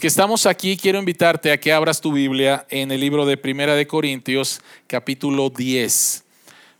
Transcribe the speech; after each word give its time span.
Que 0.00 0.06
estamos 0.06 0.46
aquí, 0.46 0.78
quiero 0.78 0.98
invitarte 0.98 1.52
a 1.52 1.60
que 1.60 1.74
abras 1.74 2.00
tu 2.00 2.10
Biblia 2.12 2.64
en 2.70 2.90
el 2.90 3.00
libro 3.00 3.26
de 3.26 3.36
Primera 3.36 3.74
de 3.74 3.86
Corintios, 3.86 4.62
capítulo 4.86 5.50
10. 5.50 6.24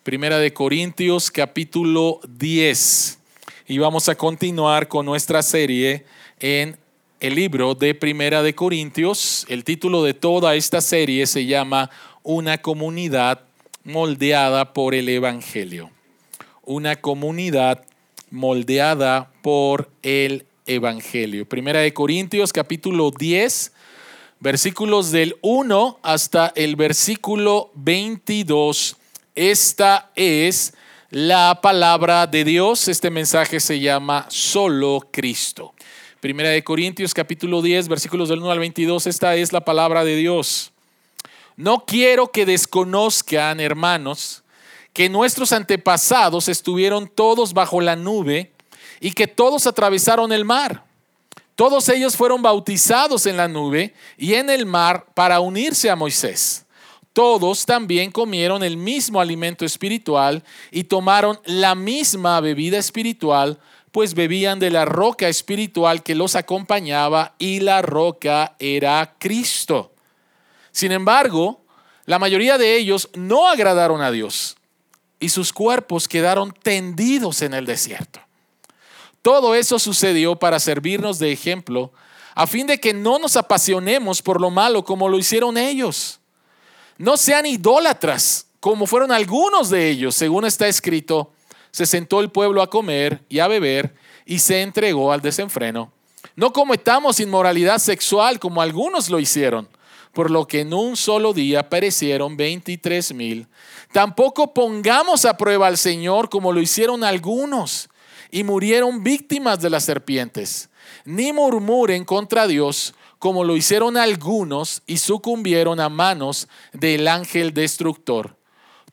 Primera 0.02 0.38
de 0.38 0.54
Corintios, 0.54 1.30
capítulo 1.30 2.20
10. 2.26 3.18
Y 3.68 3.76
vamos 3.76 4.08
a 4.08 4.14
continuar 4.14 4.88
con 4.88 5.04
nuestra 5.04 5.42
serie 5.42 6.06
en 6.38 6.78
el 7.20 7.34
libro 7.34 7.74
de 7.74 7.94
Primera 7.94 8.42
de 8.42 8.54
Corintios. 8.54 9.44
El 9.50 9.64
título 9.64 10.02
de 10.02 10.14
toda 10.14 10.54
esta 10.54 10.80
serie 10.80 11.26
se 11.26 11.44
llama 11.44 11.90
Una 12.22 12.56
comunidad 12.56 13.42
moldeada 13.84 14.72
por 14.72 14.94
el 14.94 15.10
Evangelio. 15.10 15.90
Una 16.62 16.96
comunidad 16.96 17.84
moldeada 18.30 19.30
por 19.42 19.90
el 20.02 20.46
Evangelio. 20.70 21.48
Primera 21.48 21.80
de 21.80 21.92
Corintios 21.92 22.52
capítulo 22.52 23.10
10, 23.10 23.72
versículos 24.38 25.10
del 25.10 25.36
1 25.42 25.98
hasta 26.00 26.52
el 26.54 26.76
versículo 26.76 27.72
22. 27.74 28.96
Esta 29.34 30.12
es 30.14 30.74
la 31.10 31.58
palabra 31.60 32.28
de 32.28 32.44
Dios. 32.44 32.86
Este 32.86 33.10
mensaje 33.10 33.58
se 33.58 33.80
llama 33.80 34.26
solo 34.28 35.08
Cristo. 35.10 35.74
Primera 36.20 36.50
de 36.50 36.62
Corintios 36.62 37.14
capítulo 37.14 37.62
10, 37.62 37.88
versículos 37.88 38.28
del 38.28 38.38
1 38.38 38.52
al 38.52 38.60
22. 38.60 39.08
Esta 39.08 39.34
es 39.34 39.52
la 39.52 39.64
palabra 39.64 40.04
de 40.04 40.14
Dios. 40.14 40.70
No 41.56 41.84
quiero 41.84 42.30
que 42.30 42.46
desconozcan, 42.46 43.58
hermanos, 43.58 44.44
que 44.92 45.08
nuestros 45.08 45.50
antepasados 45.50 46.48
estuvieron 46.48 47.08
todos 47.08 47.54
bajo 47.54 47.80
la 47.80 47.96
nube 47.96 48.52
y 49.00 49.12
que 49.12 49.26
todos 49.26 49.66
atravesaron 49.66 50.30
el 50.32 50.44
mar. 50.44 50.84
Todos 51.56 51.88
ellos 51.88 52.16
fueron 52.16 52.42
bautizados 52.42 53.26
en 53.26 53.36
la 53.36 53.48
nube 53.48 53.94
y 54.16 54.34
en 54.34 54.48
el 54.48 54.66
mar 54.66 55.06
para 55.14 55.40
unirse 55.40 55.90
a 55.90 55.96
Moisés. 55.96 56.64
Todos 57.12 57.66
también 57.66 58.12
comieron 58.12 58.62
el 58.62 58.76
mismo 58.76 59.20
alimento 59.20 59.64
espiritual 59.64 60.44
y 60.70 60.84
tomaron 60.84 61.40
la 61.44 61.74
misma 61.74 62.40
bebida 62.40 62.78
espiritual, 62.78 63.58
pues 63.90 64.14
bebían 64.14 64.60
de 64.60 64.70
la 64.70 64.84
roca 64.84 65.28
espiritual 65.28 66.02
que 66.02 66.14
los 66.14 66.36
acompañaba 66.36 67.34
y 67.38 67.60
la 67.60 67.82
roca 67.82 68.54
era 68.60 69.16
Cristo. 69.18 69.92
Sin 70.70 70.92
embargo, 70.92 71.64
la 72.06 72.18
mayoría 72.18 72.58
de 72.58 72.76
ellos 72.76 73.10
no 73.14 73.48
agradaron 73.48 74.00
a 74.02 74.10
Dios 74.10 74.56
y 75.18 75.28
sus 75.28 75.52
cuerpos 75.52 76.08
quedaron 76.08 76.52
tendidos 76.52 77.42
en 77.42 77.54
el 77.54 77.66
desierto. 77.66 78.20
Todo 79.22 79.54
eso 79.54 79.78
sucedió 79.78 80.36
para 80.36 80.58
servirnos 80.58 81.18
de 81.18 81.30
ejemplo, 81.30 81.92
a 82.34 82.46
fin 82.46 82.66
de 82.66 82.78
que 82.78 82.94
no 82.94 83.18
nos 83.18 83.36
apasionemos 83.36 84.22
por 84.22 84.40
lo 84.40 84.50
malo 84.50 84.84
como 84.84 85.08
lo 85.08 85.18
hicieron 85.18 85.58
ellos. 85.58 86.20
No 86.96 87.16
sean 87.16 87.44
idólatras, 87.44 88.46
como 88.60 88.86
fueron 88.86 89.12
algunos 89.12 89.68
de 89.68 89.90
ellos, 89.90 90.14
según 90.14 90.46
está 90.46 90.68
escrito. 90.68 91.32
Se 91.70 91.84
sentó 91.84 92.20
el 92.20 92.30
pueblo 92.30 92.62
a 92.62 92.70
comer 92.70 93.22
y 93.28 93.40
a 93.40 93.48
beber 93.48 93.94
y 94.24 94.38
se 94.38 94.62
entregó 94.62 95.12
al 95.12 95.20
desenfreno. 95.20 95.92
No 96.34 96.52
cometamos 96.52 97.20
inmoralidad 97.20 97.78
sexual 97.78 98.38
como 98.38 98.62
algunos 98.62 99.10
lo 99.10 99.20
hicieron, 99.20 99.68
por 100.14 100.30
lo 100.30 100.46
que 100.46 100.60
en 100.60 100.72
un 100.72 100.96
solo 100.96 101.34
día 101.34 101.68
perecieron 101.68 102.38
23 102.38 103.12
mil. 103.12 103.46
Tampoco 103.92 104.54
pongamos 104.54 105.26
a 105.26 105.36
prueba 105.36 105.66
al 105.66 105.76
Señor 105.76 106.30
como 106.30 106.52
lo 106.52 106.60
hicieron 106.60 107.04
algunos 107.04 107.89
y 108.30 108.44
murieron 108.44 109.02
víctimas 109.02 109.60
de 109.60 109.70
las 109.70 109.84
serpientes. 109.84 110.68
Ni 111.04 111.32
murmuren 111.32 112.04
contra 112.04 112.46
Dios 112.46 112.94
como 113.18 113.44
lo 113.44 113.56
hicieron 113.56 113.96
algunos 113.96 114.82
y 114.86 114.96
sucumbieron 114.96 115.78
a 115.78 115.90
manos 115.90 116.48
del 116.72 117.06
ángel 117.06 117.52
destructor. 117.52 118.36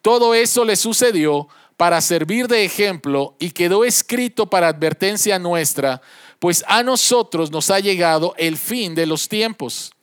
Todo 0.01 0.33
eso 0.33 0.65
le 0.65 0.75
sucedió 0.75 1.47
para 1.77 2.01
servir 2.01 2.47
de 2.47 2.65
ejemplo 2.65 3.35
y 3.39 3.51
quedó 3.51 3.85
escrito 3.85 4.49
para 4.49 4.67
advertencia 4.67 5.37
nuestra, 5.37 6.01
pues 6.39 6.65
a 6.67 6.83
nosotros 6.83 7.51
nos 7.51 7.69
ha 7.69 7.79
llegado 7.79 8.33
el 8.37 8.57
fin 8.57 8.95
de 8.95 9.05
los 9.05 9.29
tiempos. 9.29 9.93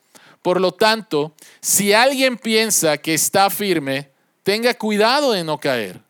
Por 0.41 0.61
lo 0.61 0.73
tanto, 0.73 1.35
si 1.61 1.93
alguien 1.93 2.39
piensa 2.39 2.99
que 2.99 3.15
está 3.15 3.51
firme, 3.51 4.11
tenga 4.43 4.75
cuidado 4.75 5.33
de 5.33 5.43
no 5.43 5.59
caer. 5.59 6.04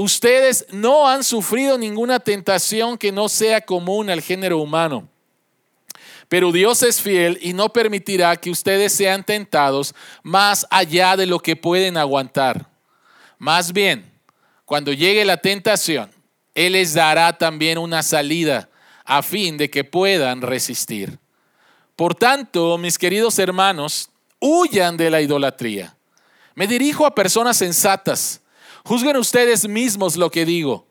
Ustedes 0.00 0.64
no 0.70 1.08
han 1.08 1.24
sufrido 1.24 1.76
ninguna 1.76 2.20
tentación 2.20 2.96
que 2.96 3.10
no 3.10 3.28
sea 3.28 3.60
común 3.60 4.08
al 4.10 4.22
género 4.22 4.58
humano. 4.58 5.08
Pero 6.28 6.52
Dios 6.52 6.84
es 6.84 7.02
fiel 7.02 7.36
y 7.42 7.52
no 7.52 7.72
permitirá 7.72 8.36
que 8.36 8.52
ustedes 8.52 8.92
sean 8.92 9.24
tentados 9.24 9.96
más 10.22 10.64
allá 10.70 11.16
de 11.16 11.26
lo 11.26 11.40
que 11.40 11.56
pueden 11.56 11.96
aguantar. 11.96 12.70
Más 13.38 13.72
bien, 13.72 14.08
cuando 14.64 14.92
llegue 14.92 15.24
la 15.24 15.38
tentación, 15.38 16.12
Él 16.54 16.74
les 16.74 16.94
dará 16.94 17.36
también 17.36 17.76
una 17.76 18.04
salida 18.04 18.68
a 19.04 19.20
fin 19.20 19.56
de 19.56 19.68
que 19.68 19.82
puedan 19.82 20.42
resistir. 20.42 21.18
Por 21.96 22.14
tanto, 22.14 22.78
mis 22.78 22.98
queridos 22.98 23.36
hermanos, 23.40 24.10
huyan 24.38 24.96
de 24.96 25.10
la 25.10 25.20
idolatría. 25.20 25.96
Me 26.54 26.68
dirijo 26.68 27.04
a 27.04 27.16
personas 27.16 27.56
sensatas 27.56 28.42
Juzguen 28.88 29.18
ustedes 29.18 29.68
mismos 29.68 30.16
lo 30.16 30.30
que 30.30 30.46
digo. 30.46 30.86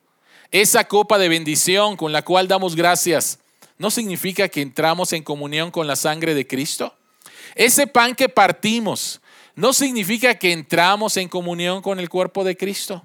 Esa 0.52 0.84
copa 0.84 1.18
de 1.18 1.30
bendición 1.30 1.98
con 1.98 2.12
la 2.12 2.22
cual 2.22 2.48
damos 2.48 2.76
gracias, 2.76 3.40
¿no 3.80 3.90
significa 3.90 4.50
que 4.50 4.62
entramos 4.62 5.14
en 5.14 5.24
comunión 5.24 5.72
con 5.72 5.88
la 5.88 5.96
sangre 5.96 6.36
de 6.36 6.46
Cristo? 6.46 6.94
Ese 7.56 7.88
pan 7.88 8.14
que 8.14 8.30
partimos, 8.30 9.20
¿no 9.56 9.74
significa 9.74 10.36
que 10.36 10.52
entramos 10.52 11.18
en 11.18 11.28
comunión 11.28 11.82
con 11.82 12.00
el 12.00 12.08
cuerpo 12.08 12.44
de 12.44 12.56
Cristo? 12.56 13.02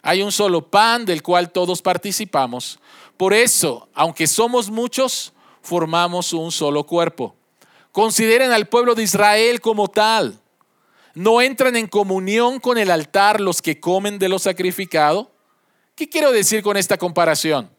Hay 0.00 0.22
un 0.22 0.32
solo 0.32 0.70
pan 0.70 1.04
del 1.04 1.22
cual 1.22 1.52
todos 1.52 1.82
participamos. 1.82 2.78
Por 3.18 3.34
eso, 3.34 3.90
aunque 3.92 4.26
somos 4.26 4.70
muchos, 4.70 5.34
formamos 5.60 6.32
un 6.32 6.50
solo 6.50 6.84
cuerpo. 6.84 7.34
Consideren 7.92 8.52
al 8.52 8.68
pueblo 8.68 8.94
de 8.94 9.02
Israel 9.02 9.60
como 9.60 9.88
tal 9.88 10.39
no 11.14 11.40
entran 11.40 11.76
en 11.76 11.86
comunión 11.86 12.60
con 12.60 12.78
el 12.78 12.90
altar 12.90 13.40
los 13.40 13.62
que 13.62 13.80
comen 13.80 14.18
de 14.18 14.28
lo 14.28 14.38
sacrificado. 14.38 15.32
¿Qué 15.94 16.08
quiero 16.08 16.32
decir 16.32 16.62
con 16.62 16.76
esta 16.76 16.96
comparación? 16.96 17.70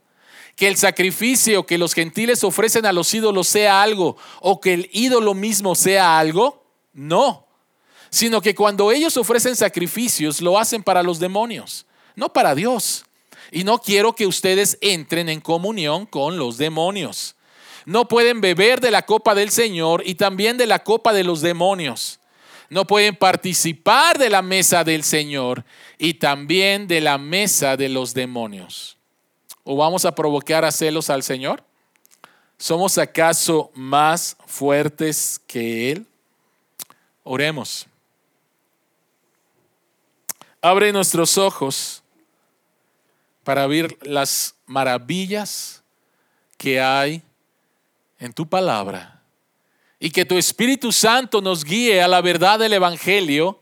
Que 0.56 0.68
el 0.68 0.78
sacrificio 0.78 1.66
que 1.66 1.78
los 1.78 1.94
gentiles 1.94 2.44
ofrecen 2.44 2.86
a 2.86 2.92
los 2.92 3.14
ídolos 3.14 3.48
sea 3.48 3.82
algo 3.82 4.18
o 4.42 4.60
que 4.60 4.74
el 4.74 4.90
ídolo 4.92 5.34
mismo 5.34 5.76
sea 5.76 6.20
algo. 6.20 6.66
No, 6.94 7.48
sino 8.10 8.42
que 8.42 8.54
cuando 8.54 8.92
ellos 8.92 9.16
ofrecen 9.16 9.56
sacrificios 9.56 10.42
lo 10.42 10.60
hacen 10.60 10.84
para 10.84 11.04
los 11.04 11.20
demonios, 11.20 11.86
no 12.16 12.34
para 12.34 12.54
Dios. 12.54 13.06
Y 13.54 13.64
no 13.64 13.80
quiero 13.80 14.14
que 14.14 14.28
ustedes 14.28 14.78
entren 14.82 15.28
en 15.30 15.42
comunión 15.42 16.06
con 16.06 16.38
los 16.38 16.58
demonios. 16.58 17.36
No 17.86 18.08
pueden 18.08 18.40
beber 18.40 18.80
de 18.80 18.92
la 18.92 19.02
copa 19.06 19.36
del 19.36 19.52
Señor 19.52 20.04
y 20.06 20.16
también 20.16 20.58
de 20.58 20.68
la 20.68 20.84
copa 20.84 21.12
de 21.12 21.24
los 21.24 21.42
demonios 21.42 22.21
no 22.72 22.88
pueden 22.88 23.18
participar 23.18 24.18
de 24.18 24.30
la 24.30 24.42
mesa 24.42 24.86
del 24.86 25.04
Señor 25.04 25.66
y 25.98 26.14
también 26.14 26.88
de 26.88 27.02
la 27.02 27.18
mesa 27.18 27.76
de 27.76 27.90
los 27.90 28.14
demonios. 28.14 28.98
¿O 29.66 29.76
vamos 29.76 30.06
a 30.06 30.16
provocar 30.16 30.64
a 30.64 30.72
celos 30.72 31.10
al 31.10 31.22
Señor? 31.22 31.66
¿Somos 32.58 32.98
acaso 32.98 33.72
más 33.76 34.38
fuertes 34.46 35.42
que 35.48 35.92
Él? 35.92 36.08
Oremos. 37.24 37.88
Abre 40.62 40.94
nuestros 40.94 41.38
ojos 41.38 42.02
para 43.44 43.68
ver 43.68 43.98
las 44.02 44.56
maravillas 44.66 45.84
que 46.58 46.80
hay 46.80 47.22
en 48.18 48.32
tu 48.32 48.48
palabra 48.48 49.11
y 50.04 50.10
que 50.10 50.26
tu 50.26 50.36
Espíritu 50.36 50.92
Santo 50.92 51.42
nos 51.42 51.64
guíe 51.64 52.02
a 52.02 52.08
la 52.08 52.22
verdad 52.22 52.58
del 52.58 52.74
Evangelio 52.74 53.60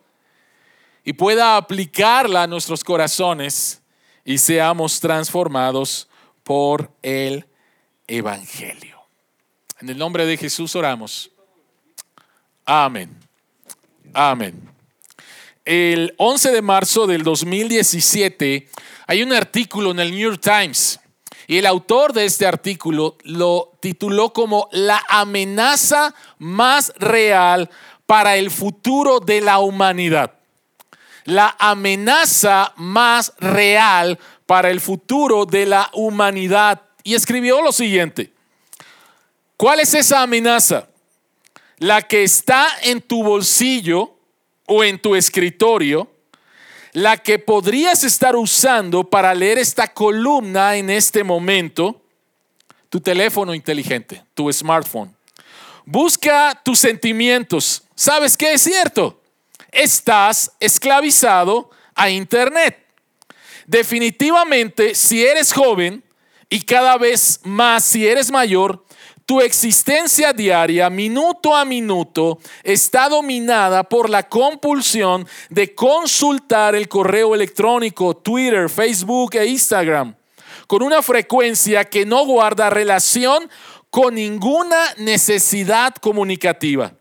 y 1.03 1.11
pueda 1.11 1.57
aplicarla 1.57 2.43
a 2.43 2.47
nuestros 2.47 2.81
corazones 2.81 3.81
y 4.23 4.37
seamos 4.37 5.01
transformados 5.01 6.07
por 6.43 6.91
el 7.01 7.45
Evangelio. 8.07 9.01
En 9.81 9.89
el 9.89 9.97
nombre 9.97 10.25
de 10.25 10.37
Jesús 10.37 10.77
oramos. 10.77 11.29
Amén. 12.65 13.13
Amén. 14.13 14.69
El 15.65 16.15
11 16.17 16.51
de 16.51 16.61
marzo 16.61 17.05
del 17.05 17.23
2017 17.23 18.69
hay 19.07 19.23
un 19.23 19.33
artículo 19.33 19.91
en 19.91 19.99
el 19.99 20.11
New 20.11 20.31
York 20.31 20.41
Times 20.41 21.01
y 21.47 21.57
el 21.57 21.65
autor 21.65 22.13
de 22.13 22.23
este 22.23 22.45
artículo 22.45 23.17
lo 23.23 23.68
tituló 23.79 24.33
como 24.33 24.67
La 24.71 25.03
amenaza 25.07 26.13
más 26.37 26.93
real 26.97 27.69
para 28.05 28.37
el 28.37 28.51
futuro 28.51 29.19
de 29.19 29.41
la 29.41 29.59
humanidad. 29.59 30.33
La 31.25 31.55
amenaza 31.59 32.73
más 32.75 33.33
real 33.39 34.19
para 34.45 34.69
el 34.69 34.79
futuro 34.79 35.45
de 35.45 35.65
la 35.65 35.89
humanidad. 35.93 36.81
Y 37.03 37.15
escribió 37.15 37.61
lo 37.61 37.71
siguiente. 37.71 38.33
¿Cuál 39.57 39.79
es 39.79 39.93
esa 39.93 40.21
amenaza? 40.21 40.89
la 41.79 42.01
que 42.01 42.23
está 42.23 42.67
en 42.83 43.01
tu 43.01 43.23
bolsillo 43.23 44.13
o 44.67 44.83
en 44.83 44.99
tu 44.99 45.15
escritorio, 45.15 46.11
la 46.91 47.17
que 47.17 47.39
podrías 47.39 48.03
estar 48.03 48.35
usando 48.35 49.09
para 49.09 49.33
leer 49.33 49.57
esta 49.57 49.87
columna 49.93 50.75
en 50.75 50.89
este 50.89 51.23
momento, 51.23 52.01
tu 52.89 52.99
teléfono 52.99 53.53
inteligente, 53.53 54.23
tu 54.33 54.51
smartphone. 54.51 55.15
Busca 55.85 56.59
tus 56.63 56.79
sentimientos. 56.79 57.83
¿Sabes 57.95 58.35
qué 58.35 58.53
es 58.53 58.61
cierto? 58.61 59.21
Estás 59.71 60.51
esclavizado 60.59 61.69
a 61.95 62.09
Internet. 62.09 62.77
Definitivamente, 63.65 64.95
si 64.95 65.23
eres 65.23 65.53
joven 65.53 66.03
y 66.49 66.61
cada 66.61 66.97
vez 66.97 67.39
más 67.43 67.83
si 67.83 68.07
eres 68.07 68.31
mayor, 68.31 68.83
tu 69.29 69.41
existencia 69.41 70.33
diaria, 70.33 70.89
minuto 70.89 71.55
a 71.55 71.63
minuto, 71.63 72.39
está 72.63 73.07
dominada 73.07 73.83
por 73.83 74.09
la 74.09 74.27
compulsión 74.27 75.27
de 75.51 75.75
consultar 75.75 76.73
el 76.73 76.87
correo 76.87 77.35
electrónico, 77.35 78.17
Twitter, 78.17 78.67
Facebook 78.71 79.35
e 79.35 79.45
Instagram, 79.45 80.15
con 80.69 80.83
una 80.83 81.01
frecuencia 81.01 81.83
que 81.83 82.05
no 82.05 82.23
guarda 82.27 82.69
relación 82.69 83.49
con 83.89 84.13
ninguna 84.13 84.93
necesidad 84.97 85.95
comunicativa. 85.95 86.93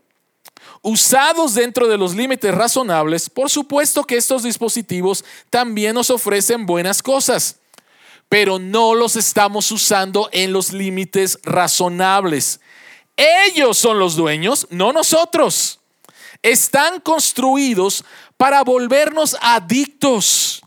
Usados 0.80 1.52
dentro 1.52 1.86
de 1.86 1.98
los 1.98 2.14
límites 2.14 2.54
razonables, 2.54 3.28
por 3.28 3.50
supuesto 3.50 4.04
que 4.04 4.16
estos 4.16 4.42
dispositivos 4.42 5.22
también 5.50 5.94
nos 5.94 6.08
ofrecen 6.08 6.64
buenas 6.64 7.02
cosas 7.02 7.58
pero 8.28 8.58
no 8.58 8.94
los 8.94 9.16
estamos 9.16 9.70
usando 9.72 10.28
en 10.32 10.52
los 10.52 10.72
límites 10.72 11.38
razonables. 11.42 12.60
Ellos 13.16 13.78
son 13.78 13.98
los 13.98 14.16
dueños, 14.16 14.66
no 14.70 14.92
nosotros. 14.92 15.80
Están 16.42 17.00
construidos 17.00 18.04
para 18.36 18.62
volvernos 18.62 19.36
adictos 19.40 20.62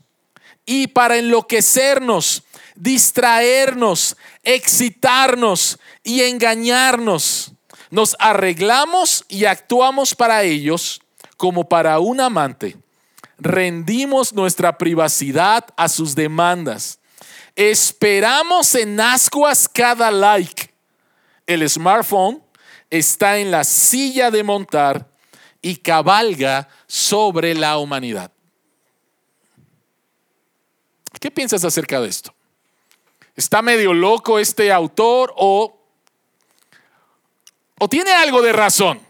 y 0.66 0.88
para 0.88 1.16
enloquecernos, 1.16 2.42
distraernos, 2.74 4.16
excitarnos 4.42 5.78
y 6.02 6.22
engañarnos. 6.22 7.52
Nos 7.90 8.16
arreglamos 8.18 9.24
y 9.28 9.44
actuamos 9.44 10.14
para 10.14 10.42
ellos 10.42 11.00
como 11.36 11.68
para 11.68 11.98
un 11.98 12.20
amante. 12.20 12.76
Rendimos 13.38 14.32
nuestra 14.32 14.78
privacidad 14.78 15.66
a 15.76 15.88
sus 15.88 16.14
demandas 16.14 17.00
Esperamos 17.54 18.74
en 18.74 18.98
ascuas 18.98 19.68
cada 19.68 20.10
like. 20.10 20.72
El 21.46 21.68
smartphone 21.68 22.42
está 22.88 23.38
en 23.38 23.50
la 23.50 23.64
silla 23.64 24.30
de 24.30 24.42
montar 24.42 25.10
y 25.60 25.76
cabalga 25.76 26.68
sobre 26.86 27.54
la 27.54 27.76
humanidad. 27.78 28.32
¿Qué 31.20 31.30
piensas 31.30 31.64
acerca 31.64 32.00
de 32.00 32.08
esto? 32.08 32.34
¿Está 33.34 33.62
medio 33.62 33.94
loco 33.94 34.38
este 34.38 34.70
autor 34.70 35.32
o, 35.36 35.78
o 37.78 37.88
tiene 37.88 38.12
algo 38.12 38.42
de 38.42 38.52
razón? 38.52 39.00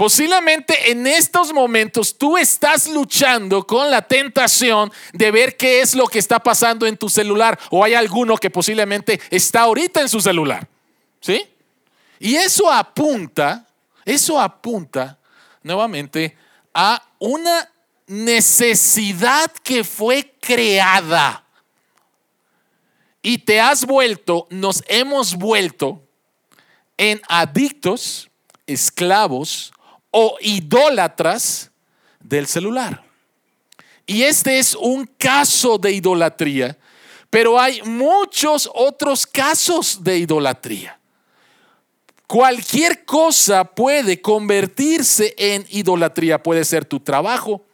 Posiblemente 0.00 0.90
en 0.90 1.06
estos 1.06 1.52
momentos 1.52 2.16
tú 2.16 2.38
estás 2.38 2.88
luchando 2.88 3.66
con 3.66 3.90
la 3.90 4.00
tentación 4.00 4.90
de 5.12 5.30
ver 5.30 5.58
qué 5.58 5.82
es 5.82 5.94
lo 5.94 6.06
que 6.06 6.18
está 6.18 6.38
pasando 6.38 6.86
en 6.86 6.96
tu 6.96 7.10
celular 7.10 7.58
o 7.70 7.84
hay 7.84 7.92
alguno 7.92 8.38
que 8.38 8.48
posiblemente 8.48 9.20
está 9.28 9.60
ahorita 9.60 10.00
en 10.00 10.08
su 10.08 10.20
celular. 10.22 10.66
¿Sí? 11.20 11.46
Y 12.18 12.36
eso 12.36 12.72
apunta, 12.72 13.66
eso 14.06 14.40
apunta 14.40 15.18
nuevamente 15.62 16.34
a 16.72 17.02
una 17.18 17.70
necesidad 18.06 19.52
que 19.62 19.84
fue 19.84 20.34
creada. 20.40 21.44
Y 23.22 23.38
te 23.38 23.60
has 23.60 23.84
vuelto, 23.84 24.46
nos 24.50 24.82
hemos 24.88 25.34
vuelto 25.34 26.02
en 26.96 27.20
adictos, 27.28 28.30
esclavos 28.66 29.72
o 30.10 30.36
idólatras 30.40 31.70
del 32.20 32.46
celular. 32.46 33.04
Y 34.06 34.22
este 34.22 34.58
es 34.58 34.74
un 34.74 35.06
caso 35.06 35.78
de 35.78 35.92
idolatría, 35.92 36.76
pero 37.28 37.60
hay 37.60 37.82
muchos 37.82 38.68
otros 38.74 39.26
casos 39.26 40.02
de 40.02 40.18
idolatría. 40.18 40.98
Cualquier 42.26 43.04
cosa 43.04 43.64
puede 43.64 44.20
convertirse 44.20 45.34
en 45.36 45.66
idolatría. 45.70 46.42
Puede 46.42 46.64
ser 46.64 46.84
tu 46.84 47.00
trabajo, 47.00 47.64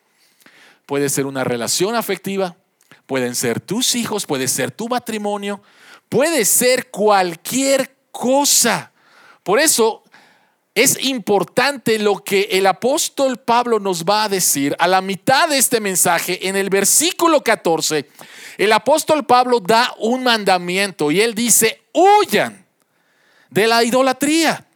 puede 0.86 1.08
ser 1.10 1.26
una 1.26 1.44
relación 1.44 1.94
afectiva, 1.94 2.56
pueden 3.06 3.34
ser 3.34 3.60
tus 3.60 3.94
hijos, 3.94 4.26
puede 4.26 4.48
ser 4.48 4.70
tu 4.70 4.88
matrimonio, 4.88 5.62
puede 6.08 6.44
ser 6.44 6.90
cualquier 6.90 7.96
cosa. 8.10 8.92
Por 9.42 9.60
eso 9.60 10.02
es 10.76 11.02
importante 11.04 11.98
lo 11.98 12.22
que 12.22 12.48
el 12.50 12.66
apóstol 12.66 13.38
Pablo 13.38 13.80
nos 13.80 14.04
va 14.04 14.24
a 14.24 14.28
decir 14.28 14.76
a 14.78 14.86
la 14.86 15.00
mitad 15.00 15.48
de 15.48 15.56
este 15.56 15.80
mensaje, 15.80 16.48
en 16.48 16.54
el 16.54 16.68
versículo 16.68 17.42
14. 17.42 18.06
El 18.58 18.72
apóstol 18.72 19.24
Pablo 19.24 19.60
da 19.60 19.94
un 19.98 20.22
mandamiento 20.22 21.10
y 21.10 21.22
él 21.22 21.34
dice, 21.34 21.82
huyan 21.94 22.66
de 23.48 23.66
la 23.66 23.84
idolatría, 23.84 24.66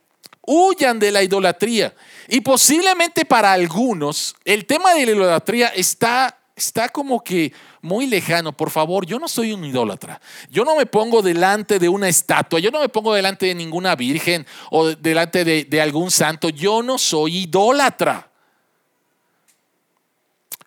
huyan 0.47 0.99
de 0.99 1.11
la 1.11 1.23
idolatría. 1.23 1.95
Y 2.29 2.41
posiblemente 2.41 3.27
para 3.27 3.53
algunos 3.53 4.35
el 4.47 4.65
tema 4.65 4.95
de 4.95 5.05
la 5.05 5.13
idolatría 5.13 5.69
está, 5.69 6.39
está 6.57 6.89
como 6.89 7.23
que 7.23 7.53
muy 7.83 8.07
lejano, 8.07 8.53
por 8.53 8.71
favor, 8.71 9.07
yo 9.07 9.19
no 9.19 9.27
soy 9.27 9.53
un 9.53 9.65
idólatra. 9.65 10.21
Yo 10.51 10.65
no 10.65 10.77
me 10.77 10.87
pongo 10.87 11.23
delante 11.23 11.79
de 11.79 11.89
una 11.89 12.09
estatua, 12.09 12.61
yo 12.61 12.71
no 12.71 12.81
me 12.81 12.89
pongo 12.89 13.15
delante 13.15 13.47
de 13.47 13.55
ninguna 13.55 13.97
virgen 13.97 14.47
o 14.71 14.89
delante 14.89 15.45
de, 15.45 15.81
algún 15.81 16.11
santo. 16.11 16.51
Yo 16.51 16.83
no 16.83 16.99
soy 16.99 17.45
idólatra. 17.45 18.29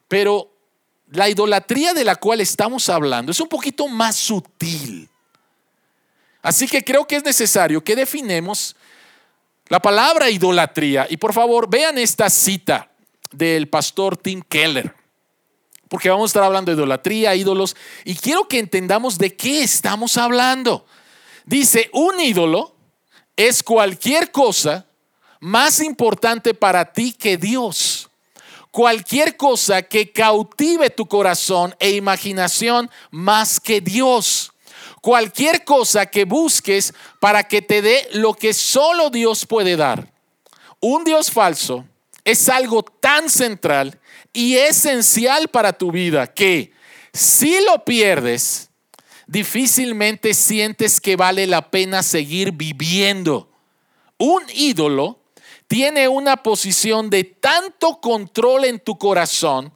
Pero 0.07 0.51
la 1.11 1.29
idolatría 1.29 1.93
de 1.93 2.03
la 2.03 2.15
cual 2.15 2.41
estamos 2.41 2.89
hablando 2.89 3.31
es 3.31 3.39
un 3.39 3.49
poquito 3.49 3.87
más 3.87 4.15
sutil. 4.15 5.07
Así 6.41 6.67
que 6.67 6.83
creo 6.83 7.05
que 7.05 7.15
es 7.15 7.23
necesario 7.23 7.83
que 7.83 7.95
definemos 7.95 8.75
la 9.67 9.79
palabra 9.79 10.29
idolatría. 10.29 11.05
Y 11.09 11.17
por 11.17 11.33
favor, 11.33 11.69
vean 11.69 11.97
esta 11.97 12.29
cita 12.29 12.89
del 13.31 13.69
pastor 13.69 14.17
Tim 14.17 14.41
Keller 14.41 15.02
porque 15.93 16.09
vamos 16.09 16.23
a 16.23 16.31
estar 16.31 16.43
hablando 16.43 16.71
de 16.71 16.75
idolatría, 16.75 17.35
ídolos, 17.35 17.75
y 18.03 18.15
quiero 18.15 18.47
que 18.47 18.57
entendamos 18.57 19.19
de 19.19 19.35
qué 19.35 19.61
estamos 19.61 20.17
hablando. 20.17 20.87
Dice, 21.45 21.87
un 21.93 22.19
ídolo 22.19 22.75
es 23.35 23.61
cualquier 23.61 24.31
cosa 24.31 24.87
más 25.39 25.79
importante 25.81 26.55
para 26.55 26.91
ti 26.93 27.13
que 27.13 27.37
Dios. 27.37 28.09
Cualquier 28.71 29.37
cosa 29.37 29.83
que 29.83 30.11
cautive 30.11 30.89
tu 30.89 31.05
corazón 31.05 31.75
e 31.77 31.91
imaginación 31.91 32.89
más 33.11 33.59
que 33.59 33.79
Dios. 33.79 34.51
Cualquier 34.99 35.63
cosa 35.63 36.07
que 36.07 36.25
busques 36.25 36.91
para 37.19 37.43
que 37.43 37.61
te 37.61 37.83
dé 37.83 38.09
lo 38.13 38.33
que 38.33 38.55
solo 38.55 39.11
Dios 39.11 39.45
puede 39.45 39.75
dar. 39.75 40.11
Un 40.79 41.03
Dios 41.03 41.29
falso 41.29 41.85
es 42.23 42.49
algo 42.49 42.83
tan 42.83 43.29
central 43.29 43.99
y 44.31 44.55
esencial 44.55 45.47
para 45.49 45.73
tu 45.73 45.91
vida 45.91 46.27
que 46.27 46.71
si 47.13 47.61
lo 47.65 47.83
pierdes, 47.85 48.69
difícilmente 49.27 50.33
sientes 50.33 50.99
que 50.99 51.15
vale 51.15 51.45
la 51.47 51.69
pena 51.69 52.01
seguir 52.01 52.51
viviendo. 52.51 53.49
Un 54.17 54.43
ídolo 54.53 55.19
tiene 55.67 56.07
una 56.07 56.37
posición 56.37 57.09
de 57.09 57.23
tanto 57.23 57.99
control 58.01 58.65
en 58.65 58.79
tu 58.79 58.97
corazón 58.97 59.73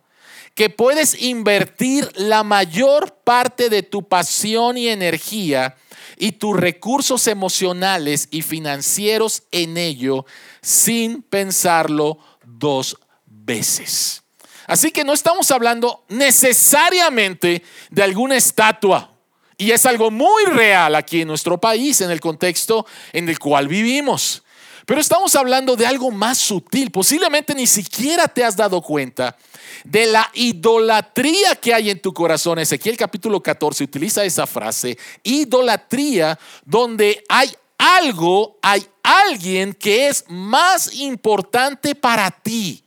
que 0.55 0.69
puedes 0.71 1.21
invertir 1.21 2.09
la 2.15 2.43
mayor 2.43 3.13
parte 3.23 3.69
de 3.69 3.83
tu 3.83 4.07
pasión 4.07 4.77
y 4.77 4.87
energía 4.87 5.75
y 6.17 6.31
tus 6.31 6.57
recursos 6.57 7.27
emocionales 7.27 8.27
y 8.31 8.41
financieros 8.41 9.43
en 9.51 9.77
ello 9.77 10.25
sin 10.61 11.21
pensarlo 11.21 12.17
dos 12.57 12.97
veces. 13.25 14.23
Así 14.67 14.91
que 14.91 15.03
no 15.03 15.13
estamos 15.13 15.49
hablando 15.51 16.03
necesariamente 16.09 17.63
de 17.89 18.03
alguna 18.03 18.35
estatua. 18.35 19.13
Y 19.57 19.71
es 19.71 19.85
algo 19.85 20.11
muy 20.11 20.45
real 20.45 20.93
aquí 20.93 21.21
en 21.21 21.27
nuestro 21.27 21.59
país, 21.59 22.01
en 22.01 22.11
el 22.11 22.19
contexto 22.19 22.85
en 23.13 23.27
el 23.27 23.39
cual 23.39 23.67
vivimos. 23.67 24.43
Pero 24.85 25.01
estamos 25.01 25.35
hablando 25.35 25.75
de 25.75 25.85
algo 25.85 26.11
más 26.11 26.37
sutil. 26.37 26.91
Posiblemente 26.91 27.55
ni 27.55 27.65
siquiera 27.65 28.27
te 28.27 28.43
has 28.43 28.55
dado 28.55 28.81
cuenta 28.81 29.35
de 29.83 30.05
la 30.05 30.29
idolatría 30.33 31.55
que 31.55 31.73
hay 31.73 31.89
en 31.89 32.01
tu 32.01 32.13
corazón. 32.13 32.59
Ezequiel 32.59 32.95
capítulo 32.95 33.41
14 33.41 33.83
utiliza 33.83 34.23
esa 34.23 34.47
frase, 34.47 34.97
idolatría, 35.23 36.37
donde 36.63 37.23
hay 37.27 37.53
algo, 37.77 38.57
hay 38.61 38.87
alguien 39.03 39.73
que 39.73 40.07
es 40.07 40.25
más 40.27 40.93
importante 40.95 41.95
para 41.95 42.31
ti. 42.31 42.83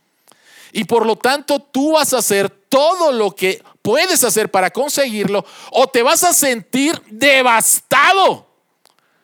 Y 0.73 0.85
por 0.85 1.05
lo 1.05 1.15
tanto 1.15 1.59
tú 1.59 1.93
vas 1.93 2.13
a 2.13 2.19
hacer 2.19 2.49
todo 2.49 3.11
lo 3.11 3.35
que 3.35 3.61
puedes 3.81 4.23
hacer 4.23 4.49
para 4.49 4.69
conseguirlo 4.69 5.45
o 5.71 5.87
te 5.87 6.03
vas 6.03 6.23
a 6.23 6.33
sentir 6.33 7.01
devastado 7.09 8.47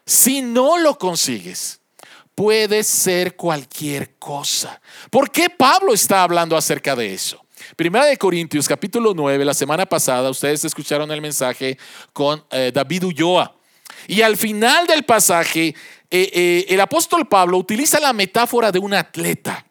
si 0.05 0.41
no 0.41 0.77
lo 0.77 0.97
consigues. 0.97 1.79
Puede 2.35 2.83
ser 2.83 3.35
cualquier 3.35 4.15
cosa. 4.19 4.79
¿Por 5.09 5.31
qué 5.31 5.49
Pablo 5.49 5.93
está 5.93 6.21
hablando 6.21 6.55
acerca 6.55 6.95
de 6.95 7.13
eso? 7.13 7.43
Primera 7.75 8.05
de 8.05 8.17
Corintios 8.17 8.67
capítulo 8.67 9.13
9, 9.15 9.43
la 9.43 9.53
semana 9.53 9.85
pasada 9.85 10.29
ustedes 10.29 10.63
escucharon 10.63 11.11
el 11.11 11.21
mensaje 11.21 11.77
con 12.13 12.43
eh, 12.51 12.71
David 12.73 13.05
Ulloa. 13.05 13.56
Y 14.07 14.21
al 14.21 14.37
final 14.37 14.87
del 14.87 15.03
pasaje, 15.03 15.67
eh, 15.67 15.75
eh, 16.33 16.65
el 16.69 16.79
apóstol 16.79 17.27
Pablo 17.27 17.57
utiliza 17.57 17.99
la 17.99 18.13
metáfora 18.13 18.71
de 18.71 18.79
un 18.79 18.93
atleta. 18.93 19.65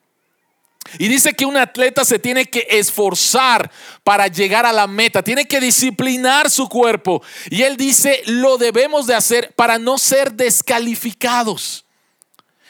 Y 0.99 1.09
dice 1.09 1.35
que 1.35 1.47
un 1.47 1.57
atleta 1.57 2.05
se 2.05 2.19
tiene 2.19 2.47
que 2.47 2.67
esforzar 2.71 3.71
para 4.05 4.29
llegar 4.29 4.67
a 4.67 4.73
la 4.73 4.87
meta, 4.87 5.23
tiene 5.23 5.47
que 5.47 5.61
disciplinar 5.61 6.51
su 6.51 6.69
cuerpo. 6.69 7.23
Y 7.51 7.63
él 7.63 7.77
dice, 7.77 8.23
lo 8.27 8.57
debemos 8.57 9.07
de 9.07 9.15
hacer 9.15 9.53
para 9.55 9.79
no 9.79 9.99
ser 9.99 10.33
descalificados. 10.33 11.85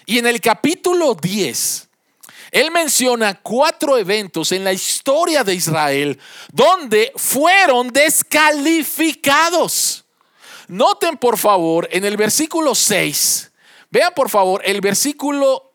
Y 0.06 0.18
en 0.18 0.26
el 0.26 0.40
capítulo 0.40 1.14
10, 1.14 1.88
él 2.52 2.70
menciona 2.70 3.34
cuatro 3.34 3.98
eventos 3.98 4.52
en 4.52 4.64
la 4.64 4.72
historia 4.72 5.44
de 5.44 5.54
Israel 5.54 6.18
donde 6.52 7.12
fueron 7.16 7.92
descalificados. 7.92 10.05
Noten 10.68 11.16
por 11.16 11.38
favor 11.38 11.88
en 11.92 12.04
el 12.04 12.16
versículo 12.16 12.74
6, 12.74 13.52
vean 13.90 14.12
por 14.14 14.28
favor 14.28 14.62
el 14.64 14.80
versículo 14.80 15.66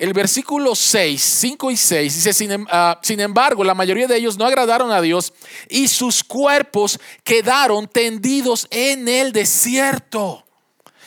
el 0.00 0.14
versículo 0.14 0.74
6, 0.74 1.20
5 1.20 1.70
y 1.70 1.76
6 1.76 2.14
dice, 2.14 2.32
sin, 2.32 2.50
em, 2.50 2.66
ah, 2.70 2.98
sin, 3.02 3.20
embargo, 3.20 3.62
la 3.62 3.74
mayoría 3.74 4.06
de 4.06 4.16
ellos 4.16 4.38
no 4.38 4.46
agradaron 4.46 4.90
a 4.90 5.02
Dios 5.02 5.34
y 5.68 5.88
sus 5.88 6.24
cuerpos 6.24 6.98
quedaron 7.22 7.86
tendidos 7.86 8.66
en 8.70 9.08
el 9.08 9.30
desierto. 9.30 10.42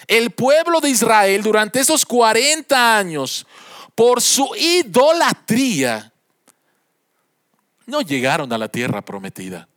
El 0.06 0.30
pueblo 0.30 0.80
de 0.80 0.92
Israel 0.92 1.42
durante 1.42 1.80
esos 1.80 2.06
40 2.06 2.98
años, 2.98 3.48
por 3.96 4.22
su 4.22 4.54
idolatría, 4.56 6.14
no 7.88 8.02
llegaron 8.02 8.54
a 8.54 8.60
la 8.60 8.68
tierra 8.68 9.02
prometida. 9.02 9.68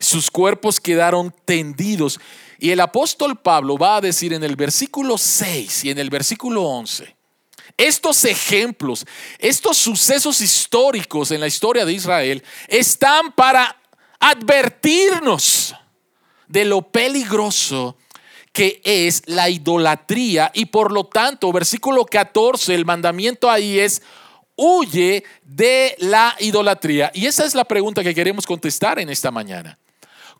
Sus 0.00 0.32
cuerpos 0.32 0.80
quedaron 0.80 1.32
tendidos. 1.44 2.18
Y 2.58 2.70
el 2.70 2.80
apóstol 2.80 3.38
Pablo 3.40 3.76
va 3.76 3.96
a 3.96 4.00
decir 4.00 4.32
en 4.32 4.42
el 4.44 4.56
versículo 4.56 5.18
6 5.18 5.84
y 5.84 5.90
en 5.90 5.98
el 5.98 6.10
versículo 6.10 6.62
11, 6.62 7.16
estos 7.76 8.24
ejemplos, 8.24 9.04
estos 9.38 9.76
sucesos 9.76 10.40
históricos 10.40 11.30
en 11.30 11.40
la 11.40 11.46
historia 11.46 11.84
de 11.84 11.92
Israel 11.92 12.42
están 12.68 13.32
para 13.32 13.76
advertirnos 14.18 15.74
de 16.48 16.64
lo 16.64 16.82
peligroso 16.82 17.96
que 18.52 18.80
es 18.84 19.22
la 19.26 19.50
idolatría 19.50 20.50
y 20.54 20.64
por 20.64 20.90
lo 20.90 21.04
tanto, 21.04 21.52
versículo 21.52 22.06
14, 22.06 22.74
el 22.74 22.86
mandamiento 22.86 23.50
ahí 23.50 23.78
es, 23.78 24.00
huye 24.56 25.24
de 25.42 25.94
la 25.98 26.34
idolatría. 26.38 27.10
Y 27.12 27.26
esa 27.26 27.44
es 27.44 27.54
la 27.54 27.64
pregunta 27.64 28.02
que 28.02 28.14
queremos 28.14 28.46
contestar 28.46 28.98
en 28.98 29.10
esta 29.10 29.30
mañana. 29.30 29.78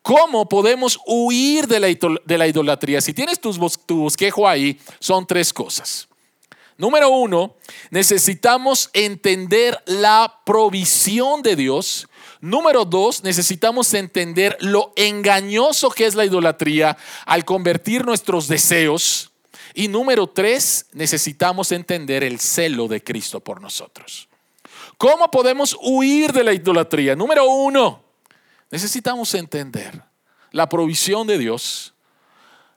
¿Cómo 0.06 0.48
podemos 0.48 1.00
huir 1.04 1.66
de 1.66 1.80
la, 1.80 2.46
idolatría? 2.46 3.00
Si 3.00 3.12
tienes 3.12 3.40
tu, 3.40 3.52
tu 3.86 4.02
bosquejo 4.02 4.46
ahí, 4.46 4.78
son 5.00 5.26
tres 5.26 5.52
cosas. 5.52 6.06
Número 6.78 7.10
uno, 7.10 7.56
necesitamos 7.90 8.88
entender 8.92 9.82
la 9.84 10.42
provisión 10.46 11.42
de 11.42 11.56
Dios. 11.56 12.06
Número 12.40 12.84
dos, 12.84 13.24
necesitamos 13.24 13.92
entender 13.94 14.56
lo 14.60 14.92
engañoso 14.94 15.90
que 15.90 16.06
es 16.06 16.14
la 16.14 16.24
idolatría 16.24 16.96
al 17.24 17.44
convertir 17.44 18.06
nuestros 18.06 18.46
deseos. 18.46 19.32
Y 19.74 19.88
número 19.88 20.28
tres, 20.28 20.86
necesitamos 20.92 21.72
entender 21.72 22.22
el 22.22 22.38
celo 22.38 22.86
de 22.86 23.02
Cristo 23.02 23.40
por 23.40 23.60
nosotros. 23.60 24.28
¿Cómo 24.98 25.32
podemos 25.32 25.76
huir 25.82 26.32
de 26.32 26.44
la 26.44 26.52
idolatría? 26.52 27.16
Número 27.16 27.50
uno, 27.50 28.05
necesitamos 28.70 29.34
entender 29.34 30.02
la 30.52 30.68
provisión 30.68 31.26
de 31.26 31.38
Dios, 31.38 31.94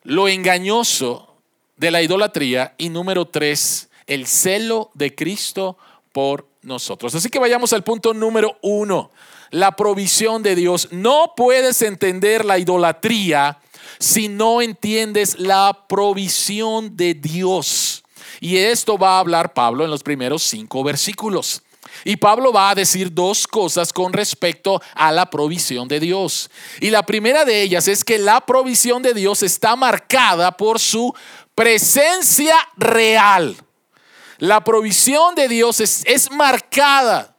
lo 0.04 0.28
engañoso 0.28 1.38
de 1.78 1.92
la 1.92 2.02
idolatría 2.02 2.76
y 2.78 2.90
número 2.90 3.26
tres, 3.26 3.90
el 4.08 4.28
celo 4.28 4.92
de 4.94 5.16
Cristo 5.16 5.78
por 6.12 6.48
nosotros. 6.62 7.16
Así 7.16 7.30
que 7.30 7.40
vayamos 7.40 7.74
al 7.74 7.84
punto 7.84 8.14
número 8.14 8.58
uno, 8.62 9.12
la 9.52 9.76
provisión 9.76 10.44
de 10.44 10.56
Dios. 10.56 10.90
No 10.92 11.34
puedes 11.36 11.82
entender 11.82 12.46
la 12.46 12.58
idolatría 12.60 13.60
si 14.00 14.28
no 14.28 14.62
entiendes 14.62 15.40
la 15.40 15.86
provisión 15.88 16.96
de 16.96 17.14
Dios. 17.14 18.04
Y 18.40 18.58
esto 18.58 18.98
va 18.98 19.18
a 19.18 19.20
hablar 19.20 19.54
Pablo 19.54 19.84
en 19.84 19.92
los 19.92 20.04
primeros 20.04 20.44
cinco 20.44 20.84
versículos. 20.84 21.64
Y 22.04 22.18
Pablo 22.18 22.54
va 22.54 22.70
a 22.70 22.76
decir 22.76 23.14
dos 23.14 23.48
cosas 23.48 23.92
con 23.92 24.14
respecto 24.14 24.82
a 24.96 25.12
la 25.12 25.30
provisión 25.30 25.88
de 25.88 26.00
Dios. 26.00 26.50
Y 26.80 26.90
la 26.90 27.04
primera 27.04 27.46
de 27.46 27.62
ellas 27.62 27.88
es 27.88 28.04
que 28.04 28.18
la 28.18 28.42
provisión 28.42 29.02
de 29.02 29.14
Dios 29.14 29.44
está 29.44 29.76
marcada 29.76 30.56
por 30.56 30.80
su 30.80 31.14
presencia 31.56 32.56
real. 32.78 33.58
La 34.38 34.64
provisión 34.64 35.36
de 35.36 35.50
Dios 35.50 35.82
es, 35.82 36.32
marcada 36.32 37.36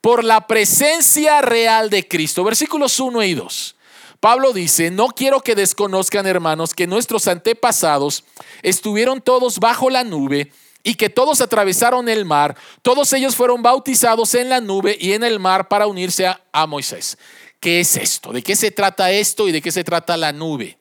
por 0.00 0.22
la 0.22 0.46
presencia 0.46 1.42
real 1.42 1.90
de 1.90 2.06
Cristo. 2.06 2.44
Versículos 2.44 3.00
1 3.00 3.22
y 3.24 3.34
2. 3.34 3.76
Pablo 4.20 4.52
dice, 4.52 4.90
no 4.90 5.08
quiero 5.08 5.40
que 5.40 5.56
desconozcan, 5.56 6.26
hermanos, 6.26 6.74
que 6.74 6.86
nuestros 6.86 7.26
antepasados 7.26 8.24
estuvieron 8.62 9.20
todos 9.20 9.58
bajo 9.58 9.90
la 9.90 10.04
nube 10.04 10.52
y 10.86 10.94
que 10.94 11.10
todos 11.10 11.40
atravesaron 11.40 12.08
el 12.08 12.24
mar. 12.24 12.56
Todos 12.80 13.12
ellos 13.12 13.34
fueron 13.34 13.60
bautizados 13.60 14.36
en 14.36 14.48
la 14.48 14.60
nube 14.60 14.96
y 15.00 15.14
en 15.14 15.24
el 15.24 15.40
mar 15.40 15.66
para 15.66 15.88
unirse 15.88 16.28
a, 16.28 16.40
a 16.52 16.64
Moisés. 16.68 17.18
¿Qué 17.58 17.80
es 17.80 17.96
esto? 17.96 18.32
¿De 18.32 18.40
qué 18.40 18.54
se 18.54 18.70
trata 18.70 19.10
esto 19.10 19.48
y 19.48 19.52
de 19.52 19.60
qué 19.60 19.72
se 19.72 19.82
trata 19.82 20.16
la 20.16 20.32
nube? 20.32 20.78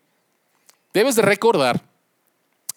Debes 0.94 1.16
de 1.16 1.24
recordar 1.24 1.82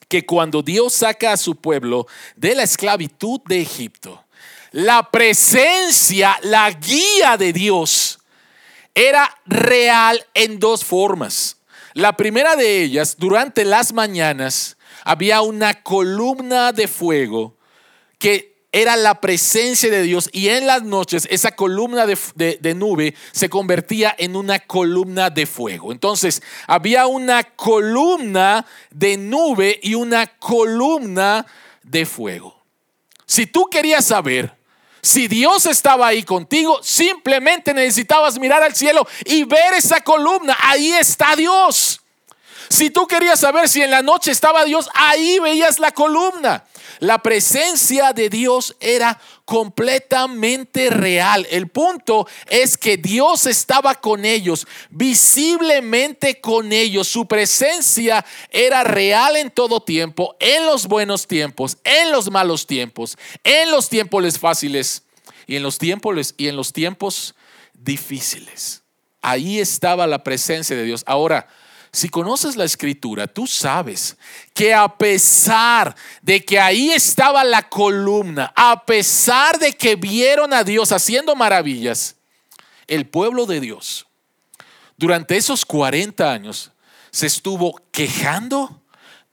que 0.08 0.25
cuando 0.25 0.62
Dios 0.62 0.94
saca 0.94 1.32
a 1.32 1.37
su 1.37 1.56
pueblo 1.56 2.06
de 2.35 2.54
la 2.54 2.62
esclavitud 2.62 3.42
de 3.44 3.61
Egipto, 3.61 4.25
la 4.73 5.11
presencia, 5.11 6.38
la 6.44 6.70
guía 6.70 7.37
de 7.37 7.52
Dios 7.52 8.20
era 8.94 9.38
real 9.44 10.26
en 10.32 10.58
dos 10.58 10.82
formas. 10.82 11.58
La 11.92 12.16
primera 12.16 12.56
de 12.56 12.82
ellas, 12.82 13.16
durante 13.18 13.66
las 13.66 13.92
mañanas, 13.92 14.77
había 15.09 15.41
una 15.41 15.83
columna 15.83 16.71
de 16.71 16.87
fuego 16.87 17.57
que 18.19 18.59
era 18.73 18.95
la 18.95 19.23
presencia 19.23 19.91
de 19.91 20.03
Dios 20.03 20.29
y 20.35 20.49
en 20.49 20.67
las 20.67 20.83
noches 20.83 21.27
esa 21.31 21.53
columna 21.53 22.05
de, 22.05 22.75
nube 22.77 23.15
se 23.33 23.49
convertía 23.49 24.15
en 24.19 24.37
una 24.37 24.59
columna 24.59 25.31
de 25.31 25.47
fuego. 25.47 25.93
Entonces 25.93 26.43
había 26.67 27.07
una 27.07 27.43
columna 27.43 28.67
de 28.91 29.17
nube 29.17 29.81
y 29.83 29.95
una 29.95 30.27
columna 30.27 31.47
de 31.83 32.05
fuego. 32.05 32.62
Si 33.25 33.47
tú 33.47 33.67
querías 33.71 34.05
saber 34.05 34.55
si 35.00 35.27
Dios 35.27 35.65
estaba 35.65 36.09
ahí 36.09 36.23
contigo, 36.23 36.81
simplemente 36.83 37.73
necesitabas 37.73 38.38
mirar 38.38 38.62
al 38.62 38.75
cielo 38.75 39.09
y 39.25 39.45
ver 39.45 39.73
esa 39.73 40.03
columna. 40.03 40.55
Ahí 40.61 40.93
está 40.93 41.35
Dios. 41.35 42.03
Si 42.69 42.91
tú 42.91 43.07
querías 43.07 43.41
saber 43.41 43.69
si 43.69 43.83
en 43.83 43.91
la 43.91 44.03
noche 44.03 44.31
estaba 44.31 44.65
Dios, 44.65 44.89
ahí 44.95 45.39
veías 45.39 45.79
la 45.79 45.93
columna. 45.93 46.65
La 47.01 47.19
presencia 47.23 48.13
de 48.13 48.29
Dios 48.29 48.77
era 48.81 49.21
completamente 49.45 50.91
real. 50.91 51.47
El 51.51 51.69
punto 51.69 52.27
es 52.49 52.77
que 52.77 52.97
Dios 52.97 53.47
estaba 53.47 53.95
con 53.95 54.25
ellos, 54.25 54.67
visiblemente 54.91 56.41
con 56.41 56.73
ellos. 56.73 57.09
Su 57.09 57.27
presencia 57.27 58.25
era 58.51 58.85
real 58.85 59.37
en 59.37 59.51
todo 59.51 59.81
tiempo, 59.81 60.37
en 60.41 60.67
los 60.67 60.87
buenos 60.87 61.27
tiempos, 61.27 61.79
en 61.85 62.13
los 62.13 62.31
malos 62.31 62.67
tiempos, 62.67 63.17
en 63.45 63.71
los 63.71 63.89
tiempos 63.89 64.39
fáciles 64.39 65.05
y 65.47 65.57
en 65.57 65.63
los 65.63 65.79
tiempos 65.79 66.35
y 66.37 66.49
en 66.49 66.57
los 66.57 66.73
tiempos 66.73 67.35
difíciles. 67.73 68.83
Ahí 69.23 69.59
estaba 69.59 70.07
la 70.07 70.23
presencia 70.23 70.77
de 70.77 70.85
Dios. 70.85 71.05
Ahora, 71.07 71.49
si 71.92 72.09
conoces 72.09 72.57
la 72.57 72.64
escritura, 72.64 73.26
tú 73.26 73.47
sabes 73.47 74.16
que 74.54 74.75
a 74.75 74.97
pesar 74.97 75.95
de 76.23 76.45
que 76.45 76.61
ahí 76.61 76.90
estaba 76.90 77.45
la 77.45 77.68
columna, 77.68 78.52
a 78.54 78.85
pesar 78.85 79.59
de 79.59 79.73
que 79.73 79.97
vieron 79.97 80.52
a 80.52 80.64
Dios 80.64 80.92
haciendo 80.92 81.35
maravillas, 81.35 82.16
el 82.87 83.07
pueblo 83.07 83.47
de 83.47 83.61
Dios 83.61 84.07
durante 84.99 85.37
esos 85.37 85.64
40 85.64 86.30
años 86.30 86.73
se 87.11 87.26
estuvo 87.26 87.80
quejando 87.92 88.83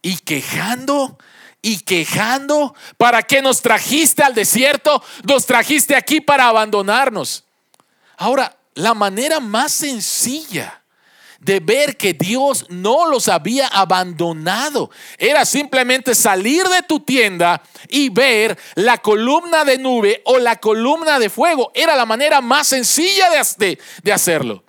y 0.01 0.17
quejando 0.17 1.17
y 1.62 1.79
quejando. 1.79 2.75
¿Para 2.97 3.24
qué 3.24 3.41
nos 3.41 3.62
trajiste 3.62 4.24
al 4.24 4.35
desierto? 4.35 5.03
Nos 5.27 5.47
trajiste 5.47 5.95
aquí 5.95 6.21
para 6.21 6.47
abandonarnos. 6.47 7.43
Ahora, 8.15 8.55
la 8.75 8.93
manera 8.93 9.39
más 9.39 9.71
sencilla 9.71 10.83
de 11.45 11.59
ver 11.59 11.95
que 11.95 12.13
Dios 12.13 12.65
no 12.69 13.07
los 13.07 13.27
había 13.27 13.67
abandonado. 13.67 14.89
Era 15.19 15.45
simplemente 15.45 16.15
salir 16.15 16.63
de 16.67 16.81
tu 16.81 17.01
tienda 17.01 17.61
y 17.87 18.09
ver 18.09 18.57
la 18.73 18.97
columna 18.97 19.63
de 19.63 19.77
nube 19.77 20.23
o 20.25 20.39
la 20.39 20.55
columna 20.55 21.19
de 21.19 21.29
fuego. 21.29 21.71
Era 21.75 21.95
la 21.95 22.07
manera 22.07 22.41
más 22.41 22.69
sencilla 22.69 23.29
de, 23.29 23.79
de 24.01 24.11
hacerlo. 24.11 24.63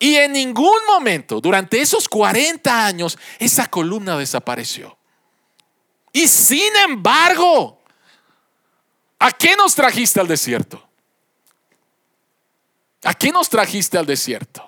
Y 0.00 0.16
en 0.16 0.32
ningún 0.32 0.80
momento, 0.88 1.40
durante 1.40 1.80
esos 1.80 2.08
40 2.08 2.84
años, 2.84 3.16
esa 3.38 3.68
columna 3.68 4.18
desapareció. 4.18 4.98
Y 6.12 6.26
sin 6.26 6.74
embargo, 6.88 7.80
¿a 9.20 9.30
qué 9.30 9.54
nos 9.54 9.76
trajiste 9.76 10.18
al 10.18 10.26
desierto? 10.26 10.84
¿A 13.04 13.14
qué 13.14 13.30
nos 13.30 13.48
trajiste 13.48 13.96
al 13.96 14.06
desierto? 14.06 14.67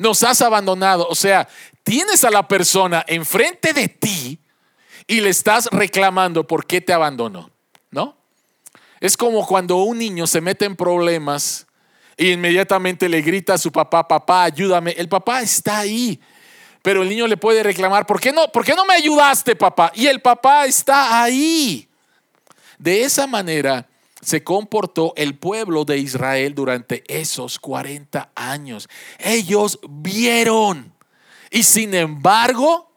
Nos 0.00 0.22
has 0.22 0.40
abandonado. 0.40 1.06
O 1.10 1.14
sea, 1.14 1.46
tienes 1.82 2.24
a 2.24 2.30
la 2.30 2.48
persona 2.48 3.04
enfrente 3.06 3.74
de 3.74 3.86
ti 3.86 4.38
y 5.06 5.20
le 5.20 5.28
estás 5.28 5.68
reclamando 5.70 6.46
por 6.46 6.64
qué 6.66 6.80
te 6.80 6.94
abandonó, 6.94 7.50
¿no? 7.90 8.16
Es 8.98 9.14
como 9.14 9.46
cuando 9.46 9.76
un 9.76 9.98
niño 9.98 10.26
se 10.26 10.40
mete 10.40 10.64
en 10.64 10.74
problemas 10.74 11.66
y 12.16 12.30
inmediatamente 12.32 13.10
le 13.10 13.20
grita 13.20 13.54
a 13.54 13.58
su 13.58 13.70
papá, 13.70 14.08
papá, 14.08 14.44
ayúdame. 14.44 14.92
El 14.92 15.08
papá 15.10 15.42
está 15.42 15.80
ahí, 15.80 16.18
pero 16.80 17.02
el 17.02 17.08
niño 17.10 17.26
le 17.26 17.36
puede 17.36 17.62
reclamar, 17.62 18.06
¿por 18.06 18.20
qué 18.20 18.32
no, 18.32 18.50
¿por 18.50 18.64
qué 18.64 18.72
no 18.74 18.86
me 18.86 18.94
ayudaste, 18.94 19.54
papá? 19.54 19.92
Y 19.94 20.06
el 20.06 20.22
papá 20.22 20.64
está 20.64 21.22
ahí. 21.22 21.86
De 22.78 23.02
esa 23.02 23.26
manera, 23.26 23.86
se 24.20 24.44
comportó 24.44 25.12
el 25.16 25.38
pueblo 25.38 25.84
de 25.84 25.98
Israel 25.98 26.54
durante 26.54 27.04
esos 27.08 27.58
40 27.58 28.30
años. 28.34 28.88
Ellos 29.18 29.78
vieron. 29.88 30.92
Y 31.50 31.62
sin 31.62 31.94
embargo, 31.94 32.90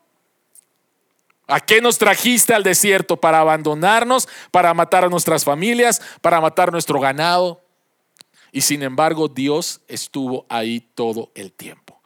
¿a 1.48 1.60
qué 1.60 1.82
nos 1.82 1.98
trajiste 1.98 2.54
al 2.54 2.64
desierto? 2.64 3.18
Para 3.18 3.40
abandonarnos, 3.40 4.28
para 4.52 4.74
matar 4.74 5.06
a 5.06 5.10
nuestras 5.10 5.44
familias, 5.44 6.02
para 6.22 6.42
matar 6.42 6.72
nuestro 6.72 7.00
ganado. 7.00 7.62
Y 8.52 8.62
sin 8.62 8.84
embargo, 8.84 9.28
Dios 9.28 9.82
estuvo 9.88 10.46
ahí 10.50 10.82
todo 10.94 11.32
el 11.36 11.52
tiempo. 11.52 12.02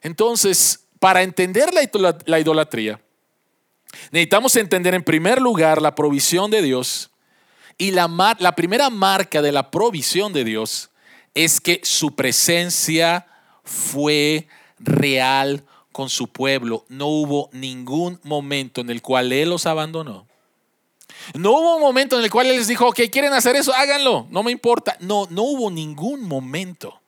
Entonces, 0.00 0.86
para 0.98 1.22
entender 1.22 1.70
la 2.24 2.38
idolatría, 2.38 3.00
necesitamos 4.10 4.56
entender 4.56 4.94
en 4.94 5.02
primer 5.02 5.42
lugar 5.42 5.82
la 5.82 5.94
provisión 5.94 6.50
de 6.50 6.62
Dios 6.62 7.09
y 7.80 7.92
la, 7.92 8.36
la 8.38 8.54
primera 8.54 8.90
marca 8.90 9.40
de 9.40 9.52
la 9.52 9.70
provisión 9.70 10.34
de 10.34 10.44
Dios 10.44 10.90
es 11.34 11.62
que 11.62 11.80
su 11.82 12.14
presencia 12.14 13.26
fue 13.64 14.48
real 14.78 15.64
con 15.90 16.10
su 16.10 16.28
pueblo. 16.28 16.84
No 16.88 17.06
hubo 17.06 17.48
ningún 17.52 18.20
momento 18.22 18.82
en 18.82 18.90
el 18.90 19.00
cual 19.00 19.32
Él 19.32 19.48
los 19.48 19.64
abandonó. 19.64 20.26
No 21.32 21.52
hubo 21.52 21.76
un 21.76 21.80
momento 21.80 22.18
en 22.18 22.24
el 22.24 22.30
cual 22.30 22.48
Él 22.48 22.56
les 22.58 22.68
dijo, 22.68 22.86
ok, 22.86 23.00
quieren 23.10 23.32
hacer 23.32 23.56
eso, 23.56 23.72
háganlo, 23.72 24.26
no 24.28 24.42
me 24.42 24.52
importa. 24.52 24.98
No, 25.00 25.26
no 25.30 25.44
hubo 25.44 25.70
ningún 25.70 26.20
momento. 26.20 27.00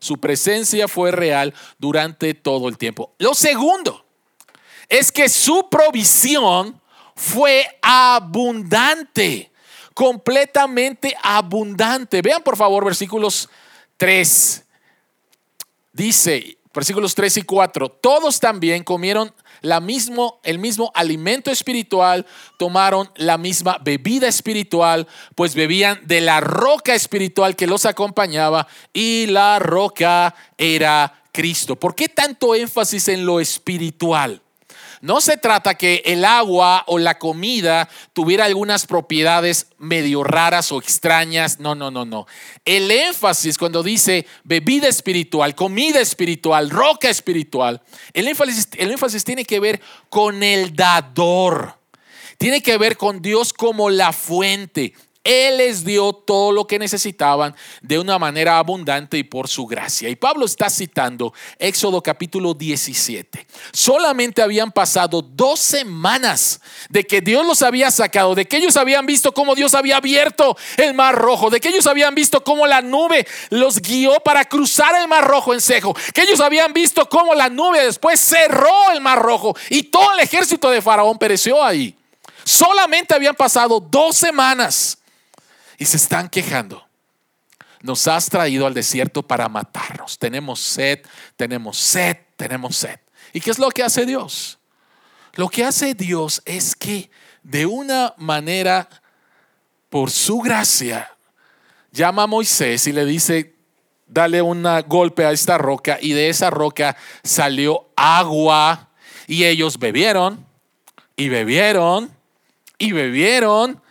Su 0.00 0.18
presencia 0.18 0.86
fue 0.86 1.12
real 1.12 1.54
durante 1.78 2.34
todo 2.34 2.68
el 2.68 2.76
tiempo. 2.76 3.14
Lo 3.16 3.32
segundo 3.32 4.04
es 4.86 5.10
que 5.10 5.30
su 5.30 5.66
provisión 5.70 6.78
fue 7.16 7.66
abundante 7.80 9.49
completamente 9.94 11.16
abundante. 11.22 12.22
Vean 12.22 12.42
por 12.42 12.56
favor 12.56 12.84
versículos 12.84 13.48
3. 13.96 14.64
Dice, 15.92 16.58
versículos 16.72 17.14
3 17.14 17.38
y 17.38 17.42
4, 17.42 17.88
todos 17.88 18.40
también 18.40 18.84
comieron 18.84 19.32
la 19.60 19.80
mismo, 19.80 20.40
el 20.42 20.58
mismo 20.58 20.90
alimento 20.94 21.50
espiritual, 21.50 22.26
tomaron 22.58 23.10
la 23.16 23.36
misma 23.38 23.78
bebida 23.82 24.28
espiritual, 24.28 25.06
pues 25.34 25.54
bebían 25.54 26.00
de 26.06 26.20
la 26.20 26.40
roca 26.40 26.94
espiritual 26.94 27.56
que 27.56 27.66
los 27.66 27.84
acompañaba 27.86 28.66
y 28.92 29.26
la 29.26 29.58
roca 29.58 30.34
era 30.56 31.22
Cristo. 31.32 31.76
¿Por 31.76 31.94
qué 31.94 32.08
tanto 32.08 32.54
énfasis 32.54 33.08
en 33.08 33.26
lo 33.26 33.40
espiritual? 33.40 34.40
No 35.00 35.22
se 35.22 35.38
trata 35.38 35.76
que 35.76 36.02
el 36.04 36.26
agua 36.26 36.84
o 36.86 36.98
la 36.98 37.18
comida 37.18 37.88
tuviera 38.12 38.44
algunas 38.44 38.86
propiedades 38.86 39.68
medio 39.78 40.22
raras 40.24 40.70
o 40.72 40.78
extrañas. 40.78 41.58
No, 41.58 41.74
no, 41.74 41.90
no, 41.90 42.04
no. 42.04 42.26
El 42.66 42.90
énfasis 42.90 43.56
cuando 43.56 43.82
dice 43.82 44.26
bebida 44.44 44.88
espiritual, 44.88 45.54
comida 45.54 46.00
espiritual, 46.00 46.68
roca 46.68 47.08
espiritual, 47.08 47.80
el 48.12 48.28
énfasis, 48.28 49.24
tiene 49.24 49.44
que 49.44 49.58
ver 49.58 49.80
con 50.10 50.42
el 50.42 50.76
dador. 50.76 51.78
Tiene 52.36 52.62
que 52.62 52.76
ver 52.76 52.96
con 52.96 53.22
Dios 53.22 53.52
como 53.52 53.90
la 53.90 54.12
fuente. 54.12 54.94
Él 55.22 55.58
les 55.58 55.84
dio 55.84 56.14
todo 56.14 56.50
lo 56.50 56.66
que 56.66 56.78
necesitaban 56.78 57.54
de 57.82 57.98
una 57.98 58.18
manera 58.18 58.56
abundante 58.56 59.18
y 59.18 59.22
por 59.22 59.48
su 59.48 59.66
gracia. 59.66 60.08
Y 60.08 60.16
Pablo 60.16 60.46
está 60.46 60.70
citando 60.70 61.34
Éxodo 61.58 62.02
capítulo 62.02 62.54
17. 62.54 63.46
Solamente 63.70 64.40
habían 64.40 64.72
pasado 64.72 65.20
dos 65.20 65.60
semanas 65.60 66.62
de 66.88 67.04
que 67.04 67.20
Dios 67.20 67.44
los 67.44 67.60
había 67.60 67.90
sacado, 67.90 68.34
de 68.34 68.46
que 68.46 68.56
ellos 68.56 68.78
habían 68.78 69.04
visto 69.04 69.32
cómo 69.32 69.54
Dios 69.54 69.74
había 69.74 69.98
abierto 69.98 70.56
el 70.78 70.94
mar 70.94 71.14
rojo, 71.16 71.50
de 71.50 71.60
que 71.60 71.68
ellos 71.68 71.86
habían 71.86 72.14
visto 72.14 72.42
cómo 72.42 72.66
la 72.66 72.80
nube 72.80 73.26
los 73.50 73.82
guió 73.82 74.20
para 74.20 74.46
cruzar 74.46 74.94
el 74.94 75.06
mar 75.06 75.28
rojo 75.28 75.52
en 75.52 75.60
seco, 75.60 75.94
que 76.14 76.22
ellos 76.22 76.40
habían 76.40 76.72
visto 76.72 77.06
cómo 77.10 77.34
la 77.34 77.50
nube 77.50 77.84
después 77.84 78.18
cerró 78.18 78.90
el 78.94 79.02
mar 79.02 79.20
rojo 79.20 79.54
y 79.68 79.82
todo 79.82 80.14
el 80.14 80.20
ejército 80.20 80.70
de 80.70 80.80
Faraón 80.80 81.18
pereció 81.18 81.62
ahí. 81.62 81.94
Solamente 82.42 83.14
habían 83.14 83.34
pasado 83.34 83.80
dos 83.80 84.16
semanas 84.16 84.96
y 85.80 85.86
se 85.86 85.96
están 85.96 86.28
quejando. 86.28 86.86
Nos 87.80 88.06
has 88.06 88.28
traído 88.28 88.66
al 88.66 88.74
desierto 88.74 89.22
para 89.22 89.48
matarnos. 89.48 90.18
Tenemos 90.18 90.60
sed, 90.60 91.00
tenemos 91.36 91.78
sed, 91.78 92.18
tenemos 92.36 92.76
sed. 92.76 93.00
¿Y 93.32 93.40
qué 93.40 93.50
es 93.50 93.58
lo 93.58 93.70
que 93.70 93.82
hace 93.82 94.04
Dios? 94.04 94.58
Lo 95.36 95.48
que 95.48 95.64
hace 95.64 95.94
Dios 95.94 96.42
es 96.44 96.76
que 96.76 97.10
de 97.42 97.64
una 97.64 98.12
manera, 98.18 98.90
por 99.88 100.10
su 100.10 100.40
gracia, 100.40 101.16
llama 101.90 102.24
a 102.24 102.26
Moisés 102.26 102.86
y 102.86 102.92
le 102.92 103.06
dice, 103.06 103.56
dale 104.06 104.42
un 104.42 104.66
golpe 104.86 105.24
a 105.24 105.32
esta 105.32 105.56
roca 105.56 105.96
y 105.98 106.12
de 106.12 106.28
esa 106.28 106.50
roca 106.50 106.94
salió 107.24 107.88
agua 107.96 108.90
y 109.26 109.46
ellos 109.46 109.78
bebieron 109.78 110.44
y 111.16 111.30
bebieron 111.30 112.14
y 112.76 112.92
bebieron 112.92 113.82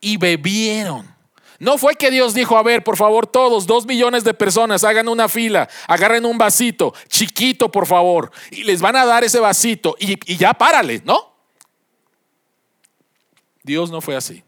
y 0.00 0.18
bebieron. 0.18 1.11
No 1.62 1.78
fue 1.78 1.94
que 1.94 2.10
Dios 2.10 2.34
dijo, 2.34 2.58
a 2.58 2.62
ver, 2.64 2.82
por 2.82 2.96
favor, 2.96 3.24
todos, 3.24 3.68
dos 3.68 3.86
millones 3.86 4.24
de 4.24 4.34
personas, 4.34 4.82
hagan 4.82 5.08
una 5.08 5.28
fila, 5.28 5.68
agarren 5.86 6.26
un 6.26 6.36
vasito, 6.36 6.92
chiquito, 7.06 7.70
por 7.70 7.86
favor, 7.86 8.32
y 8.50 8.64
les 8.64 8.80
van 8.80 8.96
a 8.96 9.04
dar 9.04 9.22
ese 9.22 9.38
vasito 9.38 9.94
y, 10.00 10.18
y 10.32 10.36
ya 10.36 10.54
párale, 10.54 11.02
¿no? 11.04 11.36
Dios 13.62 13.92
no 13.92 14.00
fue 14.00 14.16
así. 14.16 14.42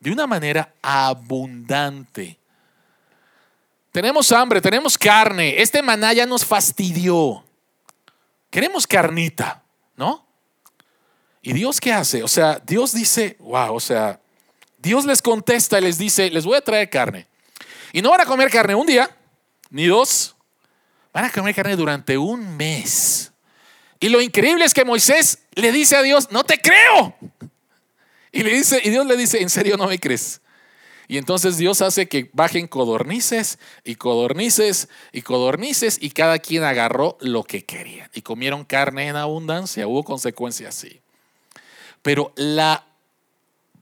De 0.00 0.10
una 0.10 0.26
manera 0.26 0.74
abundante. 0.82 2.40
Tenemos 3.92 4.32
hambre, 4.32 4.60
tenemos 4.60 4.98
carne. 4.98 5.62
Este 5.62 5.80
maná 5.80 6.12
ya 6.12 6.26
nos 6.26 6.44
fastidió. 6.44 7.44
Queremos 8.50 8.84
carnita, 8.84 9.62
¿no? 9.94 10.26
¿Y 11.40 11.52
Dios 11.52 11.80
qué 11.80 11.92
hace? 11.92 12.24
O 12.24 12.28
sea, 12.28 12.58
Dios 12.66 12.92
dice, 12.92 13.36
wow, 13.38 13.76
o 13.76 13.80
sea, 13.80 14.19
Dios 14.80 15.04
les 15.04 15.22
contesta 15.22 15.78
y 15.78 15.82
les 15.82 15.98
dice, 15.98 16.30
les 16.30 16.44
voy 16.44 16.56
a 16.56 16.60
traer 16.60 16.88
carne. 16.88 17.26
Y 17.92 18.02
no 18.02 18.10
van 18.10 18.22
a 18.22 18.26
comer 18.26 18.50
carne 18.50 18.74
un 18.74 18.86
día, 18.86 19.14
ni 19.70 19.86
dos, 19.86 20.34
van 21.12 21.26
a 21.26 21.30
comer 21.30 21.54
carne 21.54 21.76
durante 21.76 22.16
un 22.16 22.56
mes. 22.56 23.32
Y 24.00 24.08
lo 24.08 24.22
increíble 24.22 24.64
es 24.64 24.72
que 24.72 24.84
Moisés 24.84 25.40
le 25.54 25.72
dice 25.72 25.96
a 25.96 26.02
Dios, 26.02 26.30
no 26.30 26.44
te 26.44 26.58
creo. 26.58 27.14
Y, 28.32 28.42
le 28.42 28.54
dice, 28.54 28.80
y 28.82 28.90
Dios 28.90 29.06
le 29.06 29.16
dice, 29.16 29.42
¿en 29.42 29.50
serio 29.50 29.76
no 29.76 29.86
me 29.86 29.98
crees? 29.98 30.40
Y 31.08 31.18
entonces 31.18 31.56
Dios 31.56 31.82
hace 31.82 32.08
que 32.08 32.30
bajen 32.32 32.68
codornices 32.68 33.58
y 33.82 33.96
codornices 33.96 34.88
y 35.12 35.22
codornices 35.22 35.98
y 36.00 36.10
cada 36.10 36.38
quien 36.38 36.62
agarró 36.62 37.18
lo 37.20 37.42
que 37.42 37.66
quería. 37.66 38.08
Y 38.14 38.22
comieron 38.22 38.64
carne 38.64 39.08
en 39.08 39.16
abundancia. 39.16 39.88
Hubo 39.88 40.04
consecuencias, 40.04 40.76
sí. 40.76 41.00
Pero 42.02 42.32
la 42.36 42.86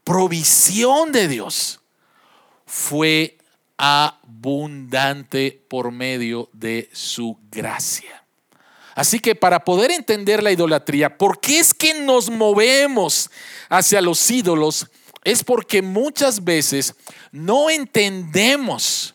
provisión 0.09 1.13
de 1.13 1.29
Dios 1.29 1.81
fue 2.65 3.37
abundante 3.77 5.63
por 5.69 5.93
medio 5.93 6.49
de 6.55 6.89
su 6.95 7.37
gracia. 7.51 8.25
Así 8.95 9.21
que 9.21 9.35
para 9.35 9.67
poder 9.67 9.91
entender 9.91 10.43
la 10.43 10.51
idolatría, 10.51 11.19
¿por 11.19 11.41
qué 11.41 11.59
es 11.59 11.75
que 11.75 11.93
nos 11.93 12.31
movemos 12.31 13.31
hacia 13.69 14.01
los 14.01 14.31
ídolos? 14.31 14.87
Es 15.25 15.45
porque 15.45 15.83
muchas 15.83 16.43
veces 16.43 16.95
no 17.31 17.69
entendemos 17.69 19.15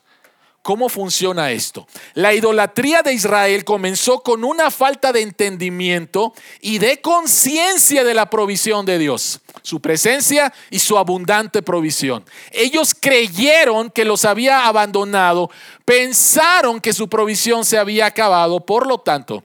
¿Cómo 0.63 0.87
funciona 0.87 1.51
esto? 1.51 1.85
La 2.13 2.33
idolatría 2.33 3.01
de 3.01 3.11
Israel 3.11 3.65
comenzó 3.65 4.21
con 4.21 4.45
una 4.45 4.71
falta 4.71 5.11
de 5.11 5.21
entendimiento 5.21 6.33
y 6.61 6.77
de 6.77 7.01
conciencia 7.01 8.05
de 8.05 8.13
la 8.13 8.29
provisión 8.29 8.85
de 8.85 8.97
Dios, 8.97 9.41
su 9.61 9.81
presencia 9.81 10.53
y 10.69 10.79
su 10.79 10.97
abundante 10.97 11.61
provisión. 11.61 12.23
Ellos 12.49 12.95
creyeron 12.97 13.89
que 13.89 14.05
los 14.05 14.23
había 14.23 14.65
abandonado, 14.65 15.51
pensaron 15.83 16.79
que 16.79 16.93
su 16.93 17.09
provisión 17.09 17.65
se 17.65 17.77
había 17.77 18.05
acabado, 18.05 18.61
por 18.61 18.87
lo 18.87 18.99
tanto, 18.99 19.43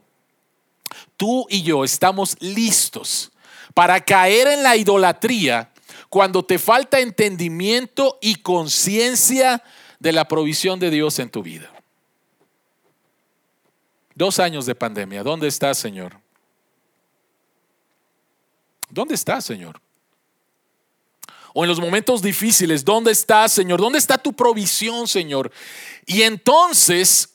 tú 1.16 1.46
y 1.50 1.64
yo 1.64 1.82
estamos 1.82 2.36
listos 2.38 3.32
para 3.74 4.04
caer 4.04 4.46
en 4.46 4.62
la 4.62 4.76
idolatría 4.76 5.72
cuando 6.08 6.44
te 6.44 6.60
falta 6.60 7.00
entendimiento 7.00 8.18
y 8.20 8.36
conciencia 8.36 9.64
de 9.98 10.12
la 10.12 10.26
provisión 10.26 10.78
de 10.78 10.90
Dios 10.90 11.18
en 11.18 11.30
tu 11.30 11.42
vida. 11.42 11.72
Dos 14.14 14.38
años 14.38 14.66
de 14.66 14.74
pandemia. 14.74 15.22
¿Dónde 15.22 15.48
estás, 15.48 15.78
Señor? 15.78 16.18
¿Dónde 18.90 19.14
estás, 19.14 19.44
Señor? 19.44 19.80
O 21.54 21.64
en 21.64 21.68
los 21.68 21.80
momentos 21.80 22.22
difíciles, 22.22 22.84
¿dónde 22.84 23.12
estás, 23.12 23.52
Señor? 23.52 23.80
¿Dónde 23.80 23.98
está 23.98 24.18
tu 24.18 24.32
provisión, 24.32 25.08
Señor? 25.08 25.50
Y 26.06 26.22
entonces, 26.22 27.30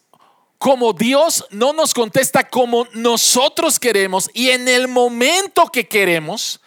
como 0.57 0.93
Dios 0.93 1.45
no 1.51 1.73
nos 1.73 1.93
contesta 1.93 2.47
como 2.47 2.87
nosotros 2.93 3.79
queremos 3.79 4.29
y 4.33 4.49
en 4.49 4.67
el 4.67 4.87
momento 4.87 5.67
que 5.67 5.87
queremos, 5.87 6.61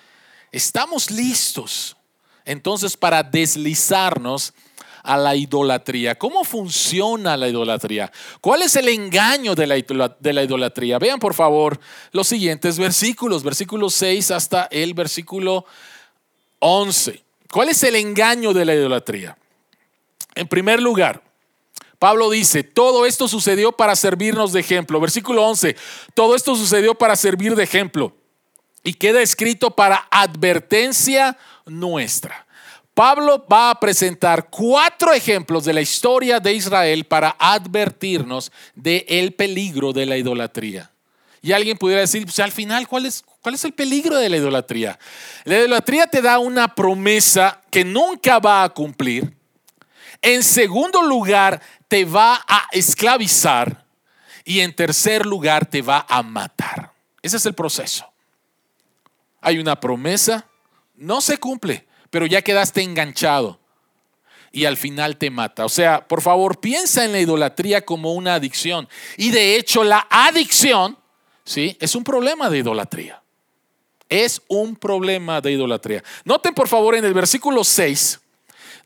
estamos 0.53 1.11
listos. 1.11 1.97
Entonces, 2.45 2.97
para 2.97 3.23
deslizarnos 3.23 4.53
a 5.07 5.17
la 5.17 5.37
idolatría. 5.37 6.17
¿Cómo 6.17 6.45
funciona 6.45 7.37
la 7.37 7.49
idolatría? 7.49 8.11
¿Cuál 8.41 8.63
es 8.63 8.75
el 8.77 8.89
engaño 8.89 9.55
de 9.55 9.67
la, 9.67 10.43
idolatría? 10.43 10.99
Vean 10.99 11.19
por 11.19 11.35
favor 11.35 11.79
los 12.13 12.27
siguientes 12.27 12.79
versículos, 12.79 13.43
versículo 13.43 13.89
6 13.89 14.33
hasta 14.33 14.65
el 14.65 14.95
versículo 14.95 15.65
11. 16.59 17.23
¿Cuál 17.51 17.69
es 17.69 17.83
el 17.85 17.97
engaño 17.97 18.53
de 18.53 18.65
la 18.65 18.75
idolatría? 18.75 19.39
En 20.35 20.49
primer 20.49 20.83
lugar, 20.83 21.23
Pablo 21.99 22.29
dice, 22.29 22.63
todo 22.63 23.07
esto 23.07 23.29
sucedió 23.29 23.73
para 23.73 23.97
servirnos 23.97 24.53
de 24.53 24.61
ejemplo. 24.61 25.01
Versículo 25.01 25.47
11, 25.47 25.77
todo 26.15 26.35
esto 26.35 26.57
sucedió 26.57 26.95
para 26.95 27.17
servir 27.17 27.55
de 27.55 27.63
ejemplo. 27.63 28.15
Y 28.83 28.95
queda 28.95 29.23
escrito 29.23 29.71
para 29.71 30.07
advertencia 30.11 31.39
nuestra. 31.65 32.46
Pablo 32.97 33.45
va 33.47 33.69
a 33.69 33.79
presentar 33.79 34.49
cuatro 34.49 35.13
ejemplos 35.13 35.67
de 35.67 35.75
la 35.75 35.83
historia 35.83 36.41
de 36.41 36.55
Israel 36.55 37.05
para 37.05 37.37
advertirnos 37.39 38.51
del 38.75 39.05
el 39.07 39.35
peligro 39.35 39.93
de 39.93 40.07
la 40.07 40.17
idolatría. 40.17 40.91
Y 41.43 41.53
alguien 41.53 41.77
pudiera 41.77 42.01
decir, 42.01 42.25
pues 42.25 42.41
al 42.41 42.53
final, 42.53 42.89
¿cuál 42.89 43.05
es, 43.05 43.23
¿cuál 43.43 43.55
es 43.55 43.67
el 43.67 43.75
peligro 43.75 44.17
de 44.17 44.31
la 44.31 44.39
idolatría? 44.39 44.99
La 45.45 45.59
idolatría 45.59 46.07
te 46.07 46.23
da 46.23 46.39
una 46.39 46.75
promesa 46.75 47.61
que 47.71 47.85
nunca 47.85 48.39
va 48.39 48.65
a 48.65 48.71
cumplir. 48.71 49.31
En 50.23 50.43
segundo 50.43 51.03
lugar, 51.03 51.61
te 51.89 52.07
va 52.07 52.43
a 52.49 52.67
esclavizar. 52.73 53.85
Y 54.43 54.61
en 54.61 54.75
tercer 54.75 55.27
lugar, 55.27 55.67
te 55.67 55.83
va 55.83 56.07
a 56.09 56.23
matar. 56.23 56.93
Ese 57.21 57.37
es 57.37 57.45
el 57.45 57.53
proceso. 57.53 58.11
Hay 59.43 59.59
una 59.59 59.79
promesa, 59.79 60.47
no 60.95 61.21
se 61.21 61.37
cumple 61.37 61.86
pero 62.11 62.27
ya 62.27 62.43
quedaste 62.43 62.83
enganchado 62.83 63.59
y 64.57 64.65
al 64.65 64.79
final 64.79 65.19
te 65.19 65.31
mata. 65.31 65.67
O 65.67 65.69
sea, 65.69 66.09
por 66.09 66.23
favor, 66.23 66.61
piensa 66.61 67.05
en 67.05 67.13
la 67.13 67.21
idolatría 67.21 67.85
como 67.85 68.15
una 68.15 68.35
adicción. 68.35 68.89
Y 69.19 69.31
de 69.31 69.57
hecho, 69.57 69.85
la 69.85 70.07
adicción, 70.09 70.97
¿sí? 71.45 71.77
Es 71.79 71.95
un 71.95 72.03
problema 72.03 72.49
de 72.49 72.59
idolatría. 72.59 73.23
Es 74.09 74.41
un 74.49 74.75
problema 74.77 75.43
de 75.43 75.53
idolatría. 75.53 76.03
Noten, 76.25 76.55
por 76.55 76.69
favor, 76.69 76.95
en 76.95 77.05
el 77.05 77.13
versículo 77.13 77.65
6, 77.65 78.19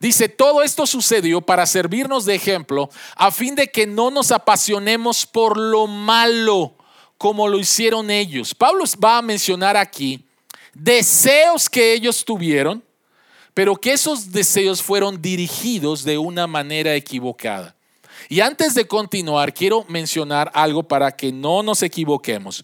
dice, 0.00 0.28
todo 0.28 0.62
esto 0.62 0.86
sucedió 0.86 1.40
para 1.40 1.66
servirnos 1.66 2.24
de 2.24 2.34
ejemplo, 2.34 2.90
a 3.14 3.30
fin 3.30 3.54
de 3.54 3.68
que 3.68 3.86
no 3.86 4.10
nos 4.10 4.32
apasionemos 4.32 5.24
por 5.24 5.56
lo 5.56 5.86
malo, 5.86 6.74
como 7.16 7.46
lo 7.46 7.60
hicieron 7.60 8.10
ellos. 8.10 8.56
Pablo 8.56 8.84
va 9.02 9.18
a 9.18 9.22
mencionar 9.22 9.76
aquí 9.76 10.24
deseos 10.74 11.70
que 11.70 11.92
ellos 11.92 12.24
tuvieron, 12.24 12.82
pero 13.54 13.76
que 13.76 13.92
esos 13.92 14.32
deseos 14.32 14.82
fueron 14.82 15.20
dirigidos 15.20 16.04
de 16.04 16.18
una 16.18 16.46
manera 16.46 16.94
equivocada. 16.94 17.76
Y 18.28 18.40
antes 18.40 18.74
de 18.74 18.86
continuar, 18.86 19.52
quiero 19.52 19.84
mencionar 19.88 20.50
algo 20.54 20.82
para 20.82 21.10
que 21.10 21.32
no 21.32 21.62
nos 21.62 21.82
equivoquemos. 21.82 22.62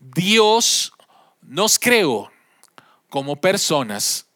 Dios 0.00 0.92
nos 1.42 1.78
creó 1.78 2.30
como 3.08 3.36
personas 3.36 4.26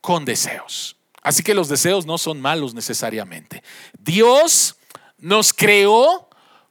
con 0.00 0.24
deseos. 0.24 0.96
Así 1.22 1.42
que 1.42 1.54
los 1.54 1.68
deseos 1.68 2.06
no 2.06 2.16
son 2.16 2.40
malos 2.40 2.72
necesariamente. 2.72 3.62
Dios 3.98 4.76
nos 5.18 5.52
creó 5.52 6.28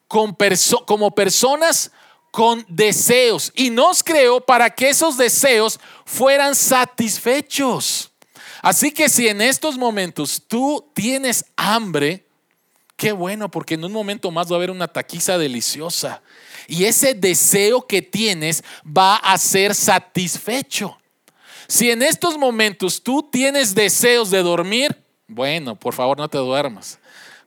como 0.08 1.12
personas 1.12 1.91
con 2.32 2.65
deseos 2.67 3.52
y 3.56 3.69
nos 3.69 4.04
creó 4.04 4.41
para 4.41 4.69
que 4.69 4.89
esos 4.89 5.17
deseos 5.17 5.80
fueran 6.06 6.56
satisfechos. 6.56 8.12
Así 8.62 8.91
que 8.91 9.10
si 9.10 9.28
en 9.28 9.41
estos 9.41 9.78
momentos 9.78 10.43
tú 10.48 10.91
tienes 10.93 11.45
hambre, 11.56 12.26
qué 12.95 13.12
bueno, 13.12 13.50
porque 13.50 13.76
en 13.76 13.86
un 13.86 13.91
momento 13.91 14.30
más 14.32 14.52
va 14.52 14.56
a 14.56 14.58
haber 14.58 14.72
una 14.72 14.88
taquiza 14.88 15.38
deliciosa. 15.38 16.22
Y 16.67 16.84
ese 16.84 17.13
deseo 17.13 17.88
que 17.88 18.02
tienes 18.02 18.63
va 18.86 19.15
a 19.15 19.38
ser 19.38 19.74
satisfecho. 19.74 20.98
Si 21.67 21.89
en 21.89 22.02
estos 22.02 22.38
momentos 22.38 23.02
tú 23.02 23.24
tienes 23.32 23.74
deseos 23.74 24.30
de 24.30 24.43
dormir, 24.43 24.95
bueno, 25.28 25.76
por 25.76 25.93
favor 25.93 26.17
no 26.17 26.28
te 26.28 26.38
duermas. 26.38 27.00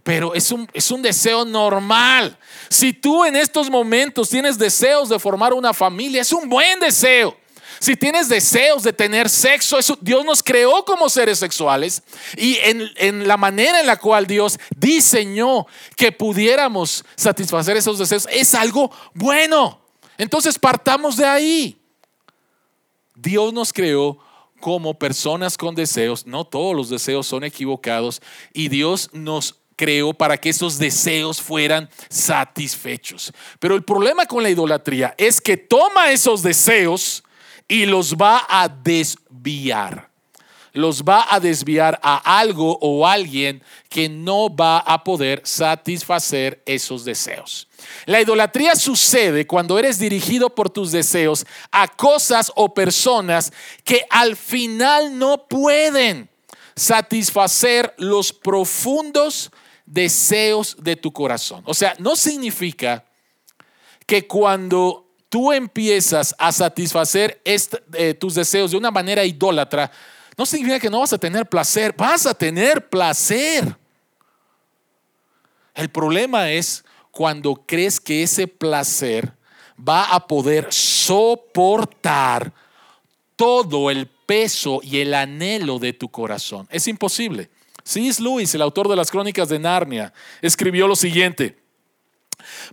Pero 0.02 0.34
es 0.34 0.50
un, 0.50 0.68
es 0.72 0.90
un 0.90 1.02
deseo 1.02 1.44
normal. 1.44 2.36
Si 2.68 2.92
tú 2.92 3.24
en 3.24 3.36
estos 3.36 3.70
momentos 3.70 4.28
tienes 4.28 4.58
deseos 4.58 5.08
de 5.08 5.18
formar 5.18 5.52
una 5.52 5.74
familia, 5.74 6.22
es 6.22 6.32
un 6.32 6.48
buen 6.48 6.80
deseo. 6.80 7.36
Si 7.82 7.96
tienes 7.96 8.28
deseos 8.28 8.84
de 8.84 8.92
tener 8.92 9.28
sexo, 9.28 9.76
eso, 9.76 9.98
Dios 10.00 10.24
nos 10.24 10.40
creó 10.40 10.84
como 10.84 11.08
seres 11.08 11.40
sexuales 11.40 12.04
y 12.36 12.56
en, 12.58 12.88
en 12.94 13.26
la 13.26 13.36
manera 13.36 13.80
en 13.80 13.88
la 13.88 13.98
cual 13.98 14.28
Dios 14.28 14.56
diseñó 14.76 15.66
que 15.96 16.12
pudiéramos 16.12 17.04
satisfacer 17.16 17.76
esos 17.76 17.98
deseos 17.98 18.28
es 18.30 18.54
algo 18.54 18.88
bueno. 19.14 19.80
Entonces 20.16 20.60
partamos 20.60 21.16
de 21.16 21.26
ahí. 21.26 21.76
Dios 23.16 23.52
nos 23.52 23.72
creó 23.72 24.16
como 24.60 24.96
personas 24.96 25.58
con 25.58 25.74
deseos. 25.74 26.24
No 26.24 26.44
todos 26.44 26.76
los 26.76 26.88
deseos 26.88 27.26
son 27.26 27.42
equivocados 27.42 28.22
y 28.52 28.68
Dios 28.68 29.10
nos 29.12 29.56
creó 29.74 30.14
para 30.14 30.36
que 30.36 30.50
esos 30.50 30.78
deseos 30.78 31.42
fueran 31.42 31.90
satisfechos. 32.08 33.32
Pero 33.58 33.74
el 33.74 33.82
problema 33.82 34.24
con 34.26 34.44
la 34.44 34.50
idolatría 34.50 35.16
es 35.18 35.40
que 35.40 35.56
toma 35.56 36.12
esos 36.12 36.44
deseos 36.44 37.24
y 37.68 37.86
los 37.86 38.14
va 38.14 38.44
a 38.48 38.68
desviar. 38.68 40.10
Los 40.74 41.02
va 41.02 41.26
a 41.28 41.38
desviar 41.38 42.00
a 42.02 42.38
algo 42.38 42.78
o 42.80 43.06
alguien 43.06 43.62
que 43.90 44.08
no 44.08 44.54
va 44.54 44.78
a 44.78 45.04
poder 45.04 45.42
satisfacer 45.44 46.62
esos 46.64 47.04
deseos. 47.04 47.68
La 48.06 48.22
idolatría 48.22 48.74
sucede 48.74 49.46
cuando 49.46 49.78
eres 49.78 49.98
dirigido 49.98 50.54
por 50.54 50.70
tus 50.70 50.90
deseos 50.90 51.44
a 51.70 51.88
cosas 51.88 52.50
o 52.54 52.72
personas 52.72 53.52
que 53.84 54.06
al 54.08 54.34
final 54.34 55.18
no 55.18 55.46
pueden 55.46 56.30
satisfacer 56.74 57.94
los 57.98 58.32
profundos 58.32 59.50
deseos 59.84 60.76
de 60.78 60.96
tu 60.96 61.12
corazón. 61.12 61.62
O 61.66 61.74
sea, 61.74 61.94
no 61.98 62.16
significa 62.16 63.04
que 64.06 64.26
cuando 64.26 65.01
tú 65.32 65.50
empiezas 65.50 66.34
a 66.38 66.52
satisfacer 66.52 67.40
eh, 67.42 68.12
tus 68.12 68.34
deseos 68.34 68.70
de 68.70 68.76
una 68.76 68.90
manera 68.90 69.24
idólatra, 69.24 69.90
no 70.36 70.44
significa 70.44 70.78
que 70.78 70.90
no 70.90 71.00
vas 71.00 71.14
a 71.14 71.18
tener 71.18 71.48
placer, 71.48 71.94
vas 71.96 72.26
a 72.26 72.34
tener 72.34 72.90
placer. 72.90 73.74
El 75.74 75.88
problema 75.88 76.50
es 76.50 76.84
cuando 77.10 77.54
crees 77.54 77.98
que 77.98 78.22
ese 78.22 78.46
placer 78.46 79.32
va 79.76 80.04
a 80.04 80.26
poder 80.26 80.70
soportar 80.70 82.52
todo 83.34 83.88
el 83.88 84.08
peso 84.26 84.80
y 84.82 85.00
el 85.00 85.14
anhelo 85.14 85.78
de 85.78 85.94
tu 85.94 86.10
corazón. 86.10 86.68
Es 86.70 86.86
imposible. 86.88 87.48
C.S. 87.84 88.22
Lewis, 88.22 88.54
el 88.54 88.60
autor 88.60 88.86
de 88.86 88.96
las 88.96 89.10
crónicas 89.10 89.48
de 89.48 89.58
Narnia, 89.58 90.12
escribió 90.42 90.86
lo 90.86 90.94
siguiente. 90.94 91.61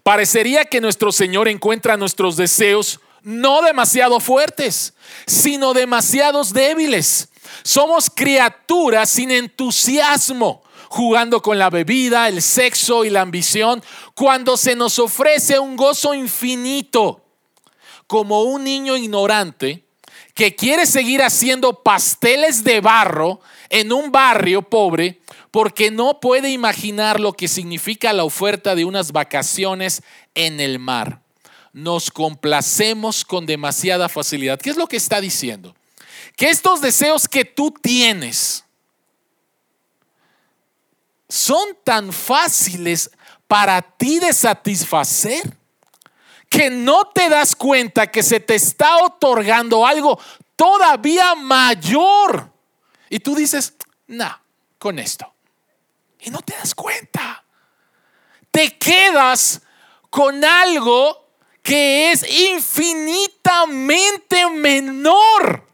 Parecería 0.03 0.65
que 0.65 0.81
nuestro 0.81 1.11
Señor 1.11 1.47
encuentra 1.47 1.97
nuestros 1.97 2.37
deseos 2.37 2.99
no 3.23 3.61
demasiado 3.61 4.19
fuertes, 4.19 4.93
sino 5.27 5.73
demasiados 5.73 6.53
débiles. 6.53 7.29
Somos 7.63 8.09
criaturas 8.09 9.09
sin 9.09 9.31
entusiasmo, 9.31 10.63
jugando 10.89 11.41
con 11.41 11.59
la 11.59 11.69
bebida, 11.69 12.27
el 12.27 12.41
sexo 12.41 13.05
y 13.05 13.09
la 13.09 13.21
ambición, 13.21 13.83
cuando 14.15 14.57
se 14.57 14.75
nos 14.75 14.99
ofrece 14.99 15.59
un 15.59 15.75
gozo 15.75 16.13
infinito, 16.13 17.23
como 18.07 18.43
un 18.43 18.63
niño 18.63 18.97
ignorante 18.97 19.85
que 20.33 20.55
quiere 20.55 20.85
seguir 20.85 21.21
haciendo 21.21 21.83
pasteles 21.83 22.63
de 22.63 22.79
barro 22.79 23.41
en 23.69 23.91
un 23.91 24.11
barrio 24.11 24.61
pobre 24.61 25.19
porque 25.51 25.89
no 25.89 26.19
puede 26.19 26.51
imaginar 26.51 27.19
lo 27.19 27.33
que 27.33 27.47
significa 27.47 28.13
la 28.13 28.23
oferta 28.23 28.75
de 28.75 28.85
unas 28.85 29.11
vacaciones 29.11 30.03
en 30.35 30.59
el 30.59 30.79
mar. 30.79 31.21
Nos 31.73 32.11
complacemos 32.11 33.25
con 33.25 33.45
demasiada 33.45 34.09
facilidad. 34.09 34.59
¿Qué 34.59 34.69
es 34.69 34.77
lo 34.77 34.87
que 34.87 34.97
está 34.97 35.21
diciendo? 35.21 35.75
Que 36.35 36.49
estos 36.49 36.81
deseos 36.81 37.27
que 37.27 37.45
tú 37.45 37.71
tienes 37.71 38.63
son 41.27 41.77
tan 41.83 42.11
fáciles 42.11 43.11
para 43.47 43.81
ti 43.81 44.19
de 44.19 44.33
satisfacer 44.33 45.57
que 46.47 46.69
no 46.71 47.05
te 47.05 47.29
das 47.29 47.55
cuenta 47.55 48.07
que 48.07 48.23
se 48.23 48.39
te 48.39 48.55
está 48.55 48.97
otorgando 49.03 49.85
algo 49.85 50.19
todavía 50.55 51.35
mayor. 51.35 52.51
Y 53.09 53.19
tú 53.19 53.35
dices, 53.35 53.75
no, 54.07 54.35
con 54.79 54.97
esto 54.97 55.31
y 56.19 56.29
no 56.29 56.41
te 56.41 56.53
das 56.53 56.75
cuenta. 56.75 57.43
Te 58.51 58.77
quedas 58.77 59.61
con 60.09 60.43
algo 60.43 61.29
que 61.61 62.11
es 62.11 62.25
infinitamente 62.29 64.49
menor 64.49 65.67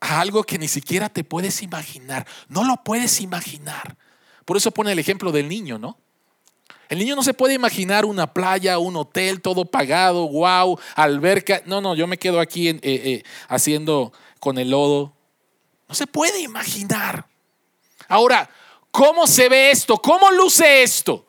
a 0.00 0.20
algo 0.20 0.42
que 0.44 0.58
ni 0.58 0.68
siquiera 0.68 1.08
te 1.08 1.24
puedes 1.24 1.62
imaginar. 1.62 2.26
No 2.48 2.64
lo 2.64 2.82
puedes 2.84 3.20
imaginar. 3.20 3.96
Por 4.44 4.56
eso 4.56 4.70
pone 4.70 4.92
el 4.92 4.98
ejemplo 4.98 5.32
del 5.32 5.48
niño, 5.48 5.78
¿no? 5.78 5.98
El 6.88 6.98
niño 6.98 7.16
no 7.16 7.22
se 7.22 7.32
puede 7.32 7.54
imaginar 7.54 8.04
una 8.04 8.34
playa, 8.34 8.78
un 8.78 8.96
hotel, 8.96 9.40
todo 9.40 9.64
pagado, 9.64 10.28
wow, 10.28 10.78
alberca. 10.94 11.62
No, 11.64 11.80
no, 11.80 11.94
yo 11.94 12.06
me 12.06 12.18
quedo 12.18 12.40
aquí 12.40 12.68
eh, 12.68 12.80
eh, 12.82 13.22
haciendo 13.48 14.12
con 14.40 14.58
el 14.58 14.70
lodo. 14.70 15.14
No 15.88 15.94
se 15.94 16.06
puede 16.06 16.40
imaginar. 16.40 17.26
Ahora, 18.08 18.50
¿Cómo 18.94 19.26
se 19.26 19.48
ve 19.48 19.72
esto? 19.72 19.98
¿Cómo 19.98 20.30
luce 20.30 20.84
esto? 20.84 21.26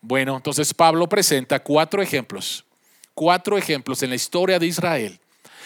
Bueno, 0.00 0.36
entonces 0.36 0.72
Pablo 0.72 1.06
presenta 1.06 1.62
cuatro 1.62 2.00
ejemplos, 2.00 2.64
cuatro 3.12 3.58
ejemplos 3.58 4.02
en 4.02 4.08
la 4.08 4.16
historia 4.16 4.58
de 4.58 4.68
Israel 4.68 5.20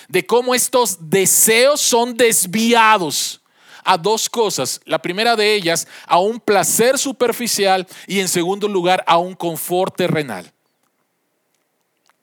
de 0.09 0.27
cómo 0.27 0.53
estos 0.53 0.99
deseos 1.09 1.81
son 1.81 2.17
desviados 2.17 3.41
a 3.85 3.97
dos 3.97 4.29
cosas. 4.29 4.81
La 4.85 4.99
primera 4.99 5.37
de 5.37 5.55
ellas, 5.55 5.87
a 6.09 6.19
un 6.19 6.41
placer 6.41 6.99
superficial 6.99 7.87
y 8.09 8.19
en 8.19 8.27
segundo 8.27 8.67
lugar, 8.67 9.05
a 9.07 9.19
un 9.19 9.37
confort 9.37 9.95
terrenal. 9.95 10.53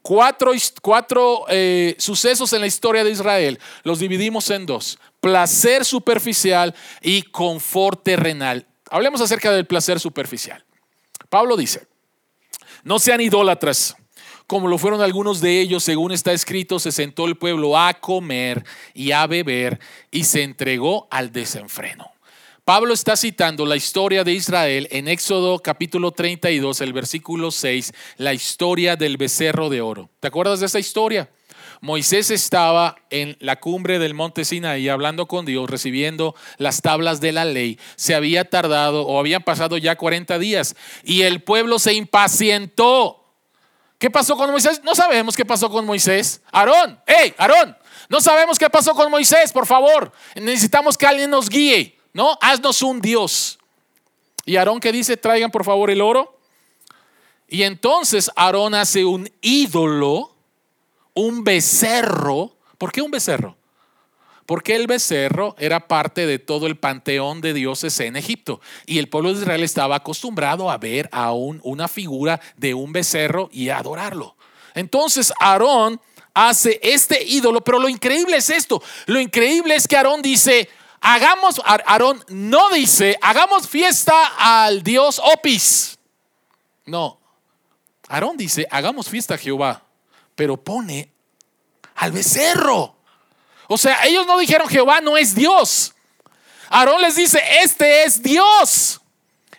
Cuatro, 0.02 0.52
cuatro 0.82 1.46
eh, 1.48 1.96
sucesos 2.00 2.52
en 2.52 2.60
la 2.60 2.68
historia 2.68 3.06
de 3.06 3.12
Israel 3.12 3.60
los 3.84 4.00
dividimos 4.00 4.50
en 4.50 4.66
dos, 4.66 5.00
placer 5.22 5.86
superficial 5.86 6.76
y 7.02 7.22
confort 7.22 8.04
terrenal. 8.04 8.66
Hablemos 8.90 9.22
acerca 9.22 9.52
del 9.52 9.66
placer 9.66 10.00
superficial. 10.00 10.64
Pablo 11.30 11.56
dice, 11.56 11.88
no 12.84 13.00
sean 13.00 13.22
idólatras, 13.22 13.96
como 14.50 14.68
lo 14.68 14.80
fueron 14.80 15.02
algunos 15.02 15.42
de 15.42 15.62
ellos, 15.62 15.84
según 15.84 16.12
está 16.12 16.34
escrito, 16.34 16.80
se 16.80 16.92
sentó 16.92 17.28
el 17.28 17.38
pueblo 17.38 17.78
a 17.78 17.94
comer 17.94 18.66
y 18.96 19.12
a 19.12 19.28
beber 19.28 19.80
y 20.10 20.24
se 20.24 20.42
entregó 20.42 21.08
al 21.12 21.32
desenfreno. 21.32 22.10
Pablo 22.66 22.96
está 22.96 23.16
citando 23.16 23.64
la 23.68 23.76
historia 23.76 24.24
de 24.24 24.34
Israel 24.34 24.88
en 24.90 25.08
Éxodo 25.08 25.60
capítulo 25.60 26.12
32, 26.12 26.82
el 26.82 26.94
versículo 26.94 27.52
6, 27.52 27.94
la 28.18 28.34
historia 28.34 28.96
del 28.96 29.18
becerro 29.18 29.70
de 29.70 29.82
oro. 29.82 30.10
¿Te 30.20 30.30
acuerdas 30.30 30.62
de 30.62 30.66
esa 30.66 30.80
historia? 30.80 31.30
Moisés 31.82 32.30
estaba 32.30 32.98
en 33.10 33.38
la 33.40 33.60
cumbre 33.60 34.00
del 34.00 34.14
monte 34.14 34.44
Sinaí 34.44 34.90
hablando 34.90 35.28
con 35.28 35.46
Dios, 35.46 35.70
recibiendo 35.70 36.36
las 36.58 36.82
tablas 36.82 37.22
de 37.22 37.32
la 37.32 37.46
ley. 37.46 37.80
Se 37.96 38.16
había 38.16 38.50
tardado 38.50 39.06
o 39.08 39.20
habían 39.20 39.44
pasado 39.44 39.78
ya 39.78 39.96
40 39.96 40.40
días 40.40 40.76
y 41.04 41.22
el 41.22 41.42
pueblo 41.42 41.80
se 41.80 41.94
impacientó. 41.94 43.26
¿Qué 43.98 44.10
pasó 44.10 44.36
con 44.36 44.52
Moisés? 44.52 44.82
No 44.84 44.94
sabemos 44.94 45.36
qué 45.36 45.46
pasó 45.46 45.70
con 45.70 45.86
Moisés. 45.86 46.42
Aarón, 46.52 47.00
hey, 47.06 47.34
Aarón, 47.38 47.78
no 48.10 48.20
sabemos 48.20 48.58
qué 48.58 48.70
pasó 48.70 48.94
con 48.94 49.10
Moisés, 49.12 49.52
por 49.52 49.66
favor. 49.66 50.12
Necesitamos 50.36 50.98
que 50.98 51.06
alguien 51.06 51.30
nos 51.30 51.50
guíe, 51.50 51.98
¿no? 52.14 52.38
Haznos 52.42 52.82
un 52.82 53.02
Dios. 53.02 53.60
Y 54.46 54.58
Aarón 54.58 54.80
que 54.80 54.92
dice, 54.92 55.16
traigan 55.16 55.52
por 55.52 55.64
favor 55.64 55.92
el 55.92 56.02
oro. 56.02 56.40
Y 57.48 57.64
entonces 57.64 58.30
Aarón 58.36 58.76
hace 58.76 59.06
un 59.06 59.30
ídolo 59.42 60.36
un 61.20 61.44
becerro. 61.44 62.56
¿Por 62.78 62.92
qué 62.92 63.02
un 63.02 63.12
becerro? 63.12 63.58
Porque 64.46 64.76
el 64.76 64.88
becerro 64.88 65.56
era 65.60 65.88
parte 65.88 66.26
de 66.26 66.40
todo 66.40 66.66
el 66.66 66.78
panteón 66.78 67.42
de 67.42 67.54
dioses 67.54 68.00
en 68.00 68.16
Egipto. 68.16 68.62
Y 68.86 68.98
el 68.98 69.10
pueblo 69.10 69.34
de 69.34 69.42
Israel 69.42 69.64
estaba 69.64 69.98
acostumbrado 69.98 70.72
a 70.72 70.78
ver 70.78 71.08
a 71.12 71.34
una 71.34 71.88
figura 71.88 72.40
de 72.58 72.74
un 72.74 72.92
becerro 72.92 73.50
y 73.52 73.70
a 73.70 73.78
adorarlo. 73.78 74.36
Entonces 74.74 75.32
Aarón 75.40 76.02
hace 76.34 76.80
este 76.82 77.24
ídolo, 77.24 77.62
pero 77.62 77.80
lo 77.80 77.90
increíble 77.90 78.38
es 78.38 78.50
esto. 78.50 78.82
Lo 79.06 79.20
increíble 79.20 79.76
es 79.76 79.88
que 79.88 79.98
Aarón 79.98 80.22
dice, 80.22 80.70
hagamos, 81.02 81.62
Aarón 81.66 82.24
no 82.30 82.70
dice, 82.70 83.18
hagamos 83.22 83.68
fiesta 83.68 84.16
al 84.38 84.82
dios 84.82 85.22
Opis. 85.24 86.00
No, 86.86 87.20
Aarón 88.08 88.38
dice, 88.38 88.66
hagamos 88.72 89.10
fiesta 89.10 89.36
a 89.36 89.38
Jehová 89.38 89.89
pero 90.40 90.56
pone 90.56 91.12
al 91.96 92.14
becerro. 92.14 92.96
O 93.68 93.78
sea, 93.78 94.06
ellos 94.06 94.26
no 94.26 94.40
dijeron 94.40 94.70
Jehová 94.70 95.02
no 95.02 95.18
es 95.18 95.36
Dios. 95.36 95.94
Aarón 96.70 97.02
les 97.02 97.18
dice, 97.18 97.44
este 97.62 98.06
es 98.06 98.24
Dios. 98.24 99.02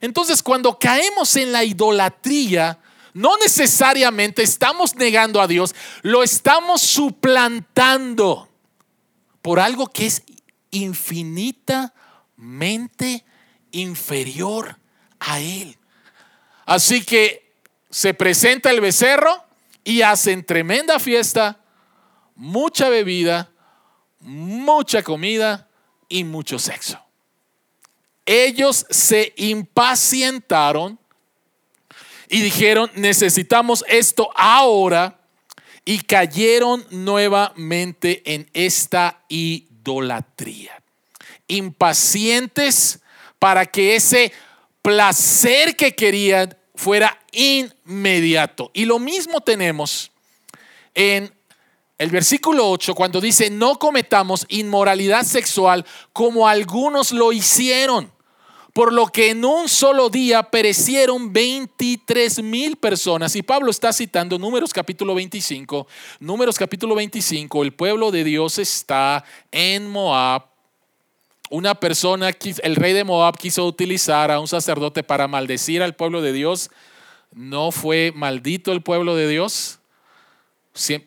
Entonces, 0.00 0.42
cuando 0.42 0.78
caemos 0.78 1.36
en 1.36 1.52
la 1.52 1.64
idolatría, 1.64 2.78
no 3.12 3.36
necesariamente 3.36 4.42
estamos 4.42 4.94
negando 4.94 5.42
a 5.42 5.46
Dios, 5.46 5.74
lo 6.00 6.22
estamos 6.22 6.80
suplantando 6.80 8.48
por 9.42 9.60
algo 9.60 9.86
que 9.86 10.06
es 10.06 10.22
infinitamente 10.70 13.26
inferior 13.70 14.78
a 15.18 15.40
Él. 15.40 15.76
Así 16.64 17.04
que 17.04 17.52
se 17.90 18.14
presenta 18.14 18.70
el 18.70 18.80
becerro, 18.80 19.49
y 19.84 20.02
hacen 20.02 20.44
tremenda 20.44 20.98
fiesta, 20.98 21.60
mucha 22.34 22.88
bebida, 22.88 23.50
mucha 24.20 25.02
comida 25.02 25.68
y 26.08 26.24
mucho 26.24 26.58
sexo. 26.58 26.98
Ellos 28.26 28.86
se 28.90 29.32
impacientaron 29.36 30.98
y 32.28 32.40
dijeron, 32.40 32.90
necesitamos 32.94 33.84
esto 33.88 34.30
ahora, 34.36 35.20
y 35.84 35.98
cayeron 36.00 36.86
nuevamente 36.90 38.22
en 38.24 38.48
esta 38.52 39.24
idolatría. 39.28 40.80
Impacientes 41.48 43.00
para 43.38 43.66
que 43.66 43.96
ese 43.96 44.32
placer 44.82 45.74
que 45.74 45.94
querían 45.94 46.56
fuera 46.76 47.18
inmediato. 47.32 48.70
Y 48.74 48.84
lo 48.84 48.98
mismo 48.98 49.40
tenemos 49.40 50.10
en 50.94 51.32
el 52.00 52.10
versículo 52.10 52.70
8 52.70 52.94
cuando 52.94 53.20
dice, 53.20 53.50
no 53.50 53.78
cometamos 53.78 54.46
inmoralidad 54.48 55.22
sexual 55.22 55.84
como 56.14 56.48
algunos 56.48 57.12
lo 57.12 57.30
hicieron, 57.30 58.10
por 58.72 58.90
lo 58.90 59.08
que 59.08 59.28
en 59.28 59.44
un 59.44 59.68
solo 59.68 60.08
día 60.08 60.44
perecieron 60.44 61.30
23 61.30 62.42
mil 62.42 62.76
personas. 62.76 63.36
Y 63.36 63.42
Pablo 63.42 63.70
está 63.70 63.92
citando 63.92 64.38
números 64.38 64.72
capítulo 64.72 65.14
25, 65.14 65.86
números 66.20 66.56
capítulo 66.56 66.94
25, 66.94 67.62
el 67.62 67.74
pueblo 67.74 68.10
de 68.10 68.24
Dios 68.24 68.58
está 68.58 69.22
en 69.52 69.86
Moab. 69.86 70.46
Una 71.50 71.74
persona, 71.74 72.30
el 72.62 72.76
rey 72.76 72.94
de 72.94 73.04
Moab 73.04 73.36
quiso 73.36 73.66
utilizar 73.66 74.30
a 74.30 74.40
un 74.40 74.48
sacerdote 74.48 75.02
para 75.02 75.28
maldecir 75.28 75.82
al 75.82 75.94
pueblo 75.96 76.22
de 76.22 76.32
Dios 76.32 76.70
no 77.32 77.70
fue 77.70 78.12
maldito 78.14 78.72
el 78.72 78.82
pueblo 78.82 79.16
de 79.16 79.28
Dios, 79.28 79.78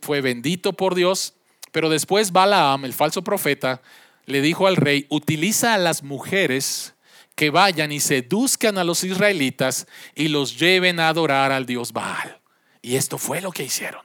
fue 0.02 0.22
bendito 0.22 0.74
por 0.74 0.96
Dios, 0.96 1.34
pero 1.72 1.90
después 1.90 2.32
Balaam, 2.32 2.86
el 2.86 2.94
falso 2.94 3.24
profeta, 3.24 3.82
le 4.26 4.42
dijo 4.42 4.68
al 4.68 4.76
rey, 4.76 5.06
utiliza 5.10 5.74
a 5.74 5.78
las 5.78 6.04
mujeres 6.04 6.94
que 7.36 7.50
vayan 7.50 7.92
y 7.92 8.00
seduzcan 8.00 8.78
a 8.78 8.84
los 8.84 9.04
israelitas 9.04 9.88
y 10.16 10.28
los 10.28 10.60
lleven 10.60 11.00
a 11.00 11.10
adorar 11.10 11.52
al 11.52 11.66
dios 11.66 11.92
Baal. 11.92 12.40
Y 12.82 12.96
esto 12.96 13.18
fue 13.18 13.42
lo 13.42 13.52
que 13.52 13.64
hicieron. 13.64 14.02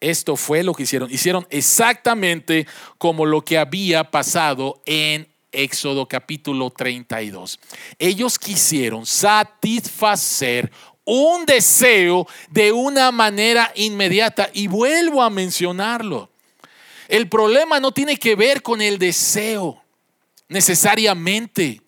Esto 0.00 0.36
fue 0.36 0.62
lo 0.62 0.74
que 0.74 0.84
hicieron. 0.84 1.10
Hicieron 1.10 1.46
exactamente 1.50 2.66
como 2.98 3.26
lo 3.26 3.42
que 3.42 3.58
había 3.58 4.10
pasado 4.10 4.82
en 4.86 5.28
Éxodo 5.52 6.06
capítulo 6.06 6.70
32. 6.70 7.58
Ellos 7.98 8.38
quisieron 8.38 9.06
satisfacer 9.06 10.70
un 11.06 11.46
deseo 11.46 12.26
de 12.50 12.72
una 12.72 13.10
manera 13.10 13.72
inmediata. 13.74 14.50
Y 14.52 14.66
vuelvo 14.66 15.22
a 15.22 15.30
mencionarlo. 15.30 16.28
El 17.08 17.28
problema 17.28 17.80
no 17.80 17.92
tiene 17.92 18.18
que 18.18 18.34
ver 18.34 18.62
con 18.62 18.82
el 18.82 18.98
deseo 18.98 19.82
necesariamente. 20.48 21.80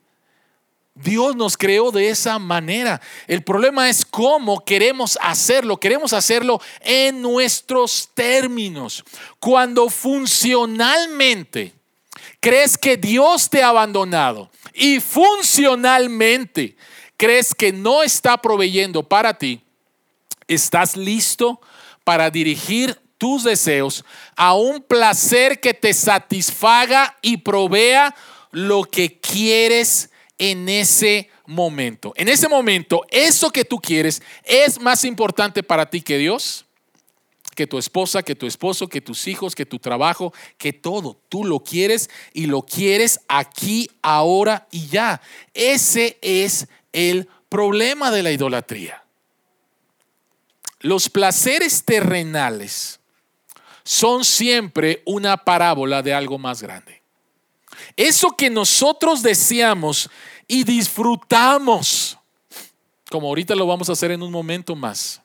Dios 0.94 1.37
nos 1.37 1.57
creó 1.57 1.90
de 1.92 2.09
esa 2.09 2.38
manera. 2.38 3.00
El 3.26 3.42
problema 3.42 3.88
es 3.88 4.04
cómo 4.04 4.64
queremos 4.64 5.18
hacerlo. 5.20 5.78
Queremos 5.78 6.12
hacerlo 6.12 6.61
en 6.81 7.20
nuestros 7.22 8.09
términos. 8.14 9.04
Cuando 9.38 9.88
funcionalmente 9.88 11.74
crees 12.40 12.76
que 12.78 12.96
Dios 12.96 13.50
te 13.50 13.62
ha 13.62 13.68
abandonado 13.68 14.50
y 14.74 15.00
funcionalmente 15.00 16.76
crees 17.18 17.54
que 17.54 17.72
no 17.72 18.02
está 18.02 18.38
proveyendo 18.38 19.02
para 19.02 19.35
ti, 19.35 19.61
estás 20.46 20.96
listo 20.96 21.61
para 22.04 22.31
dirigir 22.31 22.98
tus 23.18 23.44
deseos 23.44 24.04
a 24.37 24.54
un 24.54 24.81
placer 24.81 25.61
que 25.61 25.74
te 25.74 25.92
satisfaga 25.92 27.18
y 27.20 27.38
provea 27.38 28.14
lo 28.52 28.85
que 28.85 29.20
quieres 29.20 30.11
en 30.38 30.68
ese 30.68 31.28
momento. 31.44 32.12
En 32.16 32.28
ese 32.28 32.48
momento, 32.48 33.04
eso 33.11 33.50
que 33.50 33.64
tú 33.64 33.78
quieres 33.78 34.22
es 34.44 34.81
más 34.81 35.04
importante 35.04 35.62
para 35.62 35.90
ti 35.90 36.00
que 36.00 36.16
Dios, 36.16 36.64
que 37.57 37.66
tu 37.66 37.76
esposa, 37.76 38.22
que 38.22 38.37
tu 38.37 38.46
esposo, 38.46 38.87
que 38.87 39.00
tus 39.00 39.26
hijos, 39.26 39.57
que 39.57 39.66
tu 39.66 39.81
trabajo, 39.81 40.33
que 40.59 40.72
todo. 40.72 41.20
Tú 41.28 41.44
lo 41.44 41.64
quieres 41.64 42.09
y 42.33 42.46
lo 42.46 42.62
quieres 42.62 43.18
aquí, 43.26 43.90
ahora 44.00 44.68
y 44.70 44.87
ya. 44.87 45.20
Ese 45.54 46.18
es 46.22 46.68
el 46.92 47.29
problema 47.48 48.11
de 48.11 48.22
la 48.22 48.31
idolatría. 48.31 49.03
Los 50.81 51.09
placeres 51.09 51.85
terrenales 51.85 53.01
son 53.83 54.24
siempre 54.24 55.03
una 55.07 55.37
parábola 55.37 56.03
de 56.03 56.14
algo 56.14 56.38
más 56.38 56.62
grande. 56.62 57.03
Eso 57.96 58.31
que 58.37 58.51
nosotros 58.51 59.22
deseamos 59.22 60.11
y 60.46 60.64
disfrutamos, 60.64 62.18
como 63.11 63.29
ahorita 63.29 63.55
lo 63.55 63.66
vamos 63.66 63.88
a 63.88 63.92
hacer 63.92 64.11
en 64.11 64.22
un 64.22 64.31
momento 64.31 64.77
más. 64.77 65.22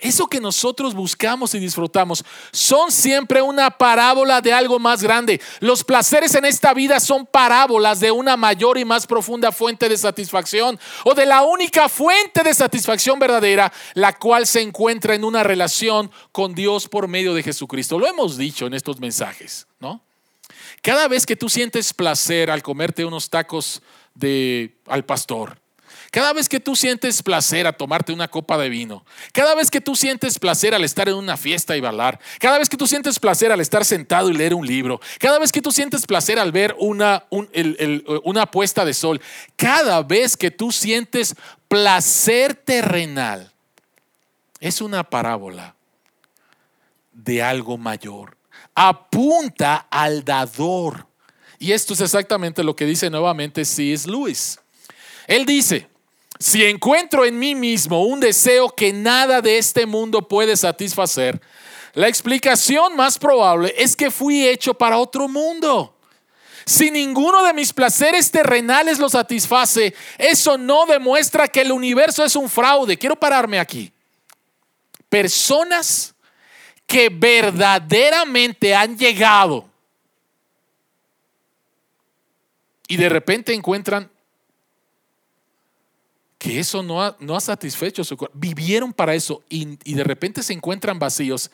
Eso 0.00 0.26
que 0.26 0.40
nosotros 0.40 0.94
buscamos 0.94 1.54
y 1.54 1.58
disfrutamos 1.58 2.24
son 2.52 2.90
siempre 2.90 3.42
una 3.42 3.70
parábola 3.70 4.40
de 4.40 4.52
algo 4.52 4.78
más 4.78 5.02
grande. 5.02 5.40
Los 5.60 5.84
placeres 5.84 6.34
en 6.34 6.46
esta 6.46 6.72
vida 6.72 7.00
son 7.00 7.26
parábolas 7.26 8.00
de 8.00 8.10
una 8.10 8.38
mayor 8.38 8.78
y 8.78 8.86
más 8.86 9.06
profunda 9.06 9.52
fuente 9.52 9.90
de 9.90 9.98
satisfacción 9.98 10.80
o 11.04 11.14
de 11.14 11.26
la 11.26 11.42
única 11.42 11.88
fuente 11.90 12.42
de 12.42 12.54
satisfacción 12.54 13.18
verdadera, 13.18 13.70
la 13.92 14.16
cual 14.16 14.46
se 14.46 14.62
encuentra 14.62 15.14
en 15.14 15.22
una 15.22 15.42
relación 15.42 16.10
con 16.32 16.54
Dios 16.54 16.88
por 16.88 17.06
medio 17.06 17.34
de 17.34 17.42
Jesucristo. 17.42 17.98
Lo 17.98 18.06
hemos 18.06 18.38
dicho 18.38 18.66
en 18.66 18.72
estos 18.72 19.00
mensajes, 19.00 19.66
¿no? 19.80 20.02
Cada 20.82 21.08
vez 21.08 21.26
que 21.26 21.36
tú 21.36 21.50
sientes 21.50 21.92
placer 21.92 22.50
al 22.50 22.62
comerte 22.62 23.04
unos 23.04 23.28
tacos 23.28 23.82
de 24.14 24.78
al 24.86 25.04
pastor, 25.04 25.59
cada 26.10 26.32
vez 26.32 26.48
que 26.48 26.60
tú 26.60 26.74
sientes 26.74 27.22
placer 27.22 27.66
a 27.66 27.72
tomarte 27.72 28.12
una 28.12 28.28
copa 28.28 28.58
de 28.58 28.68
vino, 28.68 29.04
cada 29.32 29.54
vez 29.54 29.70
que 29.70 29.80
tú 29.80 29.94
sientes 29.94 30.38
placer 30.38 30.74
al 30.74 30.84
estar 30.84 31.08
en 31.08 31.14
una 31.14 31.36
fiesta 31.36 31.76
y 31.76 31.80
bailar, 31.80 32.18
cada 32.38 32.58
vez 32.58 32.68
que 32.68 32.76
tú 32.76 32.86
sientes 32.86 33.18
placer 33.18 33.52
al 33.52 33.60
estar 33.60 33.84
sentado 33.84 34.28
y 34.28 34.34
leer 34.34 34.54
un 34.54 34.66
libro, 34.66 35.00
cada 35.18 35.38
vez 35.38 35.52
que 35.52 35.62
tú 35.62 35.70
sientes 35.72 36.06
placer 36.06 36.38
al 36.38 36.52
ver 36.52 36.74
una, 36.78 37.24
una 38.24 38.46
puesta 38.46 38.84
de 38.84 38.94
sol, 38.94 39.20
cada 39.56 40.02
vez 40.02 40.36
que 40.36 40.50
tú 40.50 40.72
sientes 40.72 41.34
placer 41.68 42.54
terrenal, 42.54 43.52
es 44.58 44.80
una 44.80 45.04
parábola 45.04 45.74
de 47.12 47.42
algo 47.42 47.78
mayor 47.78 48.40
apunta 48.74 49.86
al 49.90 50.24
dador. 50.24 51.06
Y 51.58 51.72
esto 51.72 51.92
es 51.92 52.00
exactamente 52.00 52.64
lo 52.64 52.74
que 52.74 52.86
dice 52.86 53.10
nuevamente 53.10 53.64
C.S. 53.66 54.08
Lewis. 54.08 54.58
Él 55.26 55.44
dice, 55.44 55.89
si 56.40 56.64
encuentro 56.64 57.26
en 57.26 57.38
mí 57.38 57.54
mismo 57.54 58.02
un 58.06 58.18
deseo 58.18 58.70
que 58.70 58.94
nada 58.94 59.42
de 59.42 59.58
este 59.58 59.84
mundo 59.84 60.26
puede 60.26 60.56
satisfacer, 60.56 61.38
la 61.92 62.08
explicación 62.08 62.96
más 62.96 63.18
probable 63.18 63.74
es 63.76 63.94
que 63.94 64.10
fui 64.10 64.48
hecho 64.48 64.72
para 64.72 64.96
otro 64.96 65.28
mundo. 65.28 65.94
Si 66.64 66.90
ninguno 66.90 67.42
de 67.42 67.52
mis 67.52 67.74
placeres 67.74 68.30
terrenales 68.30 68.98
lo 68.98 69.10
satisface, 69.10 69.94
eso 70.16 70.56
no 70.56 70.86
demuestra 70.86 71.46
que 71.46 71.60
el 71.60 71.72
universo 71.72 72.24
es 72.24 72.34
un 72.34 72.48
fraude. 72.48 72.96
Quiero 72.96 73.16
pararme 73.16 73.58
aquí. 73.58 73.92
Personas 75.10 76.14
que 76.86 77.10
verdaderamente 77.10 78.74
han 78.74 78.96
llegado 78.96 79.68
y 82.88 82.96
de 82.96 83.08
repente 83.08 83.52
encuentran 83.52 84.10
que 86.40 86.58
eso 86.58 86.82
no 86.82 87.02
ha, 87.02 87.18
no 87.20 87.36
ha 87.36 87.40
satisfecho 87.40 88.02
su 88.02 88.16
corazón. 88.16 88.40
Vivieron 88.40 88.94
para 88.94 89.14
eso 89.14 89.44
y, 89.50 89.78
y, 89.84 89.92
de 89.92 90.02
repente 90.02 90.42
se 90.42 90.54
encuentran 90.54 90.98
vacíos. 90.98 91.50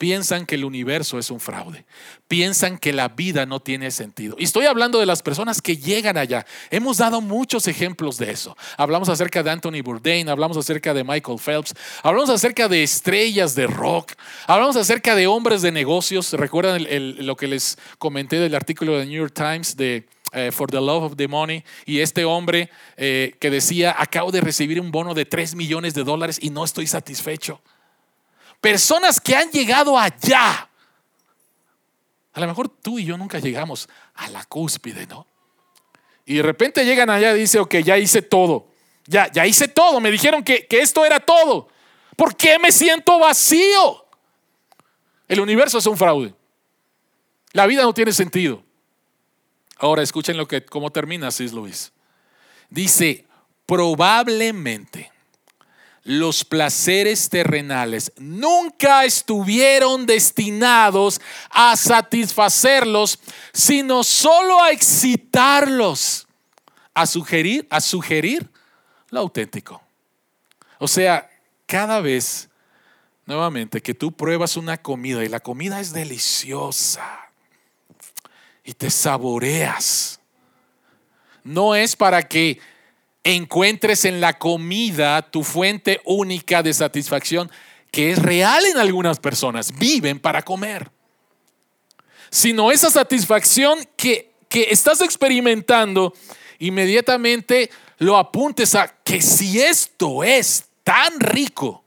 Piensan 0.00 0.46
que 0.46 0.54
el 0.54 0.64
universo 0.64 1.18
es 1.18 1.30
un 1.30 1.40
fraude. 1.40 1.84
Piensan 2.26 2.78
que 2.78 2.90
la 2.90 3.08
vida 3.08 3.44
no 3.44 3.60
tiene 3.60 3.90
sentido. 3.90 4.34
Y 4.38 4.44
estoy 4.44 4.64
hablando 4.64 4.98
de 4.98 5.04
las 5.04 5.20
personas 5.20 5.60
que 5.60 5.76
llegan 5.76 6.16
allá. 6.16 6.46
Hemos 6.70 6.96
dado 6.96 7.20
muchos 7.20 7.68
ejemplos 7.68 8.16
de 8.16 8.30
eso. 8.30 8.56
Hablamos 8.78 9.10
acerca 9.10 9.42
de 9.42 9.50
Anthony 9.50 9.82
Bourdain, 9.84 10.30
hablamos 10.30 10.56
acerca 10.56 10.94
de 10.94 11.04
Michael 11.04 11.38
Phelps, 11.38 11.74
hablamos 12.02 12.30
acerca 12.30 12.66
de 12.66 12.82
estrellas 12.82 13.54
de 13.54 13.66
rock, 13.66 14.12
hablamos 14.46 14.76
acerca 14.76 15.14
de 15.14 15.26
hombres 15.26 15.60
de 15.60 15.70
negocios. 15.70 16.32
¿Recuerdan 16.32 16.86
lo 17.18 17.36
que 17.36 17.48
les 17.48 17.76
comenté 17.98 18.40
del 18.40 18.54
artículo 18.54 18.98
de 18.98 19.04
New 19.04 19.18
York 19.18 19.34
Times 19.34 19.76
de 19.76 20.08
eh, 20.32 20.50
for 20.50 20.70
the 20.70 20.80
Love 20.80 21.02
of 21.02 21.16
the 21.16 21.28
Money, 21.28 21.62
y 21.84 21.98
este 21.98 22.24
hombre 22.24 22.70
eh, 22.96 23.34
que 23.38 23.50
decía, 23.50 23.94
acabo 23.98 24.30
de 24.30 24.40
recibir 24.40 24.80
un 24.80 24.92
bono 24.92 25.12
de 25.12 25.26
3 25.26 25.56
millones 25.56 25.92
de 25.92 26.04
dólares 26.04 26.38
y 26.40 26.48
no 26.48 26.64
estoy 26.64 26.86
satisfecho. 26.86 27.60
Personas 28.60 29.20
que 29.20 29.34
han 29.34 29.50
llegado 29.50 29.98
allá. 29.98 30.68
A 32.32 32.40
lo 32.40 32.46
mejor 32.46 32.68
tú 32.68 32.98
y 32.98 33.04
yo 33.04 33.16
nunca 33.16 33.38
llegamos 33.38 33.88
a 34.14 34.28
la 34.28 34.44
cúspide, 34.44 35.06
¿no? 35.06 35.26
Y 36.26 36.36
de 36.36 36.42
repente 36.42 36.84
llegan 36.84 37.10
allá 37.10 37.34
y 37.36 37.40
dicen, 37.40 37.62
ok, 37.62 37.76
ya 37.76 37.98
hice 37.98 38.22
todo. 38.22 38.68
Ya, 39.06 39.30
ya 39.32 39.46
hice 39.46 39.66
todo. 39.66 40.00
Me 40.00 40.10
dijeron 40.10 40.44
que, 40.44 40.66
que 40.66 40.80
esto 40.80 41.04
era 41.04 41.18
todo. 41.18 41.68
¿Por 42.16 42.36
qué 42.36 42.58
me 42.58 42.70
siento 42.70 43.18
vacío? 43.18 44.06
El 45.26 45.40
universo 45.40 45.78
es 45.78 45.86
un 45.86 45.96
fraude. 45.96 46.34
La 47.52 47.66
vida 47.66 47.82
no 47.82 47.92
tiene 47.94 48.12
sentido. 48.12 48.62
Ahora 49.76 50.02
escuchen 50.02 50.36
lo 50.36 50.46
que, 50.46 50.64
cómo 50.64 50.90
termina 50.90 51.30
Cis 51.30 51.52
Luis. 51.52 51.92
Dice, 52.68 53.26
probablemente 53.66 55.10
los 56.02 56.44
placeres 56.44 57.28
terrenales 57.28 58.12
nunca 58.16 59.04
estuvieron 59.04 60.06
destinados 60.06 61.20
a 61.50 61.76
satisfacerlos, 61.76 63.18
sino 63.52 64.02
solo 64.02 64.62
a 64.62 64.70
excitarlos, 64.70 66.26
a 66.94 67.06
sugerir, 67.06 67.66
a 67.70 67.80
sugerir 67.80 68.48
lo 69.10 69.20
auténtico. 69.20 69.82
O 70.78 70.88
sea, 70.88 71.28
cada 71.66 72.00
vez, 72.00 72.48
nuevamente, 73.26 73.82
que 73.82 73.94
tú 73.94 74.12
pruebas 74.12 74.56
una 74.56 74.78
comida 74.78 75.24
y 75.24 75.28
la 75.28 75.40
comida 75.40 75.80
es 75.80 75.92
deliciosa, 75.92 77.30
y 78.64 78.72
te 78.72 78.90
saboreas. 78.90 80.20
No 81.42 81.74
es 81.74 81.96
para 81.96 82.22
que 82.22 82.60
encuentres 83.24 84.04
en 84.04 84.20
la 84.20 84.38
comida 84.38 85.30
tu 85.30 85.42
fuente 85.44 86.00
única 86.04 86.62
de 86.62 86.72
satisfacción, 86.72 87.50
que 87.90 88.12
es 88.12 88.18
real 88.18 88.64
en 88.66 88.78
algunas 88.78 89.18
personas, 89.18 89.76
viven 89.78 90.20
para 90.20 90.42
comer, 90.42 90.90
sino 92.30 92.70
esa 92.70 92.90
satisfacción 92.90 93.78
que, 93.96 94.32
que 94.48 94.68
estás 94.70 95.00
experimentando, 95.00 96.14
inmediatamente 96.58 97.70
lo 97.98 98.16
apuntes 98.16 98.74
a 98.74 98.88
que 99.04 99.20
si 99.20 99.60
esto 99.60 100.24
es 100.24 100.66
tan 100.84 101.18
rico, 101.20 101.84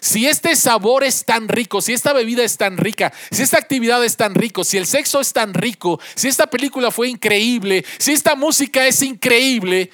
si 0.00 0.26
este 0.26 0.56
sabor 0.56 1.04
es 1.04 1.24
tan 1.24 1.46
rico, 1.48 1.80
si 1.80 1.92
esta 1.92 2.12
bebida 2.12 2.42
es 2.42 2.56
tan 2.56 2.76
rica, 2.76 3.12
si 3.30 3.42
esta 3.42 3.58
actividad 3.58 4.04
es 4.04 4.16
tan 4.16 4.34
rico, 4.34 4.64
si 4.64 4.78
el 4.78 4.86
sexo 4.86 5.20
es 5.20 5.32
tan 5.32 5.54
rico, 5.54 6.00
si 6.14 6.28
esta 6.28 6.48
película 6.48 6.90
fue 6.90 7.08
increíble, 7.08 7.84
si 7.98 8.12
esta 8.12 8.34
música 8.34 8.86
es 8.86 9.00
increíble, 9.02 9.90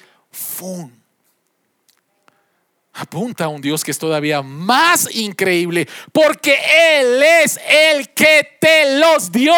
Apunta 2.93 3.45
a 3.45 3.47
un 3.47 3.61
Dios 3.61 3.83
que 3.83 3.91
es 3.91 3.99
todavía 3.99 4.41
más 4.41 5.13
increíble, 5.15 5.87
porque 6.11 6.57
Él 6.99 7.23
es 7.23 7.59
el 7.67 8.09
que 8.13 8.57
te 8.59 8.99
los 8.99 9.31
dio. 9.31 9.53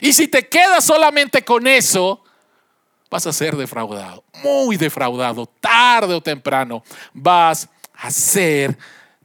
Y 0.00 0.12
si 0.12 0.28
te 0.28 0.48
quedas 0.48 0.84
solamente 0.84 1.44
con 1.44 1.66
eso, 1.66 2.22
vas 3.10 3.26
a 3.26 3.32
ser 3.32 3.56
defraudado, 3.56 4.22
muy 4.42 4.76
defraudado, 4.76 5.46
tarde 5.60 6.14
o 6.14 6.20
temprano 6.20 6.82
vas 7.12 7.68
a 7.94 8.10
ser 8.10 8.76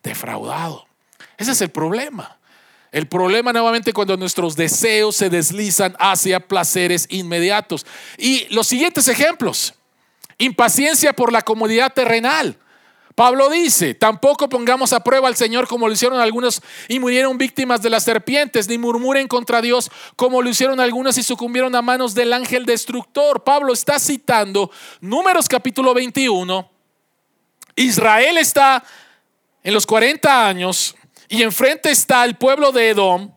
defraudado. 0.01 0.85
Ese 1.37 1.51
es 1.51 1.61
el 1.61 1.69
problema. 1.69 2.39
El 2.91 3.07
problema 3.07 3.53
nuevamente 3.53 3.93
cuando 3.93 4.17
nuestros 4.17 4.55
deseos 4.55 5.15
se 5.15 5.29
deslizan 5.29 5.95
hacia 5.97 6.41
placeres 6.41 7.07
inmediatos. 7.09 7.85
Y 8.17 8.47
los 8.53 8.67
siguientes 8.67 9.07
ejemplos. 9.07 9.73
Impaciencia 10.37 11.13
por 11.13 11.31
la 11.31 11.41
comodidad 11.41 11.93
terrenal. 11.93 12.57
Pablo 13.15 13.49
dice, 13.49 13.93
tampoco 13.93 14.49
pongamos 14.49 14.93
a 14.93 15.03
prueba 15.03 15.27
al 15.27 15.35
Señor 15.35 15.67
como 15.67 15.87
lo 15.87 15.93
hicieron 15.93 16.19
algunos 16.19 16.61
y 16.87 16.99
murieron 16.99 17.37
víctimas 17.37 17.81
de 17.81 17.89
las 17.89 18.03
serpientes, 18.03 18.67
ni 18.67 18.77
murmuren 18.77 19.27
contra 19.27 19.61
Dios 19.61 19.91
como 20.15 20.41
lo 20.41 20.49
hicieron 20.49 20.79
algunos 20.79 21.17
y 21.17 21.23
sucumbieron 21.23 21.75
a 21.75 21.81
manos 21.81 22.13
del 22.13 22.33
ángel 22.33 22.65
destructor. 22.65 23.43
Pablo 23.43 23.73
está 23.73 23.99
citando 23.99 24.71
Números 25.01 25.47
capítulo 25.47 25.93
21. 25.93 26.69
Israel 27.75 28.37
está 28.37 28.83
en 29.63 29.73
los 29.73 29.85
40 29.85 30.47
años 30.47 30.95
y 31.31 31.43
enfrente 31.43 31.89
está 31.89 32.25
el 32.25 32.35
pueblo 32.35 32.73
de 32.73 32.89
Edom. 32.89 33.33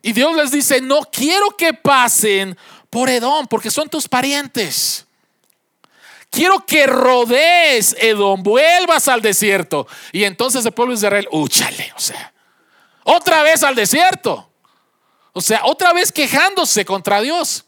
Y 0.00 0.12
Dios 0.12 0.36
les 0.36 0.52
dice, 0.52 0.80
no 0.80 1.00
quiero 1.00 1.56
que 1.56 1.74
pasen 1.74 2.56
por 2.88 3.10
Edom 3.10 3.48
porque 3.48 3.68
son 3.68 3.88
tus 3.88 4.08
parientes. 4.08 5.04
Quiero 6.30 6.64
que 6.64 6.86
rodees 6.86 7.96
Edom, 7.98 8.44
vuelvas 8.44 9.08
al 9.08 9.20
desierto. 9.20 9.88
Y 10.12 10.22
entonces 10.22 10.64
el 10.64 10.70
pueblo 10.70 10.94
de 10.94 10.98
Israel, 10.98 11.28
úchale, 11.32 11.92
o 11.96 12.00
sea, 12.00 12.32
otra 13.02 13.42
vez 13.42 13.64
al 13.64 13.74
desierto. 13.74 14.48
O 15.32 15.40
sea, 15.40 15.62
otra 15.64 15.92
vez 15.92 16.12
quejándose 16.12 16.84
contra 16.84 17.20
Dios. 17.20 17.64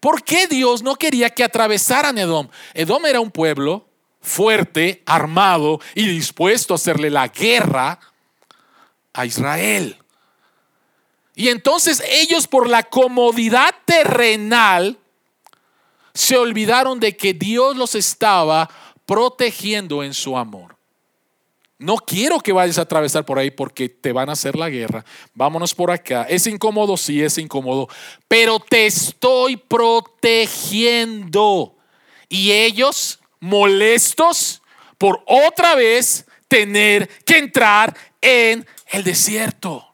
¿Por 0.00 0.22
qué 0.22 0.46
Dios 0.48 0.82
no 0.82 0.96
quería 0.96 1.30
que 1.30 1.44
atravesaran 1.44 2.18
Edom? 2.18 2.48
Edom 2.74 3.06
era 3.06 3.20
un 3.20 3.30
pueblo 3.30 3.88
fuerte, 4.20 5.02
armado 5.06 5.80
y 5.94 6.06
dispuesto 6.06 6.74
a 6.74 6.76
hacerle 6.76 7.08
la 7.08 7.28
guerra 7.28 7.98
a 9.18 9.26
Israel. 9.26 9.98
Y 11.34 11.48
entonces 11.48 12.00
ellos 12.08 12.46
por 12.46 12.68
la 12.68 12.84
comodidad 12.84 13.74
terrenal 13.84 14.96
se 16.14 16.36
olvidaron 16.36 17.00
de 17.00 17.16
que 17.16 17.34
Dios 17.34 17.76
los 17.76 17.96
estaba 17.96 18.70
protegiendo 19.06 20.04
en 20.04 20.14
su 20.14 20.38
amor. 20.38 20.76
No 21.78 21.96
quiero 21.96 22.38
que 22.38 22.52
vayas 22.52 22.78
a 22.78 22.82
atravesar 22.82 23.24
por 23.24 23.40
ahí 23.40 23.50
porque 23.50 23.88
te 23.88 24.12
van 24.12 24.28
a 24.28 24.32
hacer 24.32 24.54
la 24.56 24.68
guerra. 24.68 25.04
Vámonos 25.34 25.74
por 25.74 25.90
acá. 25.90 26.26
Es 26.28 26.46
incómodo, 26.46 26.96
sí, 26.96 27.20
es 27.22 27.38
incómodo. 27.38 27.88
Pero 28.28 28.60
te 28.60 28.86
estoy 28.86 29.56
protegiendo. 29.56 31.74
Y 32.28 32.52
ellos, 32.52 33.18
molestos 33.40 34.62
por 34.96 35.24
otra 35.26 35.74
vez 35.74 36.24
tener 36.48 37.08
que 37.24 37.38
entrar 37.38 37.96
en 38.20 38.66
el 38.90 39.04
desierto. 39.04 39.88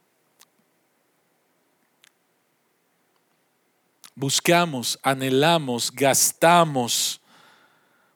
buscamos, 4.15 4.99
anhelamos, 5.03 5.91
gastamos 5.93 7.21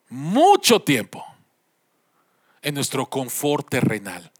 mucho 0.09 0.81
tiempo 0.81 1.24
en 2.62 2.74
nuestro 2.74 3.09
confort 3.09 3.68
terrenal. 3.68 4.31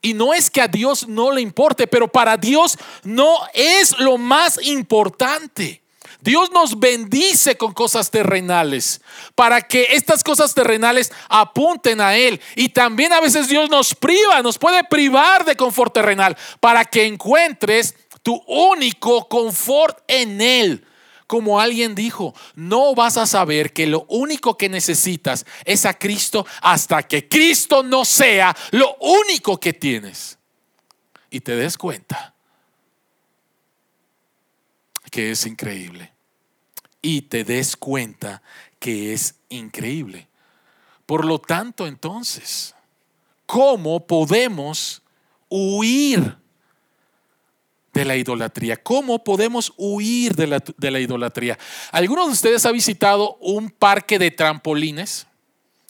Y 0.00 0.14
no 0.14 0.34
es 0.34 0.50
que 0.50 0.60
a 0.60 0.68
Dios 0.68 1.06
no 1.06 1.30
le 1.30 1.40
importe, 1.40 1.86
pero 1.86 2.08
para 2.08 2.36
Dios 2.36 2.76
no 3.04 3.36
es 3.54 3.96
lo 4.00 4.18
más 4.18 4.60
importante. 4.66 5.81
Dios 6.22 6.52
nos 6.52 6.78
bendice 6.78 7.56
con 7.56 7.72
cosas 7.72 8.08
terrenales 8.12 9.00
para 9.34 9.60
que 9.60 9.88
estas 9.90 10.22
cosas 10.22 10.54
terrenales 10.54 11.10
apunten 11.28 12.00
a 12.00 12.14
Él. 12.14 12.40
Y 12.54 12.68
también 12.68 13.12
a 13.12 13.20
veces 13.20 13.48
Dios 13.48 13.68
nos 13.68 13.92
priva, 13.96 14.40
nos 14.40 14.56
puede 14.56 14.84
privar 14.84 15.44
de 15.44 15.56
confort 15.56 15.92
terrenal 15.92 16.36
para 16.60 16.84
que 16.84 17.06
encuentres 17.06 17.96
tu 18.22 18.40
único 18.46 19.28
confort 19.28 19.98
en 20.06 20.40
Él. 20.40 20.86
Como 21.26 21.58
alguien 21.58 21.96
dijo, 21.96 22.36
no 22.54 22.94
vas 22.94 23.16
a 23.16 23.26
saber 23.26 23.72
que 23.72 23.88
lo 23.88 24.04
único 24.08 24.56
que 24.56 24.68
necesitas 24.68 25.44
es 25.64 25.84
a 25.86 25.98
Cristo 25.98 26.46
hasta 26.60 27.02
que 27.02 27.28
Cristo 27.28 27.82
no 27.82 28.04
sea 28.04 28.56
lo 28.70 28.94
único 29.00 29.58
que 29.58 29.72
tienes. 29.72 30.38
Y 31.30 31.40
te 31.40 31.56
des 31.56 31.76
cuenta 31.76 32.32
que 35.10 35.32
es 35.32 35.46
increíble. 35.46 36.11
Y 37.02 37.22
te 37.22 37.44
des 37.44 37.76
cuenta 37.76 38.42
que 38.78 39.12
es 39.12 39.34
increíble. 39.48 40.28
Por 41.04 41.24
lo 41.24 41.40
tanto, 41.40 41.86
entonces, 41.86 42.74
¿cómo 43.44 44.06
podemos 44.06 45.02
huir 45.48 46.38
de 47.92 48.04
la 48.04 48.16
idolatría. 48.16 48.76
¿Cómo 48.76 49.22
podemos 49.22 49.72
huir 49.76 50.34
de 50.34 50.46
la, 50.46 51.00
idolatría? 51.00 51.58
¿Alguno 51.90 52.26
de 52.26 52.32
ustedes 52.32 52.64
ha 52.64 52.72
visitado 52.72 53.36
un 53.40 53.70
parque 53.70 54.18
de 54.18 54.30
trampolines? 54.30 55.26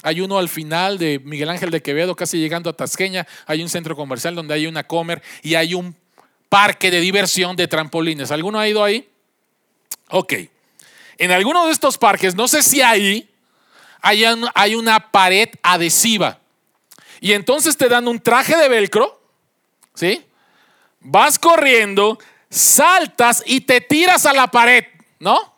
Hay 0.02 0.20
uno 0.20 0.38
al 0.38 0.48
final 0.48 0.98
de 0.98 1.20
Miguel 1.20 1.48
Ángel 1.48 1.70
de 1.70 1.80
Quevedo, 1.80 2.16
casi 2.16 2.38
llegando 2.38 2.68
a 2.68 2.72
Tasqueña. 2.76 3.26
Hay 3.46 3.62
un 3.62 3.68
centro 3.68 3.94
comercial 3.94 4.34
donde 4.34 4.54
hay 4.54 4.66
una 4.66 4.84
comer 4.84 5.22
y 5.42 5.54
hay 5.54 5.74
un 5.74 5.94
parque 6.48 6.90
de 6.90 7.00
diversión 7.00 7.54
de 7.54 7.68
trampolines. 7.68 8.32
¿Alguno 8.32 8.58
ha 8.58 8.68
ido 8.68 8.82
ahí? 8.82 9.08
Ok. 10.10 10.34
En 11.18 11.30
alguno 11.30 11.66
de 11.66 11.72
estos 11.72 11.98
parques, 11.98 12.34
no 12.34 12.48
sé 12.48 12.62
si 12.62 12.80
ahí 12.82 13.28
hay, 14.00 14.24
hay 14.54 14.74
una 14.74 15.10
pared 15.10 15.48
adhesiva. 15.62 16.38
Y 17.20 17.32
entonces 17.32 17.76
te 17.76 17.88
dan 17.88 18.08
un 18.08 18.20
traje 18.20 18.56
de 18.56 18.68
velcro, 18.68 19.20
¿sí? 19.94 20.24
vas 21.04 21.38
corriendo, 21.38 22.18
saltas 22.48 23.42
y 23.46 23.62
te 23.62 23.80
tiras 23.80 24.26
a 24.26 24.32
la 24.32 24.48
pared, 24.48 24.84
¿no? 25.18 25.52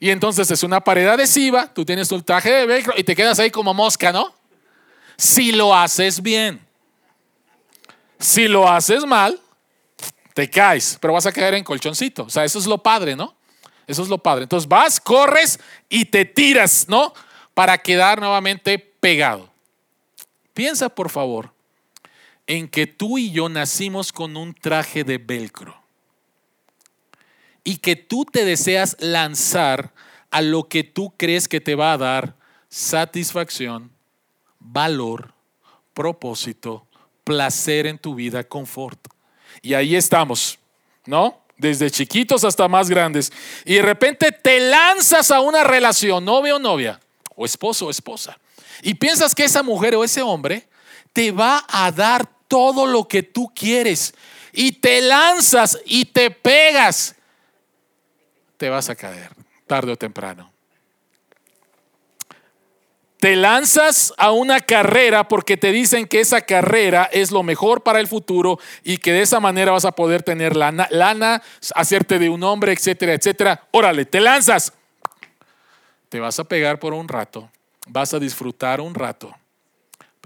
Y 0.00 0.10
entonces 0.10 0.50
es 0.50 0.62
una 0.62 0.80
pared 0.80 1.06
adhesiva, 1.08 1.72
tú 1.72 1.84
tienes 1.84 2.08
tu 2.08 2.20
traje 2.22 2.50
de 2.50 2.66
velcro 2.66 2.94
y 2.96 3.04
te 3.04 3.16
quedas 3.16 3.38
ahí 3.38 3.50
como 3.50 3.74
mosca, 3.74 4.12
¿no? 4.12 4.34
Si 5.16 5.52
lo 5.52 5.74
haces 5.74 6.22
bien. 6.22 6.64
Si 8.20 8.48
lo 8.48 8.68
haces 8.68 9.04
mal, 9.04 9.40
te 10.34 10.48
caes, 10.48 10.98
pero 11.00 11.14
vas 11.14 11.26
a 11.26 11.32
caer 11.32 11.54
en 11.54 11.64
colchoncito. 11.64 12.24
O 12.24 12.30
sea, 12.30 12.44
eso 12.44 12.58
es 12.58 12.66
lo 12.66 12.78
padre, 12.78 13.16
¿no? 13.16 13.34
Eso 13.88 14.02
es 14.02 14.08
lo 14.08 14.18
padre. 14.18 14.44
Entonces 14.44 14.68
vas, 14.68 15.00
corres 15.00 15.58
y 15.88 16.04
te 16.04 16.26
tiras, 16.26 16.86
¿no? 16.88 17.12
Para 17.54 17.78
quedar 17.78 18.20
nuevamente 18.20 18.78
pegado. 18.78 19.50
Piensa, 20.52 20.90
por 20.90 21.08
favor, 21.08 21.52
en 22.46 22.68
que 22.68 22.86
tú 22.86 23.16
y 23.18 23.32
yo 23.32 23.48
nacimos 23.48 24.12
con 24.12 24.36
un 24.36 24.54
traje 24.54 25.04
de 25.04 25.18
velcro 25.18 25.74
y 27.64 27.78
que 27.78 27.96
tú 27.96 28.24
te 28.24 28.44
deseas 28.44 28.96
lanzar 29.00 29.92
a 30.30 30.42
lo 30.42 30.68
que 30.68 30.84
tú 30.84 31.14
crees 31.16 31.48
que 31.48 31.60
te 31.60 31.74
va 31.74 31.92
a 31.92 31.98
dar 31.98 32.36
satisfacción, 32.68 33.90
valor, 34.58 35.32
propósito, 35.94 36.86
placer 37.24 37.86
en 37.86 37.98
tu 37.98 38.14
vida, 38.14 38.44
confort. 38.44 38.98
Y 39.62 39.74
ahí 39.74 39.96
estamos, 39.96 40.58
¿no? 41.06 41.40
Desde 41.58 41.90
chiquitos 41.90 42.44
hasta 42.44 42.68
más 42.68 42.88
grandes. 42.88 43.32
Y 43.64 43.74
de 43.74 43.82
repente 43.82 44.32
te 44.32 44.60
lanzas 44.60 45.30
a 45.30 45.40
una 45.40 45.64
relación, 45.64 46.24
novio 46.24 46.56
o 46.56 46.58
novia, 46.58 47.00
o 47.34 47.44
esposo 47.44 47.86
o 47.86 47.90
esposa. 47.90 48.38
Y 48.82 48.94
piensas 48.94 49.34
que 49.34 49.44
esa 49.44 49.62
mujer 49.62 49.96
o 49.96 50.04
ese 50.04 50.22
hombre 50.22 50.68
te 51.12 51.32
va 51.32 51.64
a 51.68 51.90
dar 51.90 52.26
todo 52.46 52.86
lo 52.86 53.06
que 53.06 53.22
tú 53.22 53.52
quieres 53.54 54.14
y 54.52 54.72
te 54.72 55.00
lanzas 55.00 55.78
y 55.84 56.06
te 56.06 56.30
pegas, 56.30 57.14
te 58.56 58.68
vas 58.68 58.88
a 58.88 58.94
caer 58.94 59.30
tarde 59.66 59.92
o 59.92 59.96
temprano. 59.96 60.50
Te 63.20 63.34
lanzas 63.34 64.14
a 64.16 64.30
una 64.30 64.60
carrera 64.60 65.26
porque 65.26 65.56
te 65.56 65.72
dicen 65.72 66.06
que 66.06 66.20
esa 66.20 66.40
carrera 66.40 67.08
es 67.12 67.30
lo 67.32 67.42
mejor 67.42 67.82
para 67.82 67.98
el 67.98 68.06
futuro 68.06 68.58
y 68.84 68.98
que 68.98 69.12
de 69.12 69.22
esa 69.22 69.40
manera 69.40 69.72
vas 69.72 69.84
a 69.84 69.92
poder 69.92 70.22
tener 70.22 70.56
lana, 70.56 71.42
hacerte 71.74 72.18
de 72.18 72.28
un 72.28 72.44
hombre, 72.44 72.72
etcétera, 72.72 73.14
etcétera. 73.14 73.66
Órale, 73.72 74.04
te 74.04 74.20
lanzas. 74.20 74.72
Te 76.08 76.20
vas 76.20 76.38
a 76.38 76.44
pegar 76.44 76.78
por 76.78 76.94
un 76.94 77.08
rato, 77.08 77.50
vas 77.88 78.14
a 78.14 78.18
disfrutar 78.18 78.80
un 78.80 78.94
rato 78.94 79.34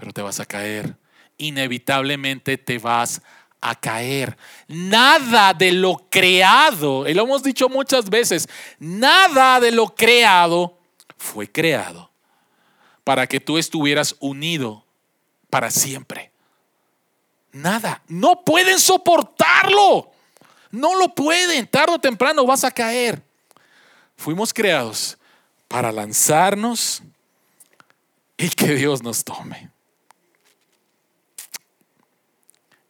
pero 0.03 0.11
te 0.11 0.21
vas 0.21 0.41
a 0.41 0.45
caer. 0.45 0.97
Inevitablemente 1.37 2.57
te 2.57 2.77
vas 2.77 3.21
a 3.61 3.73
caer. 3.73 4.37
Nada 4.67 5.53
de 5.53 5.71
lo 5.71 6.07
creado, 6.09 7.07
y 7.07 7.13
lo 7.13 7.23
hemos 7.23 7.41
dicho 7.41 7.69
muchas 7.69 8.09
veces, 8.09 8.49
nada 8.79 9.61
de 9.61 9.71
lo 9.71 9.95
creado 9.95 10.77
fue 11.17 11.49
creado 11.49 12.11
para 13.03 13.27
que 13.27 13.39
tú 13.39 13.57
estuvieras 13.57 14.15
unido 14.19 14.85
para 15.49 15.69
siempre. 15.71 16.31
Nada, 17.51 18.01
no 18.07 18.43
pueden 18.43 18.79
soportarlo. 18.79 20.11
No 20.71 20.95
lo 20.97 21.13
pueden, 21.13 21.67
tarde 21.67 21.93
o 21.93 21.99
temprano 21.99 22.45
vas 22.47 22.63
a 22.63 22.71
caer. 22.71 23.23
Fuimos 24.17 24.51
creados 24.51 25.17
para 25.67 25.91
lanzarnos 25.91 27.03
y 28.37 28.49
que 28.49 28.73
Dios 28.73 29.03
nos 29.03 29.23
tome. 29.23 29.69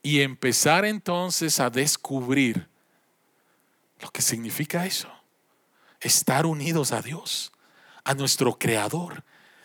Y 0.02 0.22
empezar 0.22 0.86
entonces 0.86 1.60
a 1.60 1.68
descubrir 1.68 2.68
lo 4.00 4.10
que 4.10 4.22
significa 4.22 4.86
eso. 4.86 5.10
Estar 6.00 6.46
unidos 6.46 6.92
a 6.92 7.02
Dios, 7.02 7.52
a 8.02 8.14
nuestro 8.14 8.58
Creador, 8.58 9.24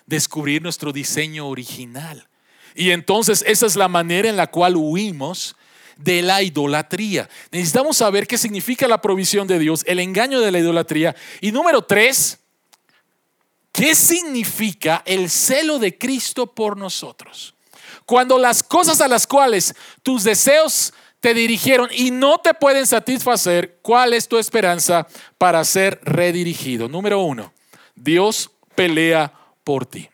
descubrir 0.09 0.61
nuestro 0.61 0.91
diseño 0.91 1.47
original. 1.47 2.27
Y 2.75 2.91
entonces 2.91 3.43
esa 3.47 3.67
es 3.67 3.75
la 3.75 3.87
manera 3.87 4.27
en 4.27 4.35
la 4.35 4.47
cual 4.47 4.75
huimos 4.75 5.55
de 5.97 6.21
la 6.21 6.41
idolatría. 6.41 7.29
Necesitamos 7.51 7.97
saber 7.97 8.25
qué 8.25 8.37
significa 8.37 8.87
la 8.87 9.01
provisión 9.01 9.47
de 9.47 9.59
Dios, 9.59 9.83
el 9.85 9.99
engaño 9.99 10.39
de 10.41 10.51
la 10.51 10.59
idolatría. 10.59 11.15
Y 11.41 11.51
número 11.51 11.83
tres, 11.83 12.39
¿qué 13.71 13.93
significa 13.93 15.03
el 15.05 15.29
celo 15.29 15.77
de 15.77 15.97
Cristo 15.97 16.47
por 16.47 16.75
nosotros? 16.75 17.53
Cuando 18.05 18.39
las 18.39 18.63
cosas 18.63 19.01
a 19.01 19.07
las 19.07 19.27
cuales 19.27 19.75
tus 20.01 20.23
deseos 20.23 20.93
te 21.19 21.33
dirigieron 21.35 21.89
y 21.91 22.09
no 22.09 22.39
te 22.39 22.55
pueden 22.55 22.87
satisfacer, 22.87 23.77
¿cuál 23.83 24.13
es 24.13 24.27
tu 24.27 24.39
esperanza 24.39 25.05
para 25.37 25.63
ser 25.65 25.99
redirigido? 26.03 26.87
Número 26.87 27.19
uno, 27.21 27.53
Dios 27.93 28.49
pelea 28.73 29.33
por 29.63 29.85
ti. 29.85 30.09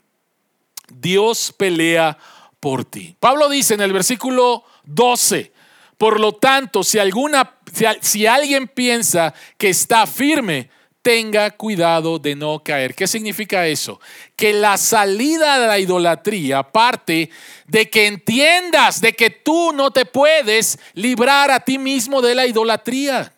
Dios 0.90 1.54
pelea 1.58 2.18
por 2.60 2.86
ti. 2.86 3.16
Pablo 3.20 3.50
dice 3.50 3.74
en 3.74 3.82
el 3.82 3.94
versículo 3.94 4.64
12, 4.86 5.52
por 5.98 6.20
lo 6.20 6.34
tanto, 6.34 6.84
si, 6.84 7.00
alguna, 7.00 7.58
si, 8.02 8.26
alguien 8.26 8.68
piensa 8.68 9.34
que 9.58 9.70
está 9.70 10.06
firme, 10.06 10.70
tenga 11.02 11.52
cuidado 11.52 12.18
de 12.18 12.36
no 12.36 12.64
caer. 12.64 12.96
¿Qué 12.96 13.08
significa 13.08 13.68
eso? 13.68 14.02
Que 14.36 14.54
la 14.54 14.78
salida 14.78 15.60
de 15.60 15.68
la 15.68 15.78
idolatría 15.78 16.64
parte 16.64 17.30
de 17.68 17.90
que 17.90 18.08
entiendas 18.08 19.00
de 19.00 19.14
que 19.14 19.30
tú 19.30 19.72
no 19.72 19.92
te 19.92 20.06
puedes 20.06 20.80
librar 20.94 21.52
a 21.52 21.60
ti 21.60 21.78
mismo 21.78 22.22
de 22.22 22.34
la 22.34 22.48
idolatría. 22.48 23.35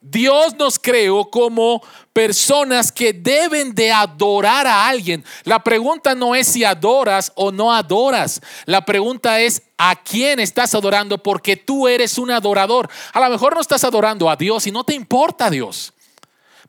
Dios 0.00 0.54
nos 0.56 0.78
creó 0.78 1.28
como 1.28 1.82
personas 2.12 2.92
que 2.92 3.12
deben 3.12 3.74
de 3.74 3.90
adorar 3.90 4.66
a 4.66 4.86
alguien. 4.86 5.24
La 5.44 5.62
pregunta 5.64 6.14
no 6.14 6.34
es 6.34 6.46
si 6.46 6.64
adoras 6.64 7.32
o 7.34 7.50
no 7.50 7.72
adoras. 7.72 8.40
La 8.64 8.84
pregunta 8.84 9.40
es 9.40 9.62
a 9.76 9.96
quién 9.96 10.38
estás 10.38 10.74
adorando 10.74 11.18
porque 11.18 11.56
tú 11.56 11.88
eres 11.88 12.16
un 12.16 12.30
adorador. 12.30 12.88
A 13.12 13.20
lo 13.20 13.28
mejor 13.28 13.54
no 13.54 13.60
estás 13.60 13.82
adorando 13.82 14.30
a 14.30 14.36
Dios 14.36 14.66
y 14.68 14.72
no 14.72 14.84
te 14.84 14.94
importa 14.94 15.50
Dios, 15.50 15.92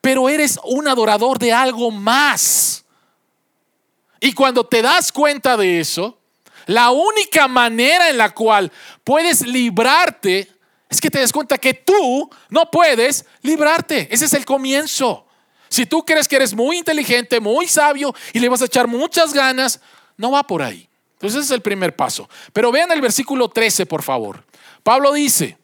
pero 0.02 0.28
eres 0.28 0.60
un 0.64 0.88
adorador 0.88 1.38
de 1.38 1.54
algo 1.54 1.92
más. 1.92 2.84
Y 4.20 4.34
cuando 4.34 4.66
te 4.66 4.82
das 4.82 5.12
cuenta 5.12 5.56
de 5.56 5.80
eso, 5.80 6.18
la 6.66 6.90
única 6.90 7.48
manera 7.48 8.10
en 8.10 8.18
la 8.18 8.34
cual 8.34 8.72
puedes 9.04 9.46
librarte 9.46 10.59
es 10.90 11.00
que 11.00 11.12
te 11.12 11.20
des 11.20 11.32
cuenta 11.32 11.58
que 11.58 11.74
tú 11.74 12.30
no 12.50 12.70
puedes 12.72 13.26
librarte. 13.42 14.08
Ese 14.12 14.26
es 14.26 14.34
el 14.34 14.44
comienzo. 14.44 15.26
Si 15.70 15.86
tú 15.86 16.04
crees 16.04 16.28
que 16.28 16.36
eres 16.36 16.56
muy 16.56 16.80
inteligente, 16.80 17.40
muy 17.40 17.68
sabio 17.68 18.14
y 18.34 18.40
le 18.40 18.50
vas 18.50 18.64
a 18.64 18.66
echar 18.66 18.88
muchas 18.88 19.34
ganas, 19.34 19.80
no 20.18 20.32
va 20.32 20.44
por 20.44 20.64
ahí. 20.64 20.90
Entonces 21.14 21.42
ese 21.42 21.46
es 21.46 21.56
el 21.56 21.62
primer 21.62 21.96
paso. 21.96 22.28
Pero 22.54 22.72
vean 22.72 22.92
el 22.92 23.02
versículo 23.02 23.50
13, 23.50 23.86
por 23.86 24.02
favor. 24.02 24.44
Pablo 24.82 25.14
dice, 25.14 25.58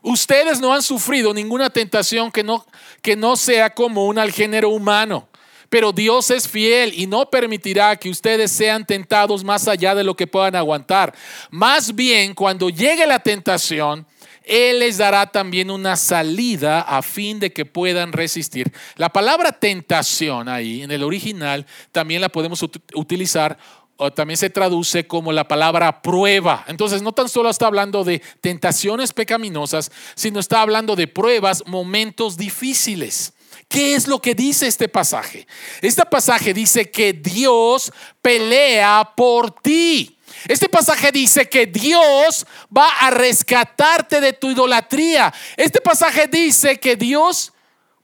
ustedes 0.00 0.60
no 0.60 0.72
han 0.72 0.82
sufrido 0.82 1.34
ninguna 1.34 1.68
tentación 1.68 2.32
que 2.32 2.42
no, 2.42 2.64
que 3.02 3.16
no 3.16 3.36
sea 3.36 3.74
común 3.74 4.18
al 4.18 4.32
género 4.32 4.70
humano. 4.70 5.28
Pero 5.68 5.92
Dios 5.92 6.30
es 6.30 6.48
fiel 6.48 6.92
y 6.94 7.06
no 7.06 7.28
permitirá 7.28 7.94
que 7.96 8.08
ustedes 8.08 8.50
sean 8.50 8.86
tentados 8.86 9.44
más 9.44 9.68
allá 9.68 9.94
de 9.94 10.04
lo 10.04 10.16
que 10.16 10.26
puedan 10.26 10.56
aguantar. 10.56 11.14
Más 11.50 11.94
bien, 11.94 12.34
cuando 12.34 12.70
llegue 12.70 13.06
la 13.06 13.20
tentación, 13.20 14.06
él 14.50 14.80
les 14.80 14.98
dará 14.98 15.30
también 15.30 15.70
una 15.70 15.94
salida 15.94 16.80
a 16.80 17.02
fin 17.02 17.38
de 17.38 17.52
que 17.52 17.64
puedan 17.64 18.12
resistir. 18.12 18.72
La 18.96 19.08
palabra 19.08 19.52
tentación 19.52 20.48
ahí, 20.48 20.82
en 20.82 20.90
el 20.90 21.04
original, 21.04 21.64
también 21.92 22.20
la 22.20 22.28
podemos 22.28 22.60
utilizar 22.94 23.56
o 23.96 24.10
también 24.10 24.36
se 24.36 24.50
traduce 24.50 25.06
como 25.06 25.30
la 25.30 25.46
palabra 25.46 26.02
prueba. 26.02 26.64
Entonces, 26.66 27.00
no 27.00 27.12
tan 27.12 27.28
solo 27.28 27.48
está 27.48 27.68
hablando 27.68 28.02
de 28.02 28.20
tentaciones 28.40 29.12
pecaminosas, 29.12 29.92
sino 30.16 30.40
está 30.40 30.62
hablando 30.62 30.96
de 30.96 31.06
pruebas, 31.06 31.62
momentos 31.66 32.36
difíciles. 32.36 33.34
¿Qué 33.68 33.94
es 33.94 34.08
lo 34.08 34.20
que 34.20 34.34
dice 34.34 34.66
este 34.66 34.88
pasaje? 34.88 35.46
Este 35.80 36.04
pasaje 36.06 36.52
dice 36.52 36.90
que 36.90 37.12
Dios 37.12 37.92
pelea 38.20 39.12
por 39.14 39.52
ti. 39.52 40.18
Este 40.48 40.68
pasaje 40.68 41.12
dice 41.12 41.48
que 41.48 41.66
Dios 41.66 42.46
va 42.76 42.88
a 43.00 43.10
rescatarte 43.10 44.20
de 44.20 44.32
tu 44.32 44.50
idolatría. 44.50 45.32
Este 45.56 45.80
pasaje 45.80 46.26
dice 46.26 46.78
que 46.78 46.96
Dios 46.96 47.52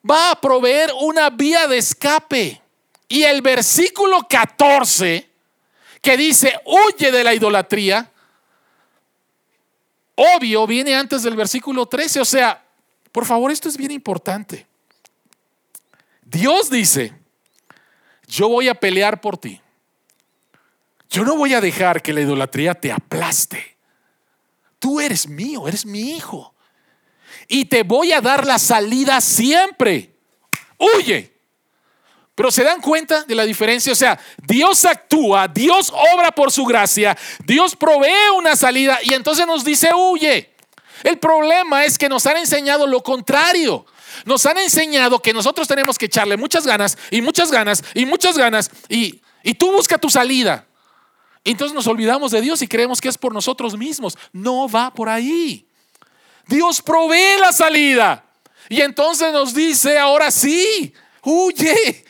va 0.09 0.31
a 0.33 0.41
proveer 0.41 0.91
una 1.01 1.31
vía 1.31 1.67
de 1.67 1.79
escape. 1.79 2.61
Y 3.09 3.23
el 3.23 3.43
versículo 3.43 4.27
14, 4.29 5.29
que 6.03 6.17
dice, 6.17 6.59
huye 6.65 7.13
de 7.13 7.25
la 7.25 7.35
idolatría, 7.35 8.11
obvio, 10.15 10.67
viene 10.67 10.95
antes 10.95 11.23
del 11.23 11.37
versículo 11.37 11.87
13. 11.87 12.21
O 12.21 12.25
sea, 12.25 12.63
por 13.13 13.25
favor, 13.25 13.51
esto 13.51 13.69
es 13.69 13.77
bien 13.77 13.93
importante. 13.93 14.67
Dios 16.23 16.69
dice, 16.69 17.13
yo 18.27 18.49
voy 18.49 18.69
a 18.69 18.75
pelear 18.75 19.21
por 19.21 19.39
ti. 19.39 19.61
Yo 21.11 21.25
no 21.25 21.37
voy 21.37 21.55
a 21.55 21.61
dejar 21.61 22.03
que 22.03 22.13
la 22.13 22.21
idolatría 22.21 22.75
te 22.75 22.93
aplaste. 22.93 23.77
Tú 24.79 25.01
eres 25.01 25.29
mío, 25.29 25.69
eres 25.69 25.87
mi 25.87 26.17
hijo. 26.17 26.55
Y 27.49 27.67
te 27.67 27.83
voy 27.83 28.13
a 28.13 28.21
dar 28.21 28.47
la 28.47 28.59
salida 28.59 29.21
siempre. 29.21 30.15
Huye. 30.79 31.33
Pero 32.35 32.51
se 32.51 32.65
dan 32.65 32.83
cuenta 32.83 33.23
de 33.25 33.35
la 33.35 33.45
diferencia. 33.45 33.93
O 33.93 33.97
sea, 33.97 34.19
Dios 34.47 34.85
actúa, 34.85 35.49
Dios 35.49 35.93
obra 36.15 36.31
por 36.33 36.53
su 36.53 36.67
gracia, 36.67 37.17
Dios 37.45 37.75
provee 37.75 38.31
una 38.37 38.55
salida 38.57 38.99
y 39.03 39.15
entonces 39.15 39.47
nos 39.47 39.65
dice 39.65 39.91
huye. 39.95 40.53
El 41.03 41.19
problema 41.19 41.85
es 41.85 41.97
que 41.97 42.09
nos 42.09 42.27
han 42.27 42.37
enseñado 42.37 42.87
lo 42.87 43.03
contrario. 43.03 43.87
Nos 44.25 44.45
han 44.47 44.59
enseñado 44.59 45.21
que 45.21 45.33
nosotros 45.33 45.69
tenemos 45.69 45.99
que 45.99 46.07
echarle 46.07 46.37
muchas 46.37 46.67
ganas 46.67 46.99
y 47.11 47.23
muchas 47.23 47.51
ganas 47.51 47.83
y 47.95 48.07
muchas 48.07 48.37
ganas 48.37 48.71
y, 48.89 49.21
y 49.43 49.55
tú 49.55 49.73
busca 49.73 49.99
tu 49.99 50.11
salida. 50.11 50.67
Entonces 51.51 51.75
nos 51.77 51.87
olvidamos 51.87 52.33
de 52.33 52.41
Dios 52.41 52.61
y 52.63 52.67
creemos 52.67 53.01
que 53.01 53.09
es 53.09 53.17
por 53.17 53.33
nosotros 53.33 53.77
mismos. 53.79 54.19
No 54.33 54.69
va 54.69 54.93
por 54.93 55.09
ahí. 55.09 55.65
Dios 56.49 56.83
provee 56.83 57.39
la 57.41 57.53
salida. 57.53 58.25
Y 58.69 58.81
entonces 58.81 59.33
nos 59.33 59.55
dice, 59.55 59.97
ahora 59.97 60.33
sí, 60.33 60.93
huye. 61.23 62.05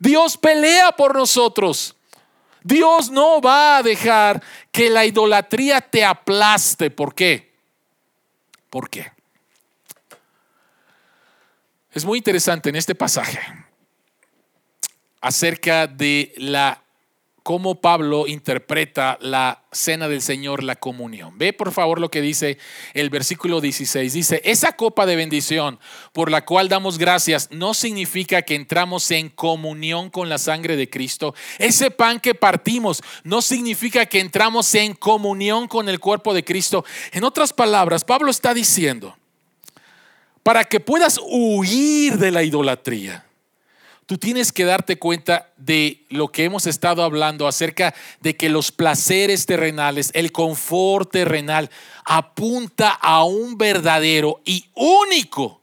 Dios 0.00 0.36
pelea 0.36 0.90
por 0.90 1.14
nosotros. 1.14 1.94
Dios 2.64 3.10
no 3.10 3.40
va 3.40 3.76
a 3.76 3.82
dejar 3.84 4.42
que 4.72 4.90
la 4.90 5.06
idolatría 5.06 5.80
te 5.80 6.04
aplaste. 6.04 6.90
¿Por 6.90 7.14
qué? 7.14 7.54
¿Por 8.70 8.90
qué? 8.90 9.12
Es 11.92 12.04
muy 12.04 12.18
interesante 12.18 12.70
en 12.70 12.76
este 12.76 12.96
pasaje 12.96 13.38
acerca 15.20 15.86
de 15.86 16.34
la 16.38 16.82
cómo 17.48 17.76
Pablo 17.76 18.26
interpreta 18.26 19.16
la 19.22 19.62
cena 19.72 20.06
del 20.06 20.20
Señor, 20.20 20.62
la 20.62 20.76
comunión. 20.76 21.38
Ve 21.38 21.54
por 21.54 21.72
favor 21.72 21.98
lo 21.98 22.10
que 22.10 22.20
dice 22.20 22.58
el 22.92 23.08
versículo 23.08 23.62
16. 23.62 24.12
Dice, 24.12 24.42
esa 24.44 24.72
copa 24.72 25.06
de 25.06 25.16
bendición 25.16 25.78
por 26.12 26.30
la 26.30 26.44
cual 26.44 26.68
damos 26.68 26.98
gracias 26.98 27.48
no 27.50 27.72
significa 27.72 28.42
que 28.42 28.54
entramos 28.54 29.10
en 29.12 29.30
comunión 29.30 30.10
con 30.10 30.28
la 30.28 30.36
sangre 30.36 30.76
de 30.76 30.90
Cristo. 30.90 31.34
Ese 31.58 31.90
pan 31.90 32.20
que 32.20 32.34
partimos 32.34 33.00
no 33.24 33.40
significa 33.40 34.04
que 34.04 34.20
entramos 34.20 34.74
en 34.74 34.92
comunión 34.92 35.68
con 35.68 35.88
el 35.88 36.00
cuerpo 36.00 36.34
de 36.34 36.44
Cristo. 36.44 36.84
En 37.12 37.24
otras 37.24 37.54
palabras, 37.54 38.04
Pablo 38.04 38.30
está 38.30 38.52
diciendo, 38.52 39.16
para 40.42 40.64
que 40.64 40.80
puedas 40.80 41.18
huir 41.26 42.18
de 42.18 42.30
la 42.30 42.42
idolatría, 42.42 43.24
tú 44.08 44.16
tienes 44.16 44.52
que 44.52 44.64
darte 44.64 44.98
cuenta 44.98 45.52
de 45.58 46.06
lo 46.08 46.28
que 46.28 46.44
hemos 46.44 46.66
estado 46.66 47.02
hablando 47.02 47.46
acerca 47.46 47.94
de 48.20 48.38
que 48.38 48.48
los 48.48 48.72
placeres 48.72 49.44
terrenales, 49.44 50.10
el 50.14 50.32
confort 50.32 51.12
terrenal, 51.12 51.68
apunta 52.06 52.88
a 52.88 53.24
un 53.24 53.58
verdadero 53.58 54.40
y 54.46 54.64
único 54.74 55.60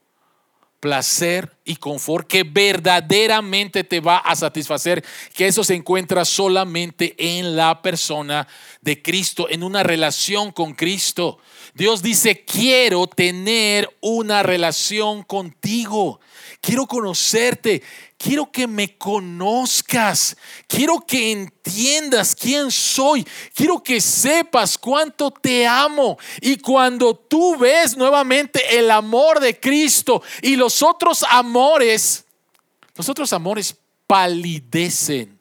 placer 0.80 1.58
y 1.66 1.78
confort 1.78 2.28
que 2.28 2.44
verdaderamente 2.44 3.84
te 3.84 4.00
va 4.00 4.18
a 4.18 4.36
satisfacer, 4.36 5.04
que 5.34 5.48
eso 5.48 5.64
se 5.64 5.74
encuentra 5.74 6.24
solamente 6.24 7.16
en 7.18 7.56
la 7.56 7.82
persona 7.82 8.48
de 8.82 9.02
Cristo, 9.02 9.48
en 9.50 9.64
una 9.64 9.82
relación 9.82 10.52
con 10.52 10.76
Cristo. 10.76 11.40
Dios 11.74 12.04
dice, 12.04 12.46
quiero 12.46 13.08
tener 13.08 13.90
una 14.02 14.44
relación 14.44 15.24
contigo, 15.24 16.20
quiero 16.66 16.88
conocerte, 16.88 17.84
quiero 18.18 18.52
que 18.52 18.66
me 18.66 18.98
conozcas, 18.98 20.36
quiero 20.68 21.00
que 21.06 21.32
entiendas 21.32 22.34
quién 22.34 22.72
soy, 22.72 23.26
quiero 23.54 23.84
que 23.84 24.02
sepas 24.02 24.76
cuánto 24.76 25.30
te 25.30 25.68
amo. 25.68 26.18
Y 26.42 26.58
cuando 26.58 27.16
tú 27.16 27.56
ves 27.56 27.96
nuevamente 27.96 28.80
el 28.80 28.90
amor 28.90 29.40
de 29.40 29.60
Cristo 29.60 30.24
y 30.42 30.56
los 30.56 30.82
otros 30.82 31.24
amores, 31.30 32.26
los 32.96 33.08
otros 33.10 33.32
amores 33.32 33.76
palidecen 34.08 35.40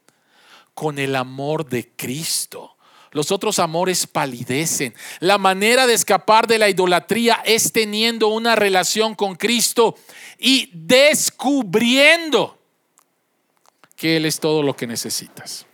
con 0.75 0.99
el 0.99 1.17
amor 1.17 1.67
de 1.67 1.91
Cristo 1.97 2.74
los 3.15 3.31
otros 3.31 3.61
amores 3.61 4.07
palidecen. 4.07 4.93
La 5.21 5.39
manera 5.39 5.87
de 5.87 5.95
escapar 5.95 6.47
de 6.47 6.59
la 6.59 6.69
idolatría 6.69 7.41
es 7.45 7.73
teniendo 7.73 8.29
una 8.29 8.57
relación 8.57 9.15
con 9.15 9.37
Cristo 9.37 9.95
y 10.37 10.69
descubriendo 10.73 12.59
que 13.97 14.17
Él 14.17 14.27
es 14.27 14.41
todo 14.41 14.65
lo 14.65 14.75
que 14.75 14.89
necesitas. 14.89 15.65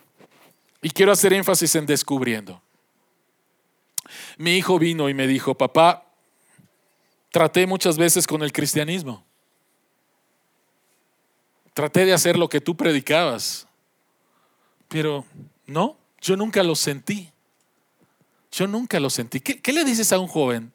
Y 0.82 0.90
quiero 0.90 1.12
hacer 1.12 1.32
énfasis 1.32 1.74
en 1.74 1.86
descubriendo. 1.86 2.60
Mi 4.36 4.56
hijo 4.56 4.78
vino 4.78 5.08
y 5.08 5.14
me 5.14 5.26
dijo, 5.26 5.54
papá, 5.54 6.06
traté 7.30 7.66
muchas 7.66 7.96
veces 7.96 8.26
con 8.26 8.42
el 8.42 8.52
cristianismo. 8.52 9.24
Traté 11.72 12.04
de 12.04 12.12
hacer 12.12 12.38
lo 12.38 12.50
que 12.50 12.60
tú 12.60 12.76
predicabas, 12.76 13.66
pero 14.88 15.24
no, 15.66 15.96
yo 16.20 16.36
nunca 16.36 16.62
lo 16.62 16.74
sentí. 16.74 17.30
Yo 18.52 18.66
nunca 18.66 18.98
lo 18.98 19.10
sentí. 19.10 19.40
¿Qué, 19.40 19.72
le 19.72 19.84
dices 19.84 20.12
a 20.12 20.18
un 20.18 20.26
joven 20.26 20.72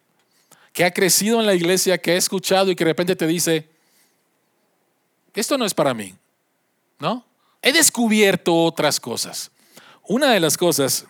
que 0.72 0.86
ha 0.86 0.92
crecido 0.92 1.40
en 1.40 1.46
la 1.46 1.54
iglesia, 1.54 1.98
que 1.98 2.12
ha 2.12 2.18
escuchado 2.18 2.72
y 2.72 2.76
que 2.76 2.84
de 2.84 2.92
repente 2.92 3.16
te 3.16 3.28
dice, 3.28 3.70
esto 5.34 5.58
no 5.58 5.66
es 5.66 5.74
para 5.74 5.94
mí? 5.94 6.16
¿No? 7.00 7.26
He 7.62 7.74
descubierto 7.74 8.56
otras 8.64 9.00
cosas. 9.00 9.52
Una 10.04 10.32
de 10.32 10.40
las 10.40 10.58
cosas 10.58 11.08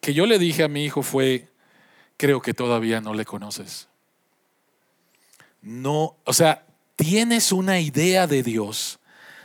que 0.00 0.14
yo 0.14 0.26
le 0.26 0.38
dije 0.38 0.62
a 0.62 0.68
mi 0.68 0.84
hijo 0.84 1.02
fue, 1.02 1.48
creo 2.16 2.40
que 2.40 2.54
todavía 2.54 3.00
no 3.00 3.12
le 3.12 3.24
conoces. 3.24 3.88
No, 5.60 6.16
o 6.24 6.32
sea, 6.32 6.64
tienes 6.96 7.52
una 7.52 7.80
idea 7.80 8.26
de 8.26 8.42
Dios, 8.42 8.99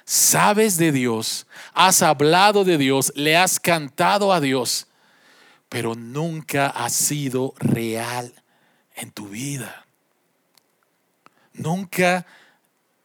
sabes 0.06 0.78
de 0.78 0.91
Dios, 0.91 1.47
has 1.74 2.01
hablado 2.01 2.64
de 2.64 2.78
Dios, 2.78 3.12
le 3.16 3.36
has 3.36 3.60
cantado 3.60 4.32
a 4.32 4.39
Dios, 4.39 4.88
pero 5.68 5.95
nunca 5.95 6.68
ha 6.68 6.89
sido 6.89 7.53
real 7.58 8.34
en 8.95 9.12
tu 9.12 9.30
vida. 9.30 9.86
Nunca, 11.53 12.26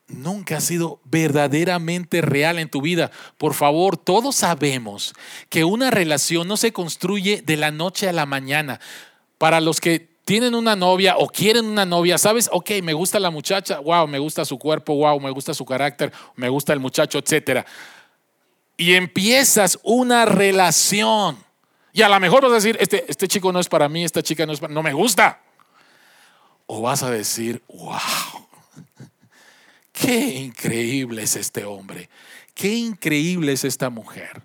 nunca 0.09 0.59
ha 0.59 0.61
sido 0.61 1.01
verdaderamente 1.05 2.21
real 2.21 2.59
en 2.59 2.69
tu 2.69 2.83
vida. 2.83 3.11
Por 3.39 3.55
favor, 3.55 3.97
todos 3.97 4.37
sabemos 4.37 5.15
que 5.49 5.65
una 5.65 5.91
relación 5.91 6.49
no 6.49 6.57
se 6.57 6.73
construye 6.73 7.43
de 7.43 7.57
la 7.57 7.71
noche 7.71 8.09
a 8.09 8.13
la 8.13 8.27
mañana. 8.27 8.81
Para 9.39 9.61
los 9.61 9.81
que 9.81 10.10
tienen 10.31 10.55
una 10.55 10.77
novia 10.77 11.17
o 11.19 11.27
quieren 11.27 11.65
una 11.65 11.85
novia, 11.85 12.17
¿sabes? 12.17 12.49
Ok, 12.53 12.71
me 12.85 12.93
gusta 12.93 13.19
la 13.19 13.33
muchacha, 13.33 13.81
wow, 13.81 14.07
me 14.07 14.21
gusta 14.21 14.45
su 14.45 14.61
cuerpo, 14.61 14.95
wow, 14.95 15.19
me 15.19 15.29
gusta 15.29 15.53
su 15.53 15.65
carácter, 15.65 16.13
me 16.37 16.49
gusta 16.49 16.73
el 16.73 16.79
muchacho, 16.79 17.19
etcétera. 17.19 17.67
Y 18.77 18.95
empiezas 18.95 19.81
una 19.83 20.27
relación 20.27 21.37
y 21.93 22.03
a 22.03 22.09
lo 22.09 22.21
mejor 22.21 22.45
vas 22.45 22.53
a 22.53 22.55
decir, 22.55 22.77
este, 22.79 23.05
este 23.09 23.27
chico 23.27 23.51
no 23.51 23.59
es 23.59 23.69
para 23.69 23.89
mí, 23.89 24.05
esta 24.05 24.23
chica 24.23 24.47
no 24.47 24.53
es 24.53 24.61
para 24.61 24.73
no 24.73 24.85
me 24.85 24.93
gusta. 24.93 25.41
O 26.67 26.81
vas 26.81 27.03
a 27.03 27.11
decir, 27.11 27.61
wow, 27.67 28.47
qué 29.91 30.15
increíble 30.15 31.25
es 31.25 31.35
este 31.35 31.65
hombre, 31.65 32.09
qué 32.55 32.73
increíble 32.73 33.51
es 33.51 33.65
esta 33.65 33.91
mujer. 33.91 34.43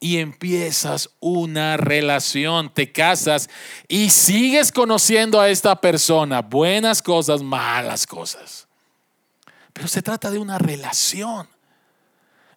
Y 0.00 0.16
empiezas 0.18 1.10
una 1.20 1.76
relación, 1.76 2.72
te 2.72 2.90
casas 2.90 3.50
y 3.86 4.08
sigues 4.08 4.72
conociendo 4.72 5.38
a 5.38 5.50
esta 5.50 5.76
persona, 5.76 6.40
buenas 6.40 7.02
cosas, 7.02 7.42
malas 7.42 8.06
cosas. 8.06 8.66
Pero 9.74 9.88
se 9.88 10.00
trata 10.00 10.30
de 10.30 10.38
una 10.38 10.58
relación. 10.58 11.46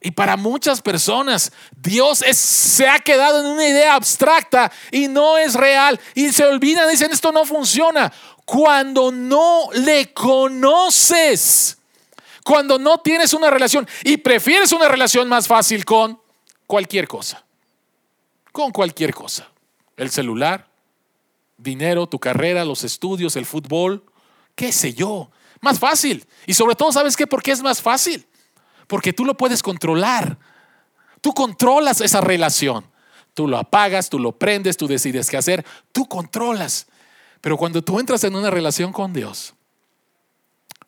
Y 0.05 0.11
para 0.11 0.35
muchas 0.35 0.81
personas, 0.81 1.53
Dios 1.77 2.19
se 2.19 2.87
ha 2.87 2.99
quedado 2.99 3.39
en 3.39 3.45
una 3.45 3.67
idea 3.67 3.95
abstracta 3.95 4.69
y 4.91 5.07
no 5.07 5.37
es 5.37 5.53
real. 5.53 5.99
Y 6.13 6.31
se 6.33 6.45
olvidan, 6.45 6.89
dicen, 6.89 7.11
esto 7.11 7.31
no 7.31 7.45
funciona. 7.45 8.11
Cuando 8.43 9.13
no 9.13 9.69
le 9.73 10.13
conoces, 10.13 11.77
cuando 12.43 12.77
no 12.77 12.97
tienes 12.97 13.33
una 13.33 13.49
relación 13.49 13.87
y 14.03 14.17
prefieres 14.17 14.73
una 14.73 14.89
relación 14.89 15.29
más 15.29 15.47
fácil 15.47 15.85
con 15.85 16.19
cualquier 16.67 17.07
cosa, 17.07 17.45
con 18.51 18.71
cualquier 18.71 19.13
cosa. 19.13 19.49
El 19.97 20.09
celular, 20.09 20.67
dinero, 21.57 22.07
tu 22.07 22.19
carrera, 22.19 22.65
los 22.65 22.83
estudios, 22.83 23.35
el 23.35 23.45
fútbol, 23.45 24.03
qué 24.55 24.71
sé 24.71 24.93
yo. 24.93 25.29
Más 25.61 25.79
fácil. 25.79 26.25
Y 26.45 26.53
sobre 26.53 26.75
todo, 26.75 26.91
¿sabes 26.91 27.15
qué? 27.15 27.25
¿Por 27.25 27.41
qué 27.41 27.51
es 27.51 27.61
más 27.61 27.81
fácil? 27.81 28.25
Porque 28.87 29.13
tú 29.13 29.23
lo 29.23 29.35
puedes 29.35 29.63
controlar. 29.63 30.37
Tú 31.21 31.33
controlas 31.33 32.01
esa 32.01 32.21
relación. 32.21 32.85
Tú 33.33 33.47
lo 33.47 33.57
apagas, 33.57 34.09
tú 34.09 34.19
lo 34.19 34.33
prendes, 34.33 34.77
tú 34.77 34.87
decides 34.87 35.29
qué 35.29 35.37
hacer. 35.37 35.65
Tú 35.91 36.05
controlas. 36.05 36.87
Pero 37.41 37.57
cuando 37.57 37.81
tú 37.81 37.99
entras 37.99 38.23
en 38.23 38.35
una 38.35 38.49
relación 38.49 38.91
con 38.91 39.13
Dios, 39.13 39.53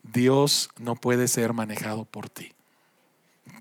Dios 0.04 0.70
no 0.78 0.96
puede 0.96 1.28
ser 1.28 1.54
manejado 1.54 2.06
por 2.06 2.30
ti. 2.30 2.54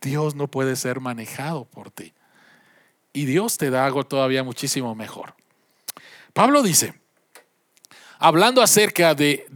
Dios 0.00 0.34
no 0.34 0.48
puede 0.48 0.76
ser 0.76 1.00
manejado 1.00 1.64
por 1.64 1.90
ti. 1.90 2.12
Y 3.12 3.26
Dios 3.26 3.58
te 3.58 3.70
da 3.70 3.86
algo 3.86 4.04
todavía 4.04 4.42
muchísimo 4.42 4.94
mejor. 4.94 5.34
Pablo 6.32 6.62
dice, 6.62 6.94
hablando 8.18 8.62
acerca 8.62 9.14
de, 9.14 9.46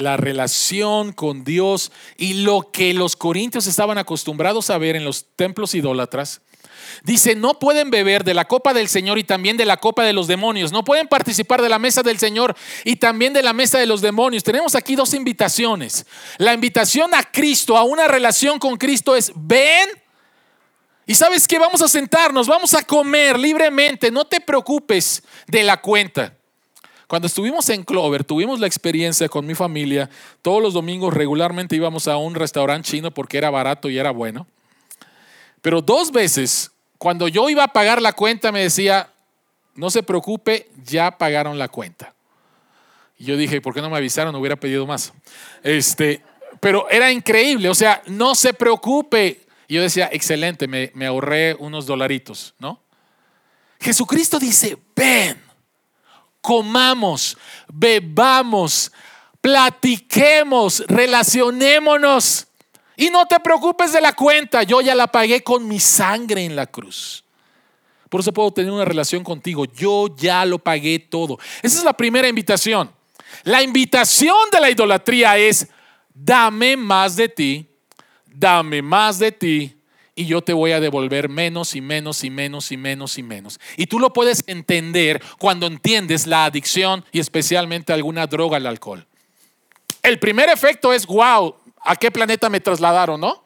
la 0.00 0.16
relación 0.16 1.12
con 1.12 1.44
Dios 1.44 1.92
y 2.16 2.42
lo 2.42 2.70
que 2.72 2.92
los 2.92 3.16
corintios 3.16 3.66
estaban 3.66 3.98
acostumbrados 3.98 4.68
a 4.70 4.78
ver 4.78 4.96
en 4.96 5.04
los 5.04 5.26
templos 5.36 5.74
idólatras. 5.74 6.42
Dice, 7.02 7.34
no 7.34 7.58
pueden 7.58 7.90
beber 7.90 8.24
de 8.24 8.34
la 8.34 8.46
copa 8.46 8.74
del 8.74 8.88
Señor 8.88 9.18
y 9.18 9.24
también 9.24 9.56
de 9.56 9.64
la 9.64 9.76
copa 9.76 10.04
de 10.04 10.12
los 10.12 10.26
demonios. 10.26 10.72
No 10.72 10.84
pueden 10.84 11.08
participar 11.08 11.62
de 11.62 11.68
la 11.68 11.78
mesa 11.78 12.02
del 12.02 12.18
Señor 12.18 12.56
y 12.84 12.96
también 12.96 13.32
de 13.32 13.42
la 13.42 13.52
mesa 13.52 13.78
de 13.78 13.86
los 13.86 14.00
demonios. 14.00 14.44
Tenemos 14.44 14.74
aquí 14.74 14.94
dos 14.94 15.14
invitaciones. 15.14 16.06
La 16.38 16.54
invitación 16.54 17.14
a 17.14 17.22
Cristo, 17.22 17.76
a 17.76 17.84
una 17.84 18.08
relación 18.08 18.58
con 18.58 18.76
Cristo 18.76 19.16
es, 19.16 19.32
ven 19.34 19.88
y 21.08 21.14
sabes 21.14 21.48
que 21.48 21.58
vamos 21.58 21.80
a 21.80 21.88
sentarnos, 21.88 22.46
vamos 22.46 22.74
a 22.74 22.82
comer 22.82 23.38
libremente. 23.38 24.10
No 24.10 24.26
te 24.26 24.42
preocupes 24.42 25.22
de 25.46 25.62
la 25.62 25.80
cuenta. 25.80 26.34
Cuando 27.06 27.26
estuvimos 27.26 27.66
en 27.70 27.82
Clover, 27.82 28.22
tuvimos 28.22 28.60
la 28.60 28.66
experiencia 28.66 29.30
con 29.30 29.46
mi 29.46 29.54
familia. 29.54 30.10
Todos 30.42 30.62
los 30.62 30.74
domingos 30.74 31.14
regularmente 31.14 31.74
íbamos 31.74 32.06
a 32.06 32.18
un 32.18 32.34
restaurante 32.34 32.90
chino 32.90 33.10
porque 33.10 33.38
era 33.38 33.48
barato 33.48 33.88
y 33.88 33.96
era 33.96 34.10
bueno. 34.10 34.46
Pero 35.62 35.80
dos 35.80 36.12
veces, 36.12 36.70
cuando 36.98 37.28
yo 37.28 37.48
iba 37.48 37.64
a 37.64 37.72
pagar 37.72 38.02
la 38.02 38.12
cuenta, 38.12 38.52
me 38.52 38.60
decía, 38.60 39.12
no 39.74 39.90
se 39.90 40.02
preocupe, 40.02 40.70
ya 40.84 41.16
pagaron 41.16 41.58
la 41.58 41.68
cuenta. 41.68 42.14
Y 43.16 43.24
yo 43.24 43.36
dije, 43.36 43.60
¿por 43.60 43.74
qué 43.74 43.80
no 43.80 43.90
me 43.90 43.96
avisaron? 43.96 44.34
Hubiera 44.34 44.56
pedido 44.56 44.86
más. 44.86 45.12
Este, 45.62 46.22
pero 46.60 46.88
era 46.90 47.10
increíble, 47.10 47.68
o 47.68 47.74
sea, 47.74 48.02
no 48.06 48.34
se 48.34 48.52
preocupe. 48.52 49.46
Y 49.66 49.74
yo 49.74 49.82
decía, 49.82 50.08
excelente, 50.12 50.66
me, 50.66 50.90
me 50.94 51.06
ahorré 51.06 51.54
unos 51.54 51.86
dolaritos, 51.86 52.54
¿no? 52.58 52.82
Jesucristo 53.80 54.38
dice, 54.38 54.76
ven 54.96 55.48
comamos, 56.48 57.36
bebamos, 57.68 58.90
platiquemos, 59.40 60.82
relacionémonos. 60.88 62.47
Y 62.98 63.10
no 63.10 63.26
te 63.26 63.38
preocupes 63.38 63.92
de 63.92 64.00
la 64.00 64.12
cuenta, 64.12 64.64
yo 64.64 64.80
ya 64.80 64.92
la 64.92 65.06
pagué 65.06 65.44
con 65.44 65.68
mi 65.68 65.78
sangre 65.78 66.44
en 66.44 66.56
la 66.56 66.66
cruz. 66.66 67.22
Por 68.08 68.20
eso 68.20 68.32
puedo 68.32 68.50
tener 68.50 68.72
una 68.72 68.84
relación 68.84 69.22
contigo. 69.22 69.66
Yo 69.66 70.16
ya 70.16 70.44
lo 70.44 70.58
pagué 70.58 70.98
todo. 70.98 71.38
Esa 71.62 71.78
es 71.78 71.84
la 71.84 71.92
primera 71.92 72.26
invitación. 72.26 72.90
La 73.44 73.62
invitación 73.62 74.34
de 74.50 74.60
la 74.60 74.68
idolatría 74.68 75.38
es, 75.38 75.68
dame 76.12 76.76
más 76.76 77.14
de 77.14 77.28
ti, 77.28 77.68
dame 78.26 78.82
más 78.82 79.20
de 79.20 79.30
ti 79.30 79.76
y 80.16 80.26
yo 80.26 80.42
te 80.42 80.52
voy 80.52 80.72
a 80.72 80.80
devolver 80.80 81.28
menos 81.28 81.76
y 81.76 81.80
menos 81.80 82.24
y 82.24 82.30
menos 82.30 82.72
y 82.72 82.76
menos 82.76 83.16
y 83.16 83.22
menos. 83.22 83.60
Y 83.76 83.86
tú 83.86 84.00
lo 84.00 84.12
puedes 84.12 84.42
entender 84.48 85.22
cuando 85.38 85.68
entiendes 85.68 86.26
la 86.26 86.46
adicción 86.46 87.04
y 87.12 87.20
especialmente 87.20 87.92
alguna 87.92 88.26
droga 88.26 88.56
al 88.56 88.66
alcohol. 88.66 89.06
El 90.02 90.18
primer 90.18 90.48
efecto 90.48 90.92
es, 90.92 91.06
wow, 91.06 91.54
¿a 91.88 91.96
qué 91.96 92.10
planeta 92.10 92.50
me 92.50 92.60
trasladaron, 92.60 93.20
no? 93.20 93.44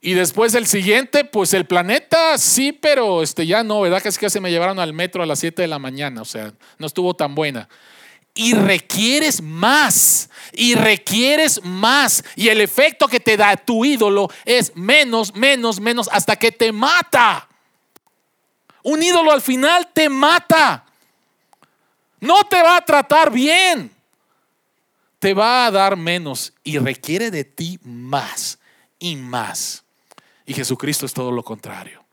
Y 0.00 0.12
después 0.12 0.54
el 0.54 0.66
siguiente, 0.66 1.24
pues 1.24 1.54
el 1.54 1.64
planeta 1.64 2.36
sí, 2.36 2.72
pero 2.72 3.22
este 3.22 3.46
ya 3.46 3.64
no, 3.64 3.80
¿verdad? 3.80 4.06
Es 4.06 4.18
que 4.18 4.28
se 4.28 4.38
me 4.38 4.50
llevaron 4.50 4.78
al 4.78 4.92
metro 4.92 5.22
a 5.22 5.26
las 5.26 5.38
7 5.38 5.62
de 5.62 5.68
la 5.68 5.78
mañana, 5.78 6.20
o 6.20 6.26
sea, 6.26 6.52
no 6.78 6.86
estuvo 6.86 7.14
tan 7.14 7.34
buena. 7.34 7.70
Y 8.34 8.52
requieres 8.52 9.40
más, 9.40 10.28
y 10.52 10.74
requieres 10.74 11.64
más. 11.64 12.22
Y 12.36 12.48
el 12.48 12.60
efecto 12.60 13.08
que 13.08 13.18
te 13.18 13.36
da 13.38 13.56
tu 13.56 13.84
ídolo 13.84 14.28
es 14.44 14.76
menos, 14.76 15.34
menos, 15.34 15.80
menos, 15.80 16.10
hasta 16.12 16.36
que 16.36 16.52
te 16.52 16.70
mata. 16.70 17.48
Un 18.82 19.02
ídolo 19.02 19.32
al 19.32 19.40
final 19.40 19.88
te 19.94 20.10
mata. 20.10 20.84
No 22.20 22.44
te 22.44 22.62
va 22.62 22.76
a 22.76 22.84
tratar 22.84 23.30
bien. 23.30 23.93
Te 25.24 25.32
va 25.32 25.64
a 25.64 25.70
dar 25.70 25.96
menos 25.96 26.52
y 26.64 26.76
requiere 26.76 27.30
de 27.30 27.44
ti 27.44 27.78
más 27.82 28.58
y 28.98 29.16
más. 29.16 29.82
Y 30.44 30.52
Jesucristo 30.52 31.06
es 31.06 31.14
todo 31.14 31.32
lo 31.32 31.42
contrario. 31.42 32.04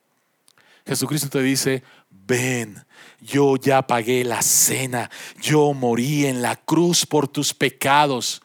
Jesucristo 0.87 1.27
te 1.27 1.41
dice, 1.41 1.83
ven, 2.09 2.81
yo 3.19 3.57
ya 3.57 3.81
pagué 3.81 4.23
la 4.23 4.41
cena, 4.41 5.11
yo 5.41 5.73
morí 5.73 6.25
en 6.25 6.41
la 6.41 6.55
cruz 6.55 7.05
por 7.05 7.27
tus 7.27 7.53
pecados. 7.53 8.41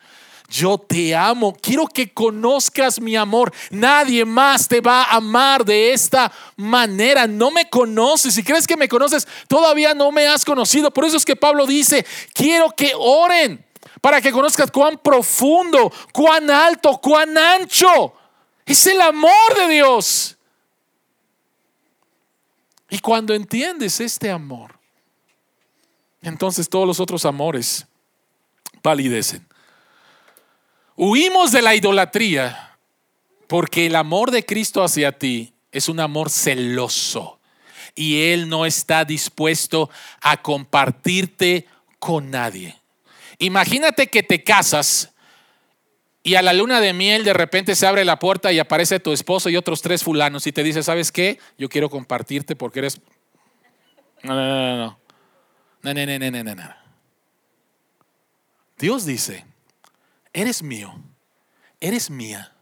Yo 0.48 0.78
te 0.78 1.14
amo, 1.14 1.56
quiero 1.62 1.86
que 1.86 2.12
conozcas 2.12 3.00
mi 3.00 3.14
amor. 3.14 3.52
Nadie 3.70 4.24
más 4.24 4.66
te 4.66 4.80
va 4.80 5.04
a 5.04 5.18
amar 5.18 5.64
de 5.64 5.92
esta 5.92 6.32
manera. 6.56 7.28
No 7.28 7.52
me 7.52 7.70
conoces. 7.70 8.34
Si 8.34 8.42
crees 8.42 8.66
que 8.66 8.76
me 8.76 8.88
conoces, 8.88 9.28
todavía 9.46 9.94
no 9.94 10.10
me 10.10 10.26
has 10.26 10.44
conocido. 10.44 10.90
Por 10.90 11.04
eso 11.04 11.18
es 11.18 11.24
que 11.24 11.36
Pablo 11.36 11.66
dice, 11.66 12.04
quiero 12.34 12.72
que 12.76 12.90
oren 12.98 13.64
para 14.06 14.20
que 14.20 14.30
conozcas 14.30 14.70
cuán 14.70 14.98
profundo, 14.98 15.92
cuán 16.12 16.48
alto, 16.48 16.96
cuán 16.98 17.36
ancho 17.36 18.14
es 18.64 18.86
el 18.86 19.00
amor 19.00 19.56
de 19.56 19.66
Dios. 19.66 20.36
Y 22.88 23.00
cuando 23.00 23.34
entiendes 23.34 23.98
este 23.98 24.30
amor, 24.30 24.78
entonces 26.22 26.68
todos 26.68 26.86
los 26.86 27.00
otros 27.00 27.24
amores 27.24 27.84
palidecen. 28.80 29.44
Huimos 30.94 31.50
de 31.50 31.62
la 31.62 31.74
idolatría 31.74 32.78
porque 33.48 33.86
el 33.86 33.96
amor 33.96 34.30
de 34.30 34.46
Cristo 34.46 34.84
hacia 34.84 35.18
ti 35.18 35.52
es 35.72 35.88
un 35.88 35.98
amor 35.98 36.30
celoso 36.30 37.40
y 37.96 38.22
Él 38.30 38.48
no 38.48 38.66
está 38.66 39.04
dispuesto 39.04 39.90
a 40.20 40.40
compartirte 40.42 41.66
con 41.98 42.30
nadie. 42.30 42.80
Imagínate 43.38 44.08
que 44.08 44.22
te 44.22 44.42
casas 44.42 45.12
y 46.22 46.34
a 46.34 46.42
la 46.42 46.52
luna 46.52 46.80
de 46.80 46.92
miel 46.92 47.24
de 47.24 47.34
repente 47.34 47.74
se 47.74 47.86
abre 47.86 48.04
la 48.04 48.18
puerta 48.18 48.50
y 48.50 48.58
aparece 48.58 48.98
tu 48.98 49.12
esposo 49.12 49.48
y 49.48 49.56
otros 49.56 49.82
tres 49.82 50.02
fulanos 50.02 50.46
y 50.46 50.52
te 50.52 50.62
dice, 50.62 50.82
¿sabes 50.82 51.12
qué? 51.12 51.38
Yo 51.58 51.68
quiero 51.68 51.88
compartirte 51.90 52.56
porque 52.56 52.80
eres... 52.80 53.00
No, 54.22 54.34
no, 54.34 54.44
no, 54.44 54.76
no. 54.76 54.98
No, 55.82 55.94
no, 55.94 56.06
no, 56.06 56.30
no, 56.30 56.42
no, 56.42 56.54
no. 56.54 56.74
Dios 58.78 59.06
dice, 59.06 59.46
eres 60.32 60.62
mío, 60.62 60.94
eres 61.80 62.10
mía 62.10 62.52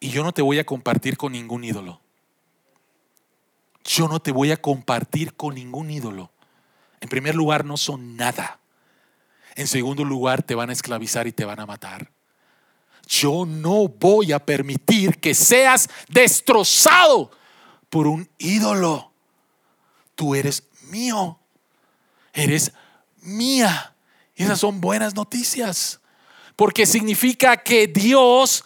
y 0.00 0.10
yo 0.10 0.24
no 0.24 0.32
te 0.32 0.42
voy 0.42 0.58
a 0.58 0.64
compartir 0.64 1.16
con 1.16 1.32
ningún 1.32 1.64
ídolo. 1.64 2.00
Yo 3.84 4.08
no 4.08 4.20
te 4.20 4.32
voy 4.32 4.50
a 4.50 4.56
compartir 4.56 5.34
con 5.34 5.54
ningún 5.54 5.90
ídolo. 5.90 6.30
En 7.00 7.08
primer 7.08 7.34
lugar, 7.34 7.64
no 7.64 7.76
son 7.76 8.16
nada. 8.16 8.59
En 9.54 9.66
segundo 9.66 10.04
lugar, 10.04 10.42
te 10.42 10.54
van 10.54 10.70
a 10.70 10.72
esclavizar 10.72 11.26
y 11.26 11.32
te 11.32 11.44
van 11.44 11.60
a 11.60 11.66
matar 11.66 12.10
yo 13.10 13.44
no 13.44 13.88
voy 13.88 14.30
a 14.30 14.38
permitir 14.38 15.18
que 15.18 15.34
seas 15.34 15.90
destrozado 16.08 17.32
por 17.88 18.06
un 18.06 18.30
ídolo. 18.38 19.12
Tú 20.14 20.36
eres 20.36 20.62
mío, 20.82 21.40
eres 22.32 22.72
mía. 23.22 23.96
Y 24.36 24.44
esas 24.44 24.60
son 24.60 24.80
buenas 24.80 25.14
noticias, 25.16 26.00
porque 26.54 26.86
significa 26.86 27.56
que 27.56 27.88
Dios 27.88 28.62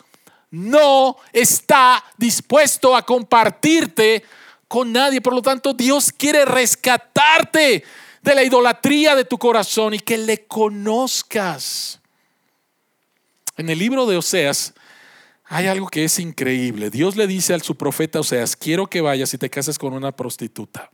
no 0.51 1.17
está 1.33 2.05
dispuesto 2.19 2.95
a 2.95 3.05
compartirte 3.05 4.25
con 4.69 4.93
nadie. 4.93 5.23
Por 5.23 5.33
lo 5.33 5.41
tanto, 5.41 5.73
Dios 5.73 6.13
quiere 6.13 6.45
rescatarte 6.45 7.83
de 8.25 8.35
la 8.35 8.43
idolatría 8.43 9.15
de 9.15 9.27
tu 9.27 9.37
corazón 9.37 9.93
y 9.93 9.99
que 9.99 10.17
le 10.17 10.47
conozcas. 10.47 12.01
En 13.59 13.69
el 13.69 13.79
libro 13.79 14.07
de 14.07 14.17
Oseas 14.17 14.73
hay 15.45 15.67
algo 15.67 15.89
que 15.89 16.05
es 16.05 16.19
increíble. 16.19 16.89
Dios 16.89 17.17
le 17.17 17.27
dice 17.27 17.53
a 17.53 17.59
su 17.59 17.77
profeta 17.77 18.21
Oseas, 18.21 18.57
quiero 18.57 18.87
que 18.87 19.03
vayas 19.03 19.35
y 19.35 19.39
te 19.39 19.51
cases 19.51 19.79
con 19.79 19.93
una 19.93 20.11
prostituta. 20.11 20.91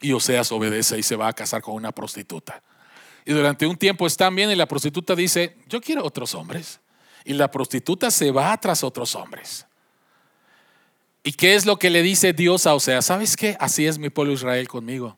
Y 0.00 0.14
Oseas 0.14 0.50
obedece 0.50 0.98
y 0.98 1.02
se 1.02 1.16
va 1.16 1.28
a 1.28 1.34
casar 1.34 1.60
con 1.60 1.74
una 1.74 1.92
prostituta. 1.92 2.62
Y 3.26 3.34
durante 3.34 3.66
un 3.66 3.76
tiempo 3.76 4.06
están 4.06 4.34
bien 4.34 4.50
y 4.50 4.56
la 4.56 4.66
prostituta 4.66 5.14
dice, 5.14 5.54
yo 5.68 5.82
quiero 5.82 6.02
otros 6.02 6.34
hombres. 6.34 6.80
Y 7.26 7.34
la 7.34 7.50
prostituta 7.50 8.10
se 8.10 8.30
va 8.30 8.56
tras 8.56 8.82
otros 8.82 9.14
hombres. 9.16 9.66
¿Y 11.24 11.32
qué 11.32 11.54
es 11.54 11.66
lo 11.66 11.78
que 11.78 11.90
le 11.90 12.02
dice 12.02 12.32
Dios 12.32 12.66
a 12.66 12.74
Oseas? 12.74 13.06
¿Sabes 13.06 13.36
qué? 13.36 13.56
Así 13.60 13.86
es 13.86 13.98
mi 13.98 14.10
pueblo 14.10 14.32
Israel 14.32 14.66
conmigo. 14.66 15.16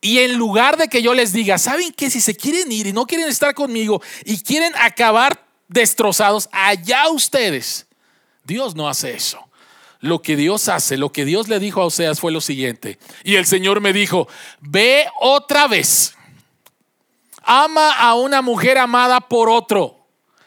Y 0.00 0.18
en 0.18 0.36
lugar 0.36 0.76
de 0.76 0.88
que 0.88 1.00
yo 1.00 1.14
les 1.14 1.32
diga, 1.32 1.58
¿saben 1.58 1.92
qué? 1.92 2.10
Si 2.10 2.20
se 2.20 2.34
quieren 2.34 2.72
ir 2.72 2.88
y 2.88 2.92
no 2.92 3.06
quieren 3.06 3.28
estar 3.28 3.54
conmigo 3.54 4.02
y 4.24 4.42
quieren 4.42 4.72
acabar 4.76 5.46
destrozados, 5.68 6.48
allá 6.50 7.08
ustedes. 7.08 7.86
Dios 8.44 8.74
no 8.74 8.88
hace 8.88 9.14
eso. 9.14 9.38
Lo 10.00 10.20
que 10.20 10.34
Dios 10.34 10.68
hace, 10.68 10.96
lo 10.96 11.12
que 11.12 11.24
Dios 11.24 11.48
le 11.48 11.60
dijo 11.60 11.80
a 11.80 11.84
Oseas 11.84 12.18
fue 12.18 12.32
lo 12.32 12.40
siguiente. 12.40 12.98
Y 13.22 13.36
el 13.36 13.46
Señor 13.46 13.80
me 13.80 13.92
dijo, 13.92 14.26
ve 14.60 15.06
otra 15.20 15.68
vez. 15.68 16.16
Ama 17.44 17.92
a 17.92 18.14
una 18.14 18.42
mujer 18.42 18.78
amada 18.78 19.20
por 19.20 19.48
otro 19.48 20.01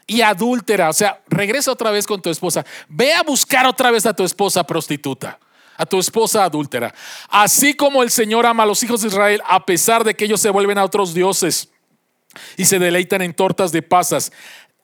y 0.07 0.21
adúltera. 0.21 0.89
O 0.89 0.93
sea, 0.93 1.21
regresa 1.27 1.71
otra 1.71 1.91
vez 1.91 2.05
con 2.05 2.21
tu 2.21 2.29
esposa. 2.29 2.65
Ve 2.87 3.13
a 3.13 3.23
buscar 3.23 3.65
otra 3.65 3.91
vez 3.91 4.05
a 4.05 4.13
tu 4.13 4.23
esposa 4.23 4.63
prostituta 4.63 5.39
a 5.77 5.85
tu 5.85 5.99
esposa 5.99 6.43
adúltera. 6.43 6.93
Así 7.29 7.73
como 7.73 8.01
el 8.01 8.09
Señor 8.09 8.45
ama 8.45 8.63
a 8.63 8.65
los 8.65 8.81
hijos 8.83 9.01
de 9.01 9.09
Israel, 9.09 9.41
a 9.45 9.65
pesar 9.65 10.03
de 10.03 10.15
que 10.15 10.25
ellos 10.25 10.39
se 10.39 10.49
vuelven 10.49 10.77
a 10.77 10.83
otros 10.83 11.13
dioses 11.13 11.69
y 12.57 12.65
se 12.65 12.79
deleitan 12.79 13.21
en 13.21 13.33
tortas 13.33 13.71
de 13.71 13.81
pasas. 13.81 14.31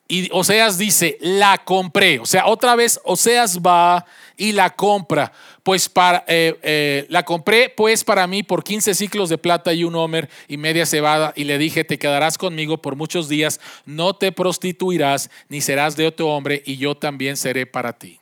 Y 0.08 0.28
Oseas 0.32 0.78
dice, 0.78 1.16
la 1.20 1.58
compré. 1.64 2.18
O 2.18 2.26
sea, 2.26 2.46
otra 2.46 2.76
vez 2.76 3.00
Oseas 3.04 3.60
va 3.60 4.04
y 4.36 4.52
la 4.52 4.70
compra. 4.70 5.32
Pues 5.62 5.88
para, 5.88 6.24
eh, 6.26 6.58
eh, 6.62 7.06
la 7.08 7.24
compré 7.24 7.68
pues 7.68 8.04
para 8.04 8.26
mí 8.26 8.42
por 8.42 8.64
15 8.64 8.94
ciclos 8.94 9.28
de 9.28 9.38
plata 9.38 9.72
y 9.72 9.84
un 9.84 9.94
homer 9.94 10.28
y 10.48 10.56
media 10.56 10.86
cebada. 10.86 11.32
Y 11.36 11.44
le 11.44 11.58
dije, 11.58 11.84
te 11.84 11.98
quedarás 11.98 12.38
conmigo 12.38 12.78
por 12.78 12.96
muchos 12.96 13.28
días, 13.28 13.60
no 13.86 14.14
te 14.14 14.32
prostituirás, 14.32 15.30
ni 15.48 15.60
serás 15.60 15.96
de 15.96 16.06
otro 16.06 16.28
hombre, 16.28 16.62
y 16.66 16.76
yo 16.76 16.96
también 16.96 17.36
seré 17.36 17.66
para 17.66 17.92
ti. 17.92 18.18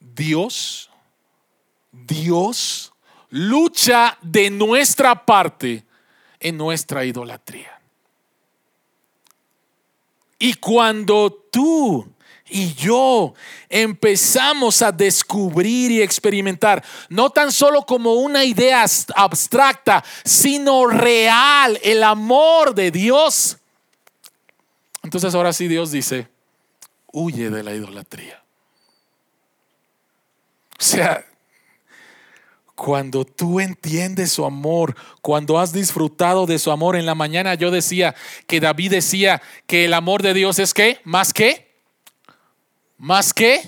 Dios 0.00 0.88
Dios 2.06 2.92
lucha 3.30 4.18
de 4.22 4.50
nuestra 4.50 5.26
parte 5.26 5.84
en 6.40 6.56
nuestra 6.56 7.04
idolatría. 7.04 7.80
Y 10.38 10.54
cuando 10.54 11.32
tú 11.50 12.06
y 12.50 12.74
yo 12.74 13.34
empezamos 13.68 14.82
a 14.82 14.92
descubrir 14.92 15.90
y 15.90 16.02
experimentar, 16.02 16.84
no 17.08 17.30
tan 17.30 17.52
solo 17.52 17.84
como 17.84 18.14
una 18.14 18.44
idea 18.44 18.84
abstracta, 19.14 20.04
sino 20.24 20.86
real, 20.86 21.78
el 21.82 22.02
amor 22.02 22.74
de 22.74 22.90
Dios, 22.90 23.58
entonces 25.02 25.34
ahora 25.34 25.52
sí 25.52 25.68
Dios 25.68 25.90
dice, 25.90 26.28
huye 27.12 27.50
de 27.50 27.62
la 27.62 27.74
idolatría. 27.74 28.42
O 30.78 30.82
sea, 30.82 31.24
cuando 32.78 33.24
tú 33.24 33.58
entiendes 33.58 34.30
su 34.30 34.44
amor, 34.44 34.94
cuando 35.20 35.58
has 35.58 35.72
disfrutado 35.72 36.46
de 36.46 36.60
su 36.60 36.70
amor. 36.70 36.94
En 36.94 37.06
la 37.06 37.16
mañana 37.16 37.54
yo 37.54 37.72
decía 37.72 38.14
que 38.46 38.60
David 38.60 38.92
decía 38.92 39.42
que 39.66 39.84
el 39.86 39.94
amor 39.94 40.22
de 40.22 40.32
Dios 40.32 40.60
es 40.60 40.74
que, 40.74 41.00
más 41.02 41.32
que, 41.32 41.67
más 42.98 43.32
que, 43.32 43.62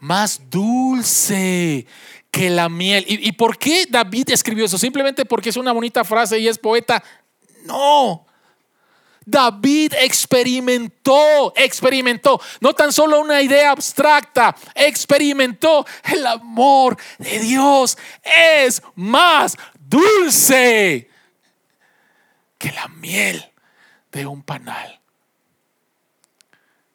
más 0.00 0.50
dulce 0.50 1.86
que 2.30 2.50
la 2.50 2.68
miel. 2.68 3.04
¿Y, 3.06 3.28
¿Y, 3.28 3.32
por 3.32 3.58
qué 3.58 3.86
David 3.88 4.30
escribió 4.30 4.64
eso? 4.64 4.78
Simplemente 4.78 5.24
porque 5.24 5.50
es 5.50 5.56
una 5.56 5.72
bonita 5.72 6.02
frase 6.02 6.38
y 6.38 6.48
es 6.48 6.58
poeta. 6.58 7.02
No. 7.64 8.26
David 9.24 9.92
experimentó, 10.00 11.52
experimentó, 11.56 12.40
no 12.60 12.74
tan 12.74 12.92
solo 12.92 13.20
una 13.20 13.40
idea 13.40 13.70
abstracta, 13.70 14.54
experimentó 14.74 15.86
el 16.04 16.26
amor 16.26 16.96
de 17.18 17.38
Dios. 17.38 17.96
Es 18.22 18.82
más 18.94 19.56
dulce 19.78 21.08
que 22.58 22.72
la 22.72 22.88
miel 22.88 23.52
de 24.10 24.26
un 24.26 24.42
panal. 24.42 25.01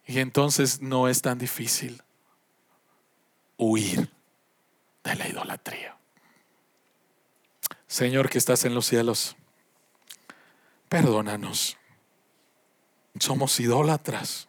Y 0.08 0.20
entonces 0.20 0.82
no 0.82 1.10
es 1.10 1.22
tan 1.22 1.38
difícil 1.38 2.02
huir 3.58 4.10
de 5.04 5.16
la 5.16 5.28
idolatría. 5.28 5.98
Señor 7.88 8.30
que 8.30 8.38
estás 8.38 8.64
en 8.64 8.74
los 8.74 8.86
cielos, 8.86 9.36
perdónanos. 10.88 11.78
Somos 13.20 13.60
idólatras. 13.60 14.48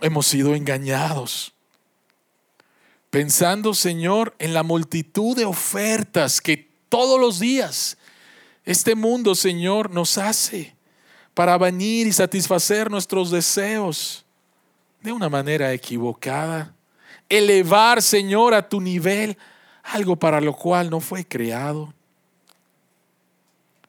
Hemos 0.00 0.26
sido 0.26 0.54
engañados. 0.54 1.54
Pensando, 3.10 3.72
Señor, 3.72 4.34
en 4.38 4.52
la 4.52 4.62
multitud 4.62 5.34
de 5.36 5.46
ofertas 5.46 6.40
que 6.42 6.70
todos 6.88 7.18
los 7.18 7.38
días 7.38 7.96
este 8.64 8.94
mundo, 8.94 9.34
Señor, 9.34 9.90
nos 9.90 10.18
hace 10.18 10.76
para 11.38 11.56
venir 11.56 12.08
y 12.08 12.12
satisfacer 12.12 12.90
nuestros 12.90 13.30
deseos 13.30 14.24
de 15.00 15.12
una 15.12 15.28
manera 15.28 15.72
equivocada. 15.72 16.74
Elevar, 17.28 18.02
Señor, 18.02 18.54
a 18.54 18.68
tu 18.68 18.80
nivel 18.80 19.38
algo 19.84 20.16
para 20.16 20.40
lo 20.40 20.52
cual 20.52 20.90
no 20.90 20.98
fue 20.98 21.24
creado. 21.24 21.94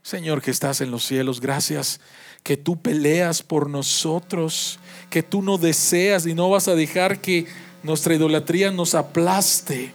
Señor 0.03 0.43
que 0.43 0.51
estás 0.51 0.79
en 0.81 0.91
los 0.91 1.03
cielos, 1.03 1.41
gracias 1.41 1.99
que 2.43 2.55
tú 2.55 2.79
peleas 2.79 3.41
por 3.41 3.67
nosotros, 3.67 4.77
que 5.09 5.23
tú 5.23 5.41
no 5.41 5.57
deseas 5.57 6.27
y 6.27 6.35
no 6.35 6.51
vas 6.51 6.67
a 6.67 6.75
dejar 6.75 7.19
que 7.19 7.47
nuestra 7.81 8.13
idolatría 8.13 8.69
nos 8.69 8.93
aplaste. 8.93 9.91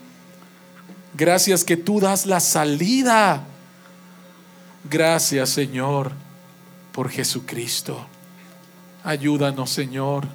Gracias 1.16 1.62
que 1.62 1.76
tú 1.76 2.00
das 2.00 2.26
la 2.26 2.40
salida. 2.40 3.46
Gracias 4.90 5.50
Señor 5.50 6.23
por 6.94 7.10
Jesucristo. 7.10 8.06
Ayúdanos 9.02 9.68
Señor 9.68 10.26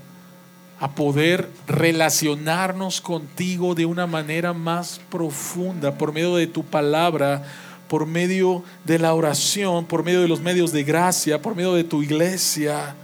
a 0.80 0.92
poder 0.92 1.50
relacionarnos 1.68 3.02
contigo 3.02 3.74
de 3.74 3.86
una 3.86 4.06
manera 4.06 4.54
más 4.54 5.02
profunda 5.10 5.98
por 5.98 6.14
medio 6.14 6.36
de 6.36 6.46
tu 6.46 6.64
palabra 6.64 7.44
por 7.90 8.06
medio 8.06 8.64
de 8.86 9.00
la 9.00 9.14
oración, 9.14 9.86
por 9.86 10.04
medio 10.04 10.22
de 10.22 10.28
los 10.28 10.40
medios 10.40 10.72
de 10.72 10.84
gracia, 10.84 11.42
por 11.42 11.56
medio 11.56 11.74
de 11.74 11.84
tu 11.84 12.04
iglesia. 12.04 12.96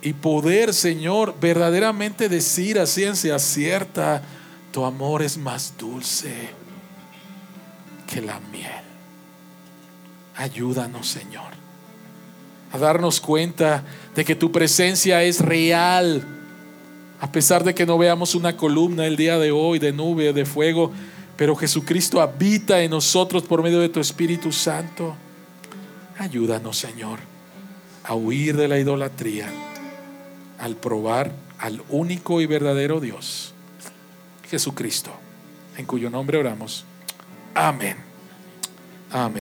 Y 0.00 0.14
poder, 0.14 0.72
Señor, 0.72 1.36
verdaderamente 1.38 2.28
decir 2.28 2.78
a 2.80 2.86
ciencia 2.86 3.38
cierta, 3.38 4.22
tu 4.72 4.84
amor 4.84 5.22
es 5.22 5.36
más 5.36 5.74
dulce 5.76 6.32
que 8.06 8.22
la 8.22 8.40
miel. 8.50 8.84
Ayúdanos, 10.34 11.06
Señor, 11.06 11.52
a 12.72 12.78
darnos 12.78 13.20
cuenta 13.20 13.84
de 14.14 14.24
que 14.24 14.34
tu 14.34 14.52
presencia 14.52 15.22
es 15.22 15.40
real. 15.40 16.22
A 17.20 17.32
pesar 17.32 17.64
de 17.64 17.74
que 17.74 17.86
no 17.86 17.98
veamos 17.98 18.34
una 18.34 18.56
columna 18.56 19.06
el 19.06 19.16
día 19.16 19.38
de 19.38 19.50
hoy 19.50 19.78
de 19.78 19.92
nube, 19.92 20.32
de 20.32 20.44
fuego, 20.44 20.92
pero 21.36 21.56
Jesucristo 21.56 22.20
habita 22.20 22.80
en 22.82 22.90
nosotros 22.90 23.42
por 23.44 23.62
medio 23.62 23.80
de 23.80 23.88
tu 23.88 24.00
Espíritu 24.00 24.52
Santo. 24.52 25.16
Ayúdanos, 26.18 26.76
Señor, 26.76 27.20
a 28.04 28.14
huir 28.14 28.56
de 28.56 28.68
la 28.68 28.78
idolatría, 28.78 29.48
al 30.58 30.76
probar 30.76 31.32
al 31.58 31.82
único 31.88 32.40
y 32.40 32.46
verdadero 32.46 33.00
Dios, 33.00 33.52
Jesucristo, 34.48 35.10
en 35.76 35.86
cuyo 35.86 36.10
nombre 36.10 36.38
oramos. 36.38 36.84
Amén. 37.54 37.96
Amén. 39.10 39.36